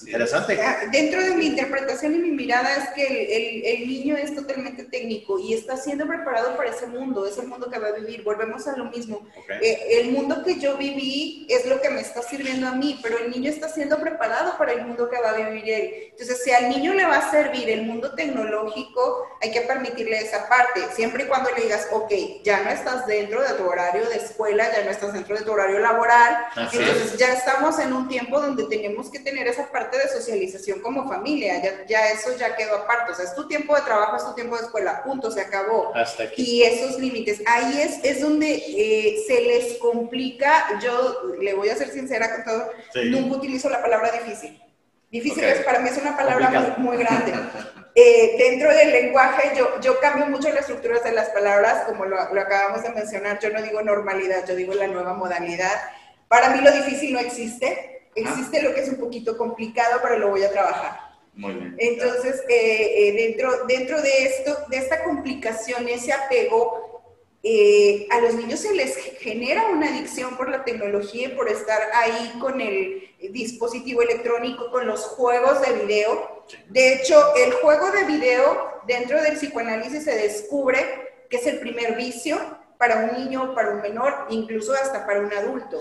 Interesante. 0.00 0.60
Ah, 0.60 0.80
dentro 0.90 1.22
de 1.22 1.34
mi 1.34 1.46
interpretación 1.46 2.14
y 2.14 2.18
mi 2.18 2.30
mirada 2.30 2.76
es 2.76 2.88
que 2.90 3.06
el, 3.06 3.80
el, 3.80 3.88
niño 3.88 4.16
es 4.16 4.34
totalmente 4.34 4.84
técnico 4.84 5.38
y 5.38 5.54
está 5.54 5.76
siendo 5.76 6.06
preparado 6.06 6.56
para 6.56 6.70
ese 6.70 6.86
mundo, 6.86 7.26
es 7.26 7.38
el 7.38 7.48
mundo 7.48 7.70
que 7.70 7.78
va 7.78 7.88
a 7.88 7.92
vivir. 7.92 8.22
Volvemos 8.22 8.66
a 8.66 8.76
lo 8.76 8.86
mismo. 8.86 9.26
Eh, 9.60 10.00
el 10.00 10.12
mundo 10.12 10.42
que 10.44 10.58
yo 10.58 10.76
viví 10.76 11.46
es 11.48 11.66
lo 11.66 11.80
que 11.80 11.90
me 11.90 12.00
está 12.00 12.22
sirviendo 12.22 12.68
a 12.68 12.72
mí, 12.72 12.98
pero 13.02 13.18
el 13.18 13.30
niño 13.30 13.50
está 13.50 13.68
siendo 13.68 13.98
preparado 14.00 14.56
para 14.58 14.72
el 14.72 14.86
mundo 14.86 15.08
que 15.08 15.20
va 15.20 15.30
a 15.30 15.34
vivir 15.34 15.68
él. 15.68 15.94
Entonces, 16.10 16.42
si 16.42 16.50
al 16.50 16.68
niño 16.68 16.94
le 16.94 17.04
va 17.04 17.18
a 17.18 17.30
servir 17.30 17.70
el 17.70 17.82
mundo 17.82 18.14
tecnológico, 18.14 19.26
hay 19.40 19.50
que 19.50 19.62
permitirle 19.62 20.18
esa 20.18 20.48
parte, 20.48 20.80
siempre 20.94 21.24
y 21.24 21.26
cuando 21.26 21.50
le 21.52 21.62
digas, 21.62 21.88
ok, 21.92 22.12
ya 22.42 22.62
no 22.62 22.70
estás 22.70 23.06
dentro 23.06 23.42
de 23.42 23.54
tu 23.54 23.64
horario 23.64 24.08
de 24.08 24.16
escuela, 24.16 24.70
ya 24.72 24.84
no 24.84 24.90
estás 24.90 25.12
dentro 25.12 25.36
de 25.36 25.44
tu 25.44 25.52
horario 25.52 25.78
laboral, 25.78 26.46
entonces 26.56 27.16
ya 27.16 27.32
estamos 27.32 27.78
en 27.78 27.92
un 27.92 28.08
tiempo 28.08 28.40
donde 28.40 28.64
tenemos 28.64 29.10
que 29.10 29.20
tener 29.20 29.46
esa 29.46 29.70
parte 29.70 29.77
parte 29.78 29.96
de 29.96 30.08
socialización 30.08 30.80
como 30.80 31.08
familia, 31.08 31.62
ya, 31.62 31.86
ya 31.86 32.08
eso 32.10 32.36
ya 32.36 32.56
quedó 32.56 32.74
aparte, 32.76 33.12
o 33.12 33.14
sea, 33.14 33.24
es 33.24 33.34
tu 33.34 33.46
tiempo 33.46 33.76
de 33.76 33.82
trabajo, 33.82 34.16
es 34.16 34.24
tu 34.24 34.34
tiempo 34.34 34.56
de 34.56 34.64
escuela, 34.64 35.04
punto, 35.04 35.30
se 35.30 35.40
acabó. 35.40 35.94
Hasta 35.94 36.24
aquí. 36.24 36.42
Y 36.42 36.62
esos 36.64 36.98
límites, 36.98 37.40
ahí 37.46 37.80
es, 37.80 38.00
es 38.02 38.20
donde 38.20 38.54
eh, 38.54 39.22
se 39.26 39.40
les 39.42 39.78
complica, 39.78 40.80
yo 40.80 41.22
le 41.40 41.54
voy 41.54 41.68
a 41.68 41.76
ser 41.76 41.90
sincera 41.90 42.34
con 42.34 42.44
todo, 42.44 42.70
nunca 43.04 43.36
utilizo 43.36 43.68
la 43.70 43.80
palabra 43.80 44.10
difícil. 44.10 44.60
Difícil 45.10 45.44
es, 45.44 45.60
para 45.60 45.78
mí 45.78 45.88
es 45.88 45.96
una 45.96 46.16
palabra 46.16 46.74
muy, 46.78 46.96
grande. 46.96 47.32
Eh, 48.00 48.36
dentro 48.38 48.72
del 48.72 48.92
lenguaje 48.92 49.56
yo, 49.56 49.80
yo 49.80 49.98
cambio 49.98 50.26
mucho 50.26 50.48
las 50.50 50.60
estructuras 50.60 51.02
de 51.02 51.10
las 51.10 51.30
palabras, 51.30 51.84
como 51.84 52.04
lo, 52.04 52.32
lo 52.32 52.40
acabamos 52.40 52.84
de 52.84 52.90
mencionar, 52.90 53.40
yo 53.40 53.50
no 53.50 53.60
digo 53.60 53.82
normalidad, 53.82 54.46
yo 54.46 54.54
digo 54.54 54.72
la 54.72 54.86
nueva 54.86 55.14
modalidad. 55.14 55.72
Para 56.28 56.50
mí 56.50 56.60
lo 56.60 56.70
difícil 56.70 57.12
no 57.12 57.18
existe, 57.18 57.97
Existe 58.14 58.62
lo 58.62 58.74
que 58.74 58.80
es 58.80 58.88
un 58.88 58.96
poquito 58.96 59.36
complicado, 59.36 60.00
pero 60.02 60.18
lo 60.18 60.30
voy 60.30 60.42
a 60.42 60.50
trabajar. 60.50 61.08
Muy 61.34 61.54
bien. 61.54 61.76
Entonces, 61.78 62.42
eh, 62.48 63.08
eh, 63.08 63.12
dentro, 63.12 63.66
dentro 63.66 64.02
de 64.02 64.24
esto, 64.24 64.56
de 64.68 64.78
esta 64.78 65.04
complicación, 65.04 65.88
ese 65.88 66.12
apego, 66.12 66.88
eh, 67.44 68.08
a 68.10 68.20
los 68.20 68.34
niños 68.34 68.58
se 68.58 68.74
les 68.74 68.96
genera 69.20 69.68
una 69.68 69.88
adicción 69.88 70.36
por 70.36 70.50
la 70.50 70.64
tecnología 70.64 71.28
y 71.28 71.36
por 71.36 71.48
estar 71.48 71.80
ahí 71.94 72.32
con 72.40 72.60
el 72.60 73.08
dispositivo 73.30 74.02
electrónico, 74.02 74.70
con 74.72 74.86
los 74.88 75.02
juegos 75.02 75.60
de 75.62 75.72
video. 75.74 76.44
De 76.68 76.94
hecho, 76.94 77.34
el 77.36 77.52
juego 77.52 77.92
de 77.92 78.04
video 78.04 78.82
dentro 78.88 79.22
del 79.22 79.36
psicoanálisis 79.36 80.02
se 80.02 80.16
descubre 80.16 80.78
que 81.30 81.36
es 81.36 81.46
el 81.46 81.60
primer 81.60 81.94
vicio 81.94 82.38
para 82.78 82.96
un 82.96 83.24
niño, 83.24 83.54
para 83.54 83.70
un 83.70 83.80
menor, 83.82 84.26
incluso 84.30 84.72
hasta 84.72 85.06
para 85.06 85.20
un 85.20 85.32
adulto. 85.32 85.80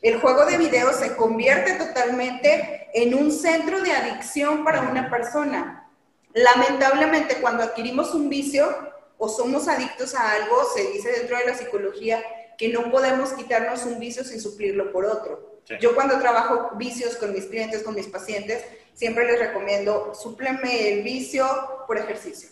El 0.00 0.20
juego 0.20 0.46
de 0.46 0.58
video 0.58 0.92
se 0.92 1.16
convierte 1.16 1.72
totalmente 1.72 2.88
en 2.94 3.14
un 3.14 3.32
centro 3.32 3.82
de 3.82 3.90
adicción 3.90 4.62
para 4.64 4.82
una 4.82 5.10
persona. 5.10 5.90
Lamentablemente, 6.34 7.40
cuando 7.40 7.64
adquirimos 7.64 8.14
un 8.14 8.28
vicio 8.28 8.68
o 9.18 9.28
somos 9.28 9.66
adictos 9.66 10.14
a 10.14 10.32
algo, 10.34 10.62
se 10.72 10.92
dice 10.92 11.10
dentro 11.10 11.36
de 11.36 11.46
la 11.46 11.54
psicología 11.54 12.22
que 12.56 12.68
no 12.68 12.92
podemos 12.92 13.32
quitarnos 13.32 13.84
un 13.86 13.98
vicio 13.98 14.22
sin 14.22 14.40
suplirlo 14.40 14.92
por 14.92 15.04
otro. 15.04 15.58
Yo 15.80 15.96
cuando 15.96 16.20
trabajo 16.20 16.70
vicios 16.76 17.16
con 17.16 17.32
mis 17.32 17.46
clientes, 17.46 17.82
con 17.82 17.96
mis 17.96 18.06
pacientes, 18.06 18.64
siempre 18.94 19.26
les 19.26 19.40
recomiendo, 19.40 20.14
supleme 20.14 20.92
el 20.92 21.02
vicio 21.02 21.44
por 21.88 21.98
ejercicio 21.98 22.50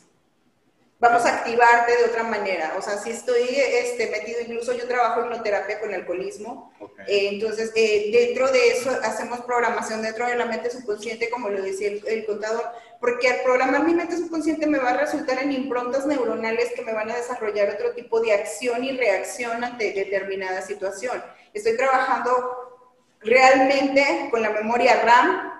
vamos 0.98 1.24
a 1.26 1.38
activarte 1.38 1.96
de 1.96 2.04
otra 2.04 2.22
manera. 2.22 2.74
O 2.78 2.82
sea, 2.82 2.96
si 2.98 3.10
estoy 3.10 3.44
este, 3.48 4.10
metido, 4.10 4.40
incluso 4.40 4.72
yo 4.72 4.86
trabajo 4.88 5.30
en 5.30 5.42
terapia 5.42 5.78
con 5.80 5.92
alcoholismo, 5.92 6.72
eh, 7.06 7.28
entonces 7.32 7.72
eh, 7.74 8.10
dentro 8.12 8.50
de 8.50 8.68
eso 8.68 8.90
hacemos 9.02 9.40
programación 9.42 10.02
dentro 10.02 10.26
de 10.26 10.36
la 10.36 10.46
mente 10.46 10.70
subconsciente, 10.70 11.28
como 11.30 11.50
lo 11.50 11.62
decía 11.62 11.88
el, 11.88 12.26
contador, 12.26 12.64
porque 13.00 13.28
al 13.28 13.42
programar 13.42 13.84
mi 13.84 13.94
mente 13.94 14.16
subconsciente 14.16 14.66
me 14.66 14.78
va 14.78 14.90
a 14.90 14.96
resultar 14.96 15.42
en 15.42 15.52
improntas 15.52 16.06
neuronales 16.06 16.72
que 16.74 16.82
me 16.82 16.94
van 16.94 17.10
a 17.10 17.16
desarrollar 17.16 17.70
otro 17.70 17.92
tipo 17.92 18.20
de 18.20 18.32
acción 18.32 18.82
y 18.82 18.96
reacción 18.96 19.62
ante 19.64 19.92
determinada 19.92 20.62
situación. 20.62 21.22
Estoy 21.52 21.76
trabajando 21.76 22.66
realmente 23.20 24.28
con 24.30 24.40
la 24.40 24.50
memoria 24.50 25.02
RAM, 25.02 25.55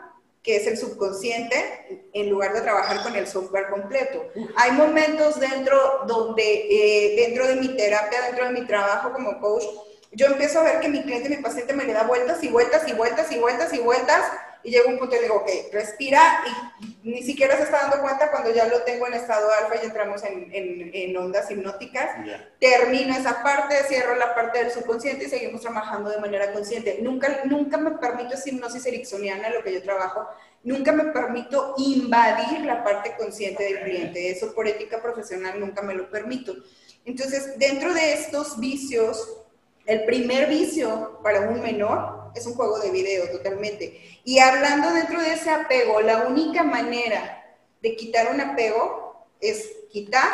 que 0.47 0.57
es 0.57 0.67
el 0.69 0.79
subconsciente, 0.79 2.09
en 2.13 2.31
lugar 2.31 2.55
de 2.55 2.61
trabajar 2.61 3.03
con 3.03 3.17
el 3.17 3.27
software 3.27 3.69
completo. 3.69 4.25
Hay 4.55 4.71
momentos 4.71 5.41
dentro 5.41 6.05
donde, 6.07 6.69
eh, 6.71 7.17
dentro 7.17 7.49
de 7.49 7.57
mi 7.57 7.77
terapia, 7.77 8.23
dentro 8.23 8.45
de 8.45 8.53
mi 8.53 8.65
trabajo 8.65 9.13
como 9.13 9.41
coach, 9.41 9.65
yo 10.13 10.27
empiezo 10.27 10.61
a 10.61 10.63
ver 10.63 10.79
que 10.79 10.89
mi 10.89 11.03
cliente, 11.03 11.29
mi 11.29 11.43
paciente 11.43 11.73
me 11.73 11.85
le 11.85 11.93
da 11.93 12.05
vueltas 12.05 12.45
y 12.45 12.49
vueltas 12.49 12.87
y 12.87 12.93
vueltas 12.93 13.33
y 13.33 13.39
vueltas 13.39 13.75
y 13.75 13.81
vueltas 13.81 14.23
y 14.67 14.73
llega 14.73 14.91
un 14.91 14.99
punto 14.99 15.15
y 15.15 15.21
digo, 15.21 15.37
ok, 15.37 15.49
respira 15.73 16.43
y 16.83 17.09
ni 17.09 17.23
siquiera 17.23 17.57
se 17.57 17.63
está 17.63 17.83
dando 17.83 18.03
cuenta 18.03 18.33
cuando 18.33 18.51
ya 18.51 18.67
lo 18.67 18.83
tengo 18.83 19.07
en 19.07 19.15
estado 19.15 19.49
alfa 19.63 19.77
y 19.81 19.87
entramos 19.87 20.25
en, 20.25 20.51
en, 20.93 21.17
ondas 21.17 21.49
hipnóticas. 21.49 22.11
Termino 22.59 23.15
esa 23.15 23.45
parte, 23.45 23.77
cierro 23.85 24.17
la 24.17 24.35
parte 24.35 24.59
del 24.59 24.73
subconsciente 24.73 25.27
y 25.27 25.29
seguimos 25.29 25.61
trabajando 25.61 26.11
de 26.11 26.19
manera 26.19 26.53
consciente. 26.53 26.99
Nunca, 27.01 27.43
nunca 27.45 27.77
me 27.77 27.93
permito 27.93 28.35
esa 28.35 28.49
hipnosis 28.49 28.85
ericksoniana, 28.87 29.51
lo 29.51 29.63
que 29.63 29.73
yo 29.73 29.81
trabajo, 29.85 30.27
nunca 30.65 30.91
me 30.91 31.13
permito 31.13 31.75
invadir 31.79 32.63
la 32.63 32.83
parte 32.83 33.15
consciente 33.17 33.63
del 33.63 33.85
cliente. 33.85 34.33
Eso 34.33 34.53
por 34.53 34.67
ética 34.67 35.01
profesional 35.01 35.61
nunca 35.61 35.83
me 35.83 35.95
lo 35.95 36.11
permito. 36.11 36.57
Entonces, 37.05 37.57
dentro 37.57 37.95
de 37.95 38.15
estos 38.15 38.59
vicios, 38.59 39.43
el 39.87 40.05
primer 40.07 40.49
vicio 40.49 41.21
para 41.23 41.43
un 41.43 41.63
menor 41.63 42.16
es 42.37 42.47
un 42.47 42.55
juego 42.55 42.79
de 42.79 42.91
video 42.91 43.29
totalmente. 43.31 44.21
Y 44.25 44.39
hablando 44.39 44.93
dentro 44.93 45.21
de 45.21 45.33
ese 45.33 45.51
apego, 45.51 46.01
la 46.03 46.27
única 46.27 46.63
manera 46.63 47.57
de 47.81 47.97
quitar 47.97 48.33
un 48.33 48.41
apego 48.41 49.27
es 49.41 49.73
quitar 49.91 50.29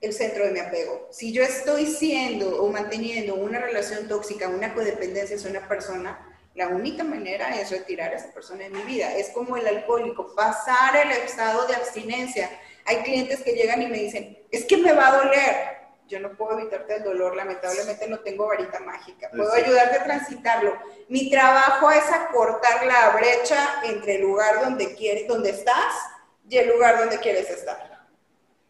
el 0.00 0.12
centro 0.12 0.44
de 0.44 0.52
mi 0.52 0.60
apego. 0.60 1.08
Si 1.10 1.32
yo 1.32 1.42
estoy 1.42 1.86
siendo 1.86 2.62
o 2.62 2.70
manteniendo 2.70 3.34
una 3.34 3.58
relación 3.58 4.06
tóxica, 4.06 4.48
una 4.48 4.74
codependencia 4.74 5.36
hacia 5.36 5.50
una 5.50 5.66
persona, 5.66 6.24
la 6.54 6.68
única 6.68 7.04
manera 7.04 7.58
es 7.60 7.70
retirar 7.70 8.12
a 8.12 8.16
esa 8.16 8.32
persona 8.32 8.64
de 8.64 8.70
mi 8.70 8.82
vida. 8.82 9.14
Es 9.16 9.30
como 9.30 9.56
el 9.56 9.66
alcohólico, 9.66 10.34
pasar 10.34 10.96
el 10.96 11.12
estado 11.12 11.66
de 11.66 11.74
abstinencia. 11.74 12.50
Hay 12.84 12.98
clientes 12.98 13.40
que 13.40 13.52
llegan 13.52 13.82
y 13.82 13.86
me 13.86 13.98
dicen, 13.98 14.38
es 14.50 14.64
que 14.64 14.76
me 14.76 14.92
va 14.92 15.08
a 15.08 15.16
doler 15.24 15.77
Yo 16.08 16.18
no 16.20 16.34
puedo 16.36 16.58
evitarte 16.58 16.96
el 16.96 17.04
dolor, 17.04 17.36
lamentablemente 17.36 18.08
no 18.08 18.20
tengo 18.20 18.46
varita 18.46 18.80
mágica. 18.80 19.28
Puedo 19.30 19.52
ayudarte 19.52 19.98
a 19.98 20.04
transitarlo. 20.04 20.76
Mi 21.08 21.30
trabajo 21.30 21.90
es 21.90 22.10
acortar 22.10 22.86
la 22.86 23.10
brecha 23.10 23.82
entre 23.84 24.16
el 24.16 24.22
lugar 24.22 24.60
donde, 24.62 24.94
quieres, 24.94 25.28
donde 25.28 25.50
estás 25.50 25.94
y 26.48 26.56
el 26.56 26.70
lugar 26.70 26.98
donde 26.98 27.18
quieres 27.18 27.50
estar. 27.50 28.06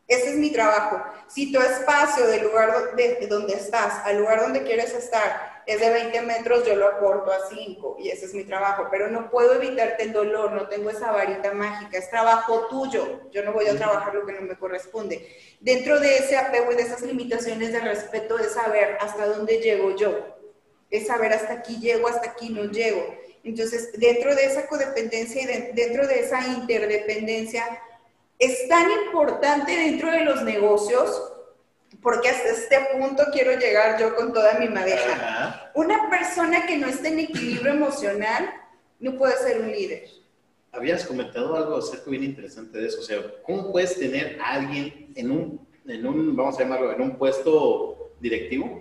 Ese 0.08 0.30
es 0.30 0.36
mi 0.36 0.50
trabajo. 0.50 1.00
Si 1.28 1.52
tu 1.52 1.60
espacio 1.60 2.26
del 2.26 2.42
lugar 2.44 2.96
de, 2.96 3.26
donde 3.28 3.54
estás 3.54 4.04
al 4.04 4.18
lugar 4.18 4.40
donde 4.40 4.64
quieres 4.64 4.92
estar 4.94 5.57
es 5.68 5.80
de 5.80 5.90
20 5.90 6.22
metros, 6.22 6.66
yo 6.66 6.76
lo 6.76 6.88
aporto 6.88 7.30
a 7.30 7.46
5 7.46 7.96
y 7.98 8.08
ese 8.08 8.24
es 8.24 8.32
mi 8.32 8.44
trabajo. 8.44 8.88
Pero 8.90 9.10
no 9.10 9.30
puedo 9.30 9.52
evitarte 9.52 10.04
el 10.04 10.14
dolor, 10.14 10.52
no 10.52 10.66
tengo 10.66 10.88
esa 10.88 11.12
varita 11.12 11.52
mágica, 11.52 11.98
es 11.98 12.08
trabajo 12.08 12.68
tuyo. 12.70 13.28
Yo 13.30 13.44
no 13.44 13.52
voy 13.52 13.66
a 13.66 13.76
trabajar 13.76 14.14
lo 14.14 14.24
que 14.24 14.32
no 14.32 14.40
me 14.40 14.56
corresponde. 14.56 15.28
Dentro 15.60 16.00
de 16.00 16.16
ese 16.16 16.38
apego 16.38 16.72
y 16.72 16.76
de 16.76 16.84
esas 16.84 17.02
limitaciones 17.02 17.70
de 17.70 17.80
respeto 17.80 18.38
es 18.38 18.52
saber 18.52 18.96
hasta 18.98 19.26
dónde 19.26 19.58
llego 19.58 19.94
yo. 19.94 20.38
Es 20.90 21.08
saber 21.08 21.34
hasta 21.34 21.52
aquí 21.52 21.78
llego, 21.78 22.08
hasta 22.08 22.30
aquí 22.30 22.48
no 22.48 22.64
llego. 22.64 23.04
Entonces, 23.44 23.92
dentro 23.92 24.34
de 24.34 24.46
esa 24.46 24.68
codependencia 24.68 25.42
y 25.42 25.72
dentro 25.74 26.06
de 26.06 26.20
esa 26.20 26.46
interdependencia, 26.48 27.78
es 28.38 28.66
tan 28.68 28.90
importante 28.90 29.76
dentro 29.76 30.10
de 30.10 30.20
los 30.20 30.42
negocios, 30.44 31.30
porque 32.02 32.28
hasta 32.28 32.50
este 32.50 32.76
punto 32.96 33.24
quiero 33.32 33.58
llegar 33.58 34.00
yo 34.00 34.14
con 34.14 34.32
toda 34.32 34.58
mi 34.58 34.68
madeja. 34.68 35.70
Una 35.74 36.08
persona 36.08 36.66
que 36.66 36.76
no 36.76 36.86
esté 36.86 37.08
en 37.08 37.20
equilibrio 37.20 37.72
emocional 37.72 38.50
no 39.00 39.16
puede 39.16 39.36
ser 39.36 39.60
un 39.60 39.70
líder. 39.70 40.04
Habías 40.72 41.04
comentado 41.04 41.56
algo 41.56 41.78
acerca 41.78 42.10
bien 42.10 42.24
interesante 42.24 42.78
de 42.78 42.88
eso, 42.88 43.00
o 43.00 43.02
sea, 43.02 43.18
¿cómo 43.42 43.72
puedes 43.72 43.98
tener 43.98 44.38
a 44.40 44.54
alguien 44.54 45.12
en 45.14 45.30
un, 45.30 45.66
en 45.86 46.06
un 46.06 46.36
vamos 46.36 46.56
a 46.56 46.62
llamarlo, 46.62 46.92
en 46.92 47.00
un 47.00 47.16
puesto 47.16 48.12
directivo? 48.20 48.80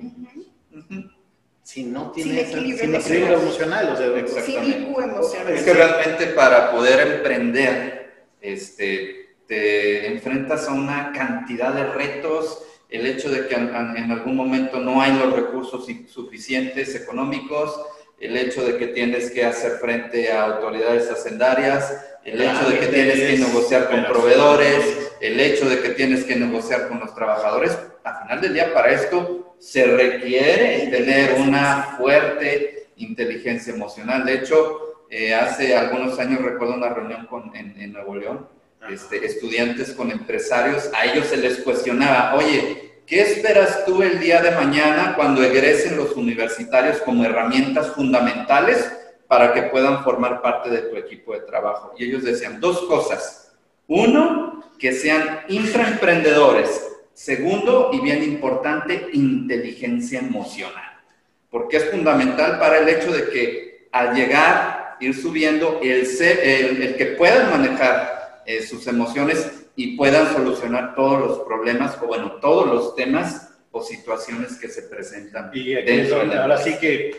Si 1.63 1.83
no 1.83 2.11
tiene 2.11 2.41
equilibrio, 2.41 3.39
emocional, 3.39 3.89
o 3.89 3.97
sea, 3.97 4.05
emocional. 4.07 5.53
Es 5.53 5.63
que 5.63 5.73
realmente 5.73 6.27
para 6.27 6.71
poder 6.71 7.15
emprender, 7.15 8.25
este, 8.41 9.35
te 9.47 10.07
enfrentas 10.07 10.67
a 10.67 10.73
una 10.73 11.11
cantidad 11.13 11.73
de 11.73 11.85
retos, 11.85 12.63
el 12.89 13.05
hecho 13.05 13.29
de 13.29 13.47
que 13.47 13.55
en, 13.55 14.11
algún 14.11 14.35
momento 14.35 14.79
no 14.79 15.01
hay 15.01 15.13
los 15.13 15.33
recursos 15.33 15.85
suficientes 16.07 16.95
económicos, 16.95 17.79
el 18.19 18.37
hecho 18.37 18.65
de 18.65 18.77
que 18.77 18.87
tienes 18.87 19.29
que 19.29 19.45
hacer 19.45 19.73
frente 19.73 20.31
a 20.31 20.45
autoridades 20.45 21.09
hacendarias, 21.11 21.93
el 22.23 22.41
hecho 22.41 22.69
de 22.69 22.79
que 22.79 22.87
tienes 22.87 23.19
que 23.19 23.37
negociar 23.37 23.89
con 23.89 24.05
proveedores, 24.05 25.11
el 25.21 25.39
hecho 25.39 25.69
de 25.69 25.81
que 25.81 25.89
tienes 25.89 26.23
que 26.23 26.35
negociar 26.35 26.87
con 26.87 26.99
los 26.99 27.13
trabajadores. 27.13 27.77
Al 28.03 28.23
final 28.23 28.41
del 28.41 28.53
día, 28.53 28.73
para 28.73 28.91
esto 28.91 29.55
se 29.59 29.85
requiere 29.85 30.87
tener 30.87 31.41
una 31.41 31.95
fuerte 31.97 32.89
inteligencia 32.95 33.73
emocional. 33.73 34.25
De 34.25 34.35
hecho, 34.35 35.05
eh, 35.09 35.33
hace 35.33 35.75
algunos 35.75 36.17
años 36.19 36.41
recuerdo 36.41 36.75
una 36.75 36.89
reunión 36.89 37.25
con, 37.27 37.55
en 37.55 37.93
Nuevo 37.93 38.15
León 38.15 38.56
este, 38.89 39.25
estudiantes 39.25 39.91
con 39.91 40.11
empresarios, 40.11 40.89
a 40.93 41.05
ellos 41.05 41.27
se 41.27 41.37
les 41.37 41.59
cuestionaba, 41.59 42.35
oye, 42.35 43.01
¿qué 43.05 43.21
esperas 43.21 43.85
tú 43.85 44.01
el 44.03 44.19
día 44.19 44.41
de 44.41 44.51
mañana 44.51 45.13
cuando 45.15 45.43
egresen 45.43 45.97
los 45.97 46.15
universitarios 46.15 46.97
como 46.99 47.25
herramientas 47.25 47.87
fundamentales 47.95 48.91
para 49.27 49.53
que 49.53 49.63
puedan 49.63 50.03
formar 50.03 50.41
parte 50.41 50.69
de 50.69 50.83
tu 50.83 50.95
equipo 50.95 51.33
de 51.33 51.41
trabajo? 51.41 51.93
Y 51.97 52.05
ellos 52.05 52.23
decían 52.23 52.59
dos 52.59 52.81
cosas. 52.81 53.53
Uno, 53.87 54.63
que 54.77 54.91
sean 54.91 55.41
intraemprendedores. 55.47 56.83
Segundo, 57.13 57.89
y 57.93 57.99
bien 58.01 58.23
importante, 58.23 59.07
inteligencia 59.13 60.19
emocional. 60.19 61.01
Porque 61.49 61.77
es 61.77 61.89
fundamental 61.89 62.59
para 62.59 62.79
el 62.79 62.89
hecho 62.89 63.11
de 63.11 63.29
que 63.29 63.87
al 63.91 64.13
llegar, 64.13 64.97
ir 64.99 65.15
subiendo, 65.15 65.79
el, 65.81 66.05
el, 66.19 66.81
el 66.83 66.95
que 66.95 67.05
puedan 67.17 67.49
manejar 67.49 68.16
eh, 68.47 68.65
sus 68.65 68.87
emociones 68.87 69.45
y 69.75 69.97
puedan 69.97 70.33
solucionar 70.33 70.95
todos 70.95 71.19
los 71.19 71.39
problemas 71.39 71.97
o 72.01 72.07
bueno, 72.07 72.39
todos 72.39 72.65
los 72.65 72.95
temas 72.95 73.49
o 73.71 73.83
situaciones 73.83 74.55
que 74.55 74.69
se 74.69 74.83
presentan. 74.83 75.51
Y 75.53 75.75
ahora 75.75 76.57
sí 76.57 76.77
que 76.79 77.09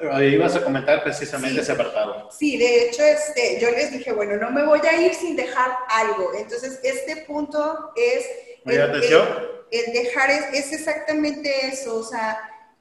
eh, 0.00 0.30
ibas 0.32 0.54
a 0.54 0.62
comentar 0.62 1.02
precisamente 1.02 1.60
ese 1.60 1.72
apartado. 1.72 2.30
Sí, 2.30 2.56
de 2.56 2.84
hecho, 2.84 3.02
este, 3.02 3.58
yo 3.60 3.70
les 3.72 3.92
dije, 3.92 4.12
bueno, 4.12 4.36
no 4.36 4.52
me 4.52 4.64
voy 4.64 4.80
a 4.80 5.02
ir 5.02 5.12
sin 5.12 5.34
dejar 5.34 5.72
algo. 5.88 6.30
Entonces, 6.38 6.78
este 6.84 7.24
punto 7.26 7.92
es... 7.96 8.24
El, 8.64 8.80
atención. 8.80 9.26
El, 9.72 9.92
dejar 9.92 10.30
es, 10.30 10.44
es, 10.54 10.72
exactamente 10.72 11.66
eso, 11.66 11.96
o 11.96 12.04
sea, 12.04 12.38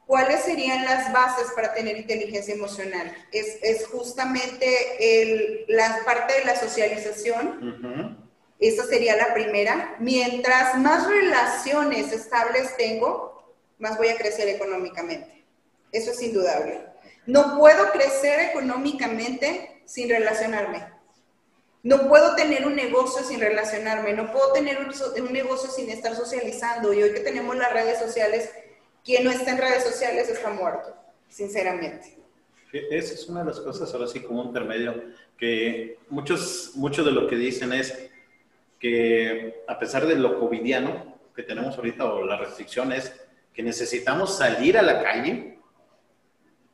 ¿cuáles 0.09 0.39
serían 0.41 0.85
las 0.85 1.13
bases 1.13 1.51
para 1.55 1.71
tener 1.75 1.95
inteligencia 1.95 2.55
emocional? 2.55 3.15
Es, 3.31 3.59
es 3.61 3.85
justamente 3.85 5.21
el, 5.21 5.65
la 5.67 5.99
parte 6.03 6.33
de 6.33 6.45
la 6.45 6.55
socialización. 6.55 8.27
Esa 8.57 8.87
sería 8.87 9.15
la 9.15 9.35
primera. 9.35 9.97
Mientras 9.99 10.75
más 10.79 11.07
relaciones 11.07 12.11
estables 12.11 12.75
tengo, 12.75 13.53
más 13.77 13.99
voy 13.99 14.07
a 14.07 14.17
crecer 14.17 14.49
económicamente. 14.49 15.45
Eso 15.91 16.09
es 16.09 16.19
indudable. 16.23 16.87
No 17.27 17.59
puedo 17.59 17.91
crecer 17.91 18.39
económicamente 18.39 19.83
sin 19.85 20.09
relacionarme. 20.09 20.87
No 21.83 22.09
puedo 22.09 22.35
tener 22.35 22.65
un 22.65 22.75
negocio 22.75 23.23
sin 23.23 23.41
relacionarme. 23.41 24.13
No 24.13 24.31
puedo 24.31 24.53
tener 24.53 24.79
un, 24.79 24.91
un 25.23 25.33
negocio 25.33 25.69
sin 25.69 25.91
estar 25.91 26.15
socializando. 26.15 26.93
Y 26.93 27.03
hoy 27.03 27.13
que 27.13 27.19
tenemos 27.19 27.55
las 27.55 27.71
redes 27.71 27.99
sociales, 27.99 28.49
quien 29.03 29.23
no 29.23 29.31
está 29.31 29.51
en 29.51 29.57
redes 29.57 29.83
sociales 29.83 30.29
está 30.29 30.49
muerto, 30.49 30.95
sinceramente. 31.27 32.17
Esa 32.71 33.13
es 33.13 33.27
una 33.27 33.39
de 33.39 33.47
las 33.47 33.59
cosas, 33.59 33.91
ahora 33.93 34.07
sí, 34.07 34.19
como 34.21 34.41
un 34.41 34.47
intermedio, 34.47 35.03
que 35.37 35.97
muchos, 36.09 36.73
mucho 36.75 37.03
de 37.03 37.11
lo 37.11 37.27
que 37.27 37.35
dicen 37.35 37.73
es 37.73 38.09
que 38.79 39.63
a 39.67 39.79
pesar 39.79 40.05
de 40.05 40.15
lo 40.15 40.39
covidiano 40.39 41.19
que 41.35 41.43
tenemos 41.43 41.75
ahorita 41.77 42.05
o 42.05 42.25
la 42.25 42.37
restricción 42.37 42.91
es 42.91 43.13
que 43.53 43.63
necesitamos 43.63 44.37
salir 44.37 44.77
a 44.77 44.81
la 44.81 45.01
calle 45.01 45.59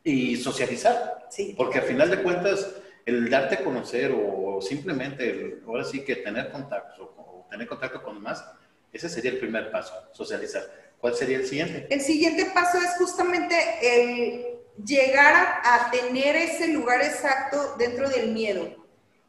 y 0.03 0.35
socializar. 0.37 1.27
Sí. 1.29 1.53
Porque 1.57 1.79
al 1.79 1.85
final 1.85 2.09
de 2.09 2.21
cuentas, 2.21 2.75
el 3.05 3.29
darte 3.29 3.55
a 3.55 3.63
conocer 3.63 4.13
o 4.15 4.61
simplemente, 4.61 5.59
ahora 5.65 5.83
sí 5.83 6.03
que 6.03 6.17
tener 6.17 6.51
contacto 6.51 7.13
o, 7.17 7.47
tener 7.49 7.67
contacto 7.67 8.01
con 8.03 8.21
más, 8.21 8.45
ese 8.91 9.09
sería 9.09 9.31
el 9.31 9.39
primer 9.39 9.71
paso, 9.71 9.93
socializar. 10.11 10.63
¿Cuál 11.05 11.15
sería 11.15 11.37
el 11.37 11.45
siguiente? 11.45 11.85
El 11.91 12.01
siguiente 12.01 12.45
paso 12.45 12.79
es 12.79 12.97
justamente 12.97 13.55
el 13.79 14.43
llegar 14.83 15.61
a, 15.63 15.91
tener 15.91 16.35
ese 16.35 16.69
lugar 16.69 16.99
exacto 17.03 17.75
dentro 17.77 18.09
del 18.09 18.31
miedo. 18.31 18.75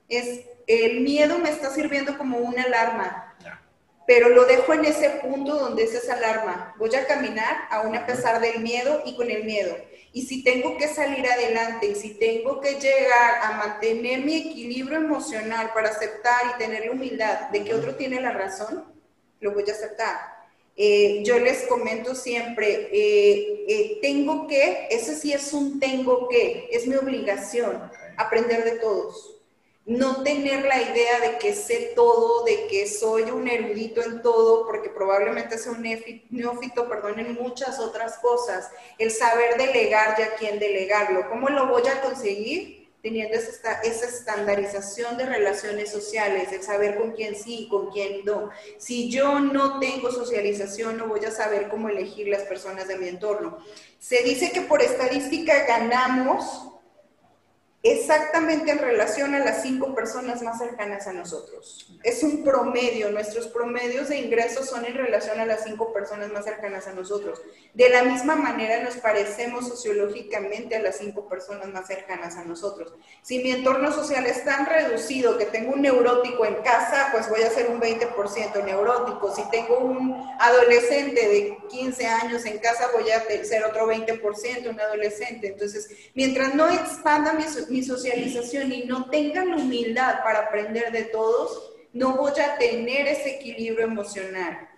Es 0.09 0.41
el 0.67 1.03
miedo 1.03 1.39
me 1.39 1.51
está 1.51 1.69
sirviendo 1.69 2.17
como 2.17 2.39
una 2.39 2.63
alarma, 2.63 3.37
pero 4.07 4.31
lo 4.31 4.47
dejo 4.47 4.73
en 4.73 4.87
ese 4.87 5.11
punto 5.21 5.55
donde 5.55 5.83
es 5.83 5.93
esa 5.93 6.15
alarma. 6.15 6.75
Voy 6.79 6.95
a 6.95 7.07
caminar 7.07 7.69
aún 7.69 7.95
a 7.95 8.07
pesar 8.07 8.41
del 8.41 8.61
miedo 8.63 9.03
y 9.05 9.15
con 9.15 9.31
el 9.31 9.45
miedo. 9.45 9.77
Y 10.15 10.23
si 10.23 10.43
tengo 10.43 10.79
que 10.79 10.89
salir 10.89 11.29
adelante 11.29 11.89
y 11.89 11.95
si 11.95 12.15
tengo 12.15 12.59
que 12.59 12.81
llegar 12.81 13.43
a 13.43 13.53
mantener 13.59 14.25
mi 14.25 14.35
equilibrio 14.35 14.97
emocional 14.97 15.73
para 15.75 15.91
aceptar 15.91 16.41
y 16.55 16.59
tener 16.59 16.87
la 16.87 16.93
humildad 16.93 17.51
de 17.51 17.65
que 17.65 17.75
otro 17.75 17.97
tiene 17.97 18.19
la 18.19 18.33
razón, 18.33 18.95
lo 19.41 19.53
voy 19.53 19.69
a 19.69 19.73
aceptar 19.73 20.36
eh, 20.77 21.23
yo 21.25 21.39
les 21.39 21.63
comento 21.63 22.15
siempre, 22.15 22.91
eh, 22.93 23.65
eh, 23.67 23.99
tengo 24.03 24.47
que, 24.47 24.89
eso 24.91 25.15
sí 25.15 25.33
es 25.33 25.55
un 25.55 25.81
tengo 25.81 26.29
que, 26.29 26.69
es 26.71 26.87
mi 26.87 26.97
obligación 26.97 27.91
aprender 28.19 28.63
de 28.65 28.73
todos. 28.73 29.33
No 29.87 30.25
tener 30.25 30.65
la 30.65 30.83
idea 30.83 31.21
de 31.21 31.39
que 31.39 31.55
sé 31.55 31.93
todo, 31.95 32.45
de 32.45 32.67
que 32.67 32.89
soy 32.89 33.23
un 33.31 33.47
erudito 33.47 34.03
en 34.03 34.21
todo, 34.21 34.67
porque 34.67 34.91
probablemente 34.91 35.59
sea 35.59 35.73
un 35.73 35.83
neófito, 36.31 36.89
perdón, 36.89 37.21
en 37.21 37.35
muchas 37.35 37.79
otras 37.79 38.19
cosas. 38.19 38.69
El 38.99 39.13
saber 39.13 39.57
delegar 39.57 40.19
y 40.19 40.23
a 40.23 40.35
quién 40.35 40.59
delegarlo. 40.59 41.29
¿Cómo 41.31 41.49
lo 41.51 41.69
voy 41.69 41.87
a 41.87 42.01
conseguir? 42.03 42.86
Teniendo 43.03 43.37
esa, 43.37 43.81
esa 43.83 44.07
estandarización 44.07 45.17
de 45.17 45.27
relaciones 45.27 45.91
sociales, 45.91 46.53
el 46.53 46.63
saber 46.63 46.97
con 46.97 47.13
quién 47.13 47.35
sí 47.35 47.61
y 47.61 47.69
con 47.69 47.91
quién 47.91 48.25
no. 48.25 48.51
Si 48.79 49.11
yo 49.11 49.39
no 49.41 49.79
tengo 49.79 50.11
socialización, 50.11 50.97
no 50.97 51.07
voy 51.07 51.25
a 51.25 51.31
saber 51.31 51.69
cómo 51.69 51.89
elegir 51.89 52.29
las 52.29 52.43
personas 52.43 52.89
de 52.89 52.99
mi 52.99 53.09
entorno. 53.09 53.59
Se 53.99 54.23
dice 54.23 54.51
que 54.53 54.63
por 54.63 54.83
estadística 54.83 55.65
ganamos 55.67 56.76
exactamente 57.93 58.71
en 58.71 58.79
relación 58.79 59.35
a 59.35 59.39
las 59.39 59.63
cinco 59.63 59.95
personas 59.95 60.43
más 60.43 60.59
cercanas 60.59 61.07
a 61.07 61.13
nosotros. 61.13 61.89
Es 62.03 62.23
un 62.23 62.43
promedio, 62.43 63.11
nuestros 63.11 63.49
promedios 63.49 64.09
de 64.09 64.19
ingresos 64.19 64.69
son 64.69 64.85
en 64.85 64.95
relación 64.95 65.39
a 65.41 65.47
las 65.47 65.65
cinco 65.65 65.93
personas 65.93 66.31
más 66.31 66.45
cercanas 66.45 66.87
a 66.87 66.93
nosotros. 66.93 67.41
De 67.75 67.89
la 67.89 68.03
misma 68.05 68.37
manera 68.37 68.83
nos 68.83 68.97
parecemos 68.97 69.69
sociológicamente 69.69 70.77
a 70.77 70.83
las 70.83 70.99
cinco 70.99 71.29
personas 71.29 71.69
más 71.69 71.87
cercanas 71.87 72.37
a 72.37 72.45
nosotros. 72.45 72.95
Si 73.23 73.39
mi 73.39 73.51
entorno 73.51 73.93
social 73.93 74.27
es 74.27 74.45
tan 74.45 74.67
reducido 74.67 75.37
que 75.37 75.47
tengo 75.47 75.73
un 75.73 75.83
neurótico 75.83 76.45
en 76.45 76.57
casa, 76.57 77.09
pues 77.13 77.29
voy 77.29 77.43
a 77.43 77.51
ser 77.51 77.69
un 77.69 77.81
20% 77.81 78.65
neurótico. 78.65 79.35
Si 79.35 79.43
tengo 79.51 79.79
un 79.79 80.15
adolescente 80.39 81.29
de 81.29 81.59
15 81.69 82.07
años, 82.07 82.45
en 82.47 82.59
casa 82.59 82.89
voy 82.93 83.11
a 83.11 83.23
ser 83.45 83.65
otro 83.65 83.87
20%, 83.87 84.71
un 84.71 84.81
adolescente. 84.81 85.49
Entonces, 85.49 85.89
mientras 86.15 86.55
no 86.55 86.69
expanda 86.69 87.33
mi, 87.33 87.76
mi 87.77 87.83
socialización 87.83 88.73
y 88.73 88.85
no 88.85 89.11
tenga 89.11 89.45
la 89.45 89.57
humildad 89.57 90.23
para 90.23 90.41
aprender 90.41 90.91
de 90.93 91.05
todos, 91.05 91.73
no 91.93 92.17
voy 92.17 92.33
a 92.41 92.57
tener 92.57 93.07
ese 93.07 93.37
equilibrio 93.37 93.85
emocional. 93.85 94.69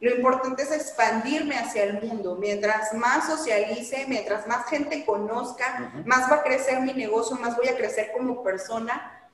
Lo 0.00 0.10
importante 0.10 0.62
es 0.62 0.72
expandirme 0.72 1.56
hacia 1.56 1.84
el 1.84 2.00
mundo. 2.02 2.36
Mientras 2.36 2.92
más 2.94 3.26
socialice, 3.28 4.06
mientras 4.08 4.48
más 4.48 4.68
gente 4.68 5.04
conozca, 5.04 5.92
más 6.06 6.30
va 6.30 6.36
a 6.36 6.42
crecer 6.42 6.80
mi 6.80 6.92
negocio, 6.92 7.36
más 7.36 7.56
voy 7.56 7.68
a 7.68 7.76
crecer 7.76 8.10
como 8.16 8.42
persona. 8.42 9.30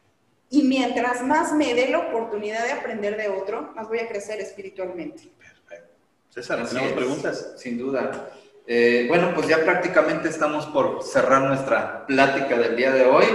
Y 0.51 0.65
mientras 0.65 1.23
más 1.23 1.53
me 1.53 1.73
dé 1.73 1.89
la 1.89 2.01
oportunidad 2.01 2.65
de 2.65 2.73
aprender 2.73 3.17
de 3.17 3.29
otro, 3.29 3.73
más 3.75 3.89
voy 3.89 4.01
a 4.01 4.09
crecer 4.09 4.41
espiritualmente. 4.41 5.33
Perfecto. 5.39 5.95
César, 6.29 6.69
¿tenemos 6.69 6.93
preguntas? 6.93 7.55
Sin 7.57 7.79
duda. 7.79 8.31
Eh, 8.69 9.05
bueno, 9.09 9.33
pues 9.35 9.47
ya 9.47 9.63
prácticamente 9.65 10.29
estamos 10.29 10.67
por 10.67 11.03
cerrar 11.05 11.43
nuestra 11.43 12.05
plática 12.07 12.59
del 12.59 12.77
día 12.77 12.93
de 12.93 13.05
hoy. 13.05 13.27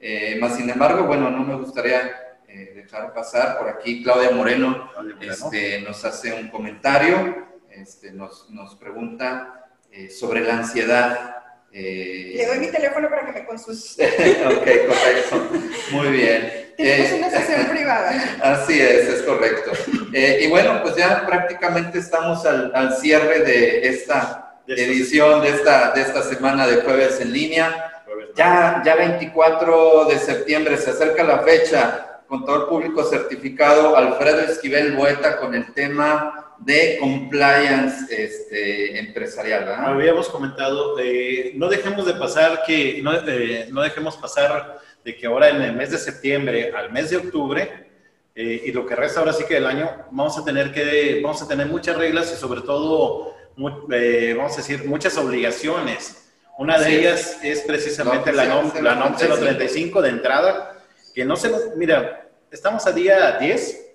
Eh, 0.00 0.36
más 0.40 0.56
sin 0.56 0.70
embargo, 0.70 1.04
bueno, 1.06 1.30
no 1.30 1.42
me 1.42 1.56
gustaría 1.56 2.26
eh, 2.56 2.72
dejar 2.74 3.12
pasar. 3.12 3.58
Por 3.58 3.68
aquí 3.68 4.02
Claudia 4.02 4.30
Moreno, 4.30 4.90
Este, 5.20 5.80
nos 5.82 6.04
hace 6.04 6.32
un 6.32 6.48
comentario, 6.48 7.46
este, 7.70 8.12
nos, 8.12 8.48
nos, 8.50 8.76
pregunta 8.76 9.68
eh, 9.90 10.08
sobre 10.08 10.40
la 10.40 10.58
ansiedad. 10.58 11.36
Eh, 11.72 12.34
Le 12.36 12.46
doy 12.46 12.58
mi 12.60 12.68
teléfono 12.68 13.10
para 13.10 13.26
que 13.26 13.32
me 13.40 13.44
consulte. 13.44 14.06
ok, 14.46 14.66
correcto. 14.88 15.50
Muy 15.90 16.08
bien. 16.08 16.72
Es 16.78 17.12
una 17.12 17.28
sesión 17.28 17.66
privada. 17.70 18.38
Así 18.40 18.80
es, 18.80 19.08
es 19.08 19.22
correcto. 19.22 19.72
y 20.14 20.46
bueno, 20.48 20.80
pues 20.82 20.96
ya 20.96 21.26
prácticamente 21.26 21.98
estamos 21.98 22.46
al, 22.46 22.70
al 22.74 22.96
cierre 22.96 23.40
de 23.40 23.88
esta 23.88 24.45
edición, 24.66 25.42
de 25.42 25.50
esta, 25.50 25.92
de 25.92 26.02
esta 26.02 26.22
semana 26.22 26.66
de 26.66 26.82
jueves 26.82 27.20
en 27.20 27.32
línea. 27.32 27.92
Ya, 28.34 28.82
ya 28.84 28.96
24 28.96 30.06
de 30.06 30.18
septiembre 30.18 30.76
se 30.76 30.90
acerca 30.90 31.24
la 31.24 31.38
fecha 31.38 32.22
contador 32.28 32.68
público 32.68 33.04
certificado 33.04 33.96
Alfredo 33.96 34.40
Esquivel 34.40 34.96
Boeta 34.96 35.38
con 35.38 35.54
el 35.54 35.72
tema 35.72 36.54
de 36.58 36.96
compliance 36.98 38.06
este, 38.10 38.98
empresarial. 38.98 39.72
Habíamos 39.72 40.28
comentado, 40.28 40.98
eh, 40.98 41.52
no 41.54 41.68
dejemos 41.68 42.06
de 42.06 42.14
pasar 42.14 42.62
que, 42.66 43.00
no, 43.02 43.14
eh, 43.14 43.68
no, 43.70 43.82
dejemos 43.82 44.16
pasar 44.16 44.80
de 45.04 45.16
que 45.16 45.26
ahora 45.26 45.50
en 45.50 45.62
el 45.62 45.74
mes 45.74 45.90
de 45.90 45.98
septiembre 45.98 46.72
al 46.76 46.90
mes 46.90 47.10
de 47.10 47.18
octubre 47.18 47.86
eh, 48.34 48.62
y 48.64 48.72
lo 48.72 48.84
que 48.84 48.96
resta 48.96 49.20
ahora 49.20 49.32
sí 49.32 49.44
que 49.46 49.54
del 49.54 49.66
año, 49.66 49.90
vamos 50.10 50.36
a 50.36 50.44
tener 50.44 50.72
que, 50.72 51.20
vamos 51.22 51.40
a 51.42 51.48
tener 51.48 51.66
muchas 51.66 51.96
reglas 51.96 52.32
y 52.32 52.36
sobre 52.36 52.62
todo, 52.62 53.34
vamos 53.56 54.52
a 54.54 54.56
decir, 54.56 54.84
muchas 54.84 55.16
obligaciones. 55.16 56.30
Una 56.58 56.78
de 56.78 56.98
ellas 56.98 57.38
es 57.42 57.62
precisamente 57.62 58.32
la 58.32 58.46
NOM, 58.46 58.72
la 58.82 58.94
NOM 58.94 59.16
035 59.16 60.00
de 60.02 60.08
entrada, 60.08 60.82
que 61.14 61.24
no 61.24 61.36
se 61.36 61.50
nos, 61.50 61.76
mira, 61.76 62.28
estamos 62.50 62.86
a 62.86 62.92
día 62.92 63.38
10 63.38 63.86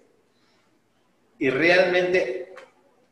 y 1.40 1.50
realmente 1.50 2.54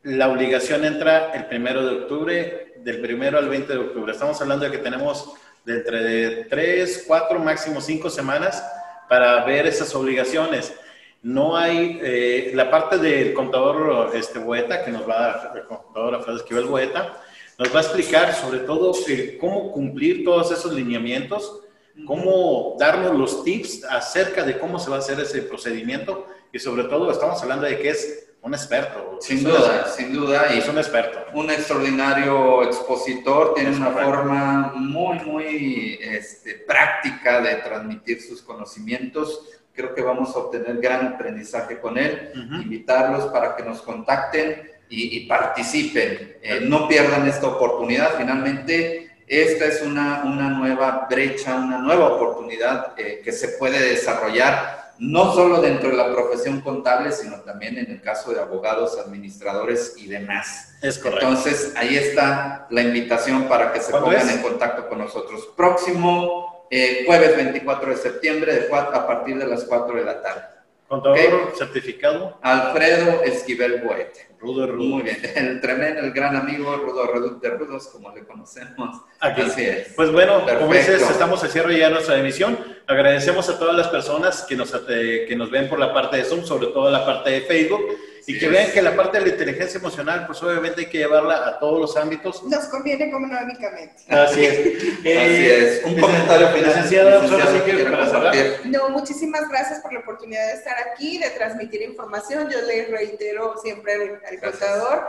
la 0.04 0.30
obligación 0.30 0.86
entra 0.86 1.34
el 1.34 1.48
primero 1.48 1.86
de 1.86 1.96
octubre, 2.04 2.74
del 2.78 3.02
primero 3.02 3.38
al 3.38 3.50
20 3.50 3.74
de 3.74 3.80
octubre. 3.80 4.12
Estamos 4.12 4.40
hablando 4.42 4.66
de 4.66 4.72
que 4.72 4.78
tenemos 4.78 5.34
de 5.66 5.78
entre 5.78 6.46
3, 6.46 7.06
4, 7.08 7.40
máximo 7.40 7.82
5 7.82 8.10
semanas 8.10 8.64
para 9.08 9.44
ver 9.46 9.66
esas 9.68 9.94
obligaciones. 9.96 10.74
No 11.22 11.58
hay, 11.58 12.00
eh, 12.02 12.52
la 12.56 12.72
parte 12.72 12.98
del 12.98 13.34
contador 13.34 14.12
este, 14.16 14.40
Boeta, 14.40 14.84
que 14.84 14.92
nos 14.92 15.08
va 15.08 15.16
a 15.16 15.28
dar, 15.28 15.58
el 15.58 15.66
contador 15.66 16.16
Alfredo 16.16 16.38
Esquivel 16.38 16.66
Boeta, 16.66 17.22
nos 17.58 17.74
va 17.76 17.80
a 17.80 17.84
explicar 17.84 18.34
sobre 18.34 18.60
todo 18.60 18.94
cómo 19.40 19.72
cumplir 19.72 20.24
todos 20.24 20.52
esos 20.52 20.74
lineamientos 20.74 21.64
cómo 22.06 22.76
darnos 22.80 23.18
los 23.18 23.44
tips 23.44 23.84
acerca 23.86 24.44
de 24.44 24.58
cómo 24.58 24.80
se 24.80 24.90
va 24.90 24.98
a 24.98 25.00
hacer 25.00 25.20
ese 25.20 25.42
procedimiento 25.44 26.28
y 26.52 26.60
sobre 26.60 26.84
todo 26.86 27.12
estamos 27.12 27.42
hablando 27.42 27.66
de 27.66 27.80
que 27.80 27.90
es 27.90 28.26
un 28.42 28.54
experto. 28.54 29.18
Sin 29.20 29.44
duda, 29.44 29.86
sin 29.88 30.14
duda. 30.14 30.46
Es 30.46 30.68
un 30.70 30.78
experto. 30.78 31.20
Un 31.34 31.52
extraordinario 31.52 32.64
expositor, 32.64 33.54
tiene 33.54 33.76
una 33.76 33.92
forma 33.92 34.74
muy, 34.76 35.20
muy 35.20 36.00
este, 36.02 36.56
práctica 36.56 37.42
de 37.42 37.56
transmitir 37.56 38.22
sus 38.22 38.42
conocimientos. 38.42 39.44
Creo 39.80 39.96
que 39.96 40.02
vamos 40.02 40.36
a 40.36 40.40
obtener 40.40 40.82
gran 40.82 41.08
aprendizaje 41.08 41.80
con 41.80 41.98
él. 41.98 42.34
Invitarlos 42.62 43.28
para 43.28 43.56
que 43.56 43.64
nos 43.64 43.82
contacten 43.82 44.70
y, 44.90 45.26
participen. 45.26 46.36
Eh, 46.42 46.60
no 46.64 46.86
pierdan 46.86 47.26
esta 47.26 47.48
oportunidad. 47.48 48.18
Finalmente, 48.18 49.10
esta 49.26 49.64
es 49.64 49.82
una, 49.82 50.24
una 50.26 50.50
nueva 50.50 51.08
brecha, 51.10 51.56
una 51.56 51.78
nueva 51.78 52.10
oportunidad 52.10 52.94
eh, 52.98 53.22
que 53.24 53.32
se 53.32 53.48
puede 53.58 53.80
desarrollar 53.92 54.96
no 54.98 55.34
solo 55.34 55.62
dentro 55.62 55.92
de 55.92 55.96
la 55.96 56.12
profesión 56.12 56.60
contable, 56.60 57.14
sino 57.14 57.40
también 57.40 57.78
en 57.78 57.90
el 57.90 58.02
caso 58.02 58.34
de 58.34 58.42
abogados, 58.42 59.00
administradores 59.00 59.96
y 59.98 60.08
demás. 60.08 60.74
Es 60.82 61.00
correcto. 61.00 61.26
Entonces, 61.26 61.74
ahí 61.78 61.96
está 61.96 62.68
la 62.70 62.82
invitación 62.82 63.48
para 63.48 63.72
que 63.72 63.80
se 63.80 63.94
pongan 63.94 64.30
en 64.30 64.42
contacto 64.42 64.90
con 64.90 64.98
nosotros. 64.98 65.48
Próximo 65.56 66.49
eh, 66.70 67.04
jueves 67.06 67.36
24 67.36 67.90
de 67.92 67.98
septiembre 67.98 68.54
de 68.54 68.76
a 68.76 69.08
partir 69.08 69.38
de 69.38 69.48
las 69.48 69.64
4 69.64 69.96
de 69.96 70.04
la 70.04 70.22
tarde. 70.22 70.44
Contador 70.88 71.54
certificado. 71.56 72.40
Alfredo 72.42 73.22
Esquivel 73.24 73.82
Boete. 73.82 74.28
Rudo 74.40 74.66
Rudo. 74.66 74.86
Muy 74.86 75.04
bien, 75.04 75.20
el 75.36 75.62
tremendo, 75.62 76.02
el 76.02 76.12
gran 76.12 76.36
amigo 76.36 76.76
Rudo 76.78 77.06
Rudo 77.06 77.40
de 77.40 77.50
Rudos, 77.50 77.88
como 77.90 78.14
le 78.16 78.26
conocemos. 78.26 79.02
Aquí. 79.20 79.42
Así 79.42 79.66
es. 79.66 79.94
Pues 79.96 80.12
bueno, 80.12 80.44
como 80.60 80.74
dices, 80.74 81.02
estamos 81.02 81.44
al 81.44 81.50
cierre 81.50 81.78
ya 81.78 81.90
de 81.90 81.94
nuestra 81.94 82.18
emisión. 82.18 82.58
Agradecemos 82.88 83.48
a 83.50 83.60
todas 83.60 83.76
las 83.76 83.90
personas 83.90 84.44
que 84.44 84.56
nos, 84.56 84.74
eh, 84.90 85.26
que 85.28 85.36
nos 85.36 85.52
ven 85.52 85.70
por 85.70 85.78
la 85.78 85.94
parte 85.94 86.18
de 86.18 86.24
Zoom, 86.24 86.44
sobre 86.44 86.68
todo 86.68 86.90
la 86.90 87.06
parte 87.06 87.30
de 87.30 87.42
Facebook 87.42 87.86
y 88.30 88.38
que 88.38 88.48
vean 88.48 88.72
que 88.72 88.80
la 88.80 88.96
parte 88.96 89.18
de 89.18 89.26
la 89.26 89.32
inteligencia 89.32 89.80
emocional, 89.80 90.28
pues 90.28 90.44
obviamente 90.44 90.82
hay 90.82 90.86
que 90.86 91.00
llevarla 91.00 91.48
a 91.48 91.58
todos 91.58 91.80
los 91.80 91.98
ámbitos. 91.98 92.44
Nos 92.44 92.66
conviene 92.66 93.06
económicamente. 93.06 94.04
Así 94.08 94.46
es. 94.46 94.60
Eh, 95.04 95.18
Así 95.18 95.50
es. 95.50 95.86
Un 95.86 96.00
comentario 96.00 96.50
final. 96.50 96.70
Licenciada, 96.70 97.22
licenciada 97.24 98.60
No, 98.66 98.90
muchísimas 98.90 99.50
gracias 99.50 99.80
por 99.80 99.94
la 99.94 100.02
oportunidad 100.02 100.46
de 100.46 100.54
estar 100.54 100.76
aquí, 100.78 101.18
de 101.18 101.32
transmitir 101.32 101.82
información. 101.82 102.50
Yo 102.52 102.62
le 102.62 102.86
reitero 102.86 103.56
siempre 103.64 103.94
al, 103.94 104.40
contador, 104.40 105.08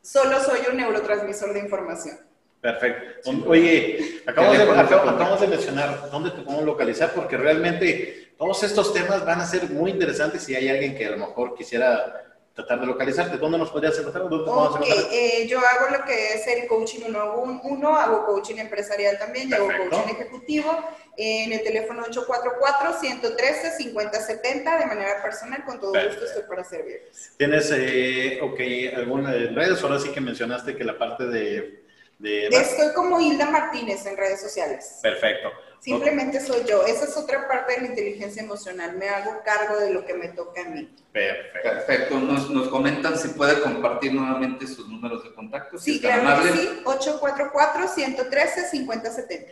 solo 0.00 0.40
soy 0.40 0.60
un 0.70 0.78
neurotransmisor 0.78 1.52
de 1.52 1.58
información. 1.58 2.18
Perfecto. 2.62 3.30
Oye, 3.46 4.22
acabamos 4.26 4.56
de, 4.56 4.64
acabamos 4.64 5.40
de 5.40 5.48
mencionar 5.48 6.08
dónde 6.10 6.30
te 6.30 6.40
podemos 6.40 6.64
localizar, 6.64 7.12
porque 7.12 7.36
realmente 7.36 8.32
todos 8.38 8.62
estos 8.62 8.94
temas 8.94 9.26
van 9.26 9.40
a 9.42 9.46
ser 9.46 9.68
muy 9.68 9.90
interesantes 9.90 10.44
si 10.44 10.54
hay 10.54 10.70
alguien 10.70 10.96
que 10.96 11.06
a 11.06 11.10
lo 11.10 11.18
mejor 11.18 11.54
quisiera 11.54 12.24
tratar 12.54 12.80
de 12.80 12.86
localizarte. 12.86 13.36
¿Dónde 13.36 13.58
nos 13.58 13.70
podrías 13.70 13.98
encontrar? 13.98 14.26
¿Dónde 14.28 14.48
okay, 14.48 14.92
eh, 15.10 15.46
yo 15.48 15.58
hago 15.58 15.90
lo 15.90 16.04
que 16.04 16.34
es 16.34 16.46
el 16.46 16.68
coaching 16.68 17.00
uno 17.08 17.20
a 17.20 17.34
uno, 17.34 17.96
hago 17.96 18.26
coaching 18.26 18.54
empresarial 18.56 19.18
también, 19.18 19.52
hago 19.52 19.66
coaching 19.66 20.14
ejecutivo 20.14 20.72
en 21.16 21.52
el 21.52 21.62
teléfono 21.62 22.04
844-113-5070 22.04 24.78
de 24.78 24.86
manera 24.86 25.20
personal, 25.22 25.64
con 25.64 25.80
todo 25.80 25.92
gusto 25.92 26.24
estoy 26.24 26.44
para 26.44 26.62
servirles. 26.64 27.32
¿Tienes, 27.36 27.72
eh, 27.74 28.38
ok, 28.40 28.60
alguna 28.96 29.32
redes? 29.32 29.82
Ahora 29.82 29.98
sí 29.98 30.10
que 30.10 30.20
mencionaste 30.20 30.76
que 30.76 30.84
la 30.84 30.96
parte 30.96 31.26
de... 31.26 31.82
de... 32.18 32.46
Estoy 32.46 32.94
como 32.94 33.20
Hilda 33.20 33.50
Martínez 33.50 34.06
en 34.06 34.16
redes 34.16 34.40
sociales. 34.40 35.00
Perfecto. 35.02 35.50
Simplemente 35.84 36.40
soy 36.40 36.64
yo. 36.66 36.84
Esa 36.86 37.04
es 37.04 37.14
otra 37.14 37.46
parte 37.46 37.74
de 37.74 37.82
la 37.82 37.88
inteligencia 37.88 38.42
emocional. 38.42 38.96
Me 38.96 39.10
hago 39.10 39.42
cargo 39.44 39.78
de 39.78 39.92
lo 39.92 40.06
que 40.06 40.14
me 40.14 40.28
toca 40.28 40.62
a 40.62 40.70
mí. 40.70 40.88
Perfecto. 41.12 41.60
Perfecto. 41.62 42.18
Nos, 42.20 42.48
nos 42.48 42.68
comentan 42.68 43.18
si 43.18 43.28
puede 43.28 43.60
compartir 43.60 44.14
nuevamente 44.14 44.66
sus 44.66 44.88
números 44.88 45.22
de 45.24 45.34
contacto. 45.34 45.76
Sí, 45.76 46.00
claro 46.00 46.42
que 46.42 46.52
sí. 46.52 46.80
844-113-5070. 46.84 49.44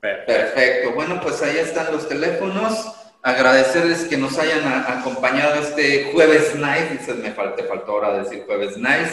Perfecto. 0.00 0.92
Bueno, 0.92 1.18
pues 1.22 1.40
ahí 1.40 1.56
están 1.56 1.90
los 1.92 2.06
teléfonos. 2.06 2.94
Agradecerles 3.22 4.04
que 4.04 4.18
nos 4.18 4.38
hayan 4.38 4.84
acompañado 4.86 5.62
este 5.62 6.12
jueves 6.12 6.56
night. 6.56 6.90
Dices, 6.90 7.16
me 7.16 7.32
faltó, 7.32 7.64
faltó 7.64 7.92
ahora 7.92 8.22
decir 8.22 8.44
jueves 8.44 8.76
night 8.76 9.08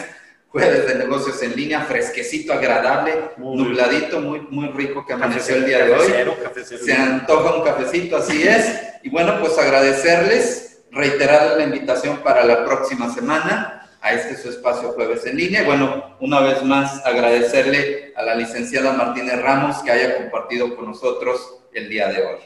jueves 0.57 0.87
de 0.87 0.95
negocios 0.95 1.41
en 1.43 1.55
línea, 1.55 1.81
fresquecito, 1.81 2.51
agradable, 2.51 3.13
nubladito, 3.37 4.19
muy, 4.19 4.41
muy 4.49 4.69
rico 4.69 5.05
que 5.05 5.13
amaneció 5.13 5.55
el 5.55 5.65
día 5.65 5.85
de 5.85 5.93
hoy. 5.93 6.11
Se 6.63 6.93
antoja 6.93 7.57
un 7.57 7.63
cafecito, 7.63 8.17
así 8.17 8.47
es. 8.47 8.81
Y 9.03 9.09
bueno, 9.09 9.39
pues 9.39 9.55
agradecerles, 9.59 10.79
reiterar 10.91 11.57
la 11.57 11.63
invitación 11.63 12.17
para 12.23 12.43
la 12.43 12.65
próxima 12.65 13.13
semana 13.13 13.87
a 14.01 14.13
este 14.13 14.35
su 14.35 14.49
espacio 14.49 14.93
jueves 14.93 15.27
en 15.27 15.37
línea. 15.37 15.61
Y 15.61 15.65
bueno, 15.65 16.17
una 16.19 16.39
vez 16.39 16.63
más 16.63 17.05
agradecerle 17.05 18.13
a 18.15 18.23
la 18.23 18.33
licenciada 18.33 18.93
Martínez 18.93 19.39
Ramos 19.39 19.77
que 19.83 19.91
haya 19.91 20.17
compartido 20.17 20.75
con 20.75 20.87
nosotros 20.87 21.59
el 21.71 21.87
día 21.87 22.07
de 22.07 22.23
hoy. 22.23 22.39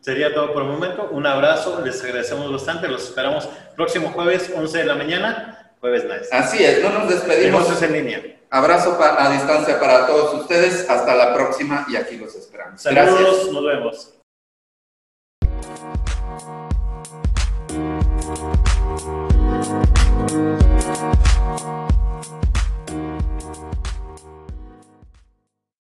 Sería 0.00 0.32
todo 0.32 0.52
por 0.52 0.62
el 0.62 0.68
momento. 0.68 1.08
Un 1.10 1.26
abrazo, 1.26 1.82
les 1.84 2.00
agradecemos 2.04 2.52
bastante. 2.52 2.86
Los 2.86 3.08
esperamos 3.08 3.48
próximo 3.74 4.10
jueves, 4.10 4.52
11 4.54 4.78
de 4.78 4.84
la 4.84 4.94
mañana 4.94 5.65
Jueves 5.80 6.04
Nice. 6.04 6.28
Así 6.32 6.64
es, 6.64 6.82
no 6.82 6.90
nos 6.90 7.08
despedimos. 7.08 7.62
Negocios 7.62 7.82
en 7.82 7.92
línea. 7.92 8.22
Abrazo 8.50 8.98
a 9.00 9.30
distancia 9.30 9.78
para 9.78 10.06
todos 10.06 10.34
ustedes. 10.34 10.88
Hasta 10.88 11.14
la 11.14 11.34
próxima 11.34 11.86
y 11.88 11.96
aquí 11.96 12.16
los 12.16 12.34
esperamos. 12.34 12.80
Saludos, 12.82 13.20
Gracias. 13.20 13.52
nos 13.52 13.64
vemos. 13.64 14.12
Thank 20.28 20.70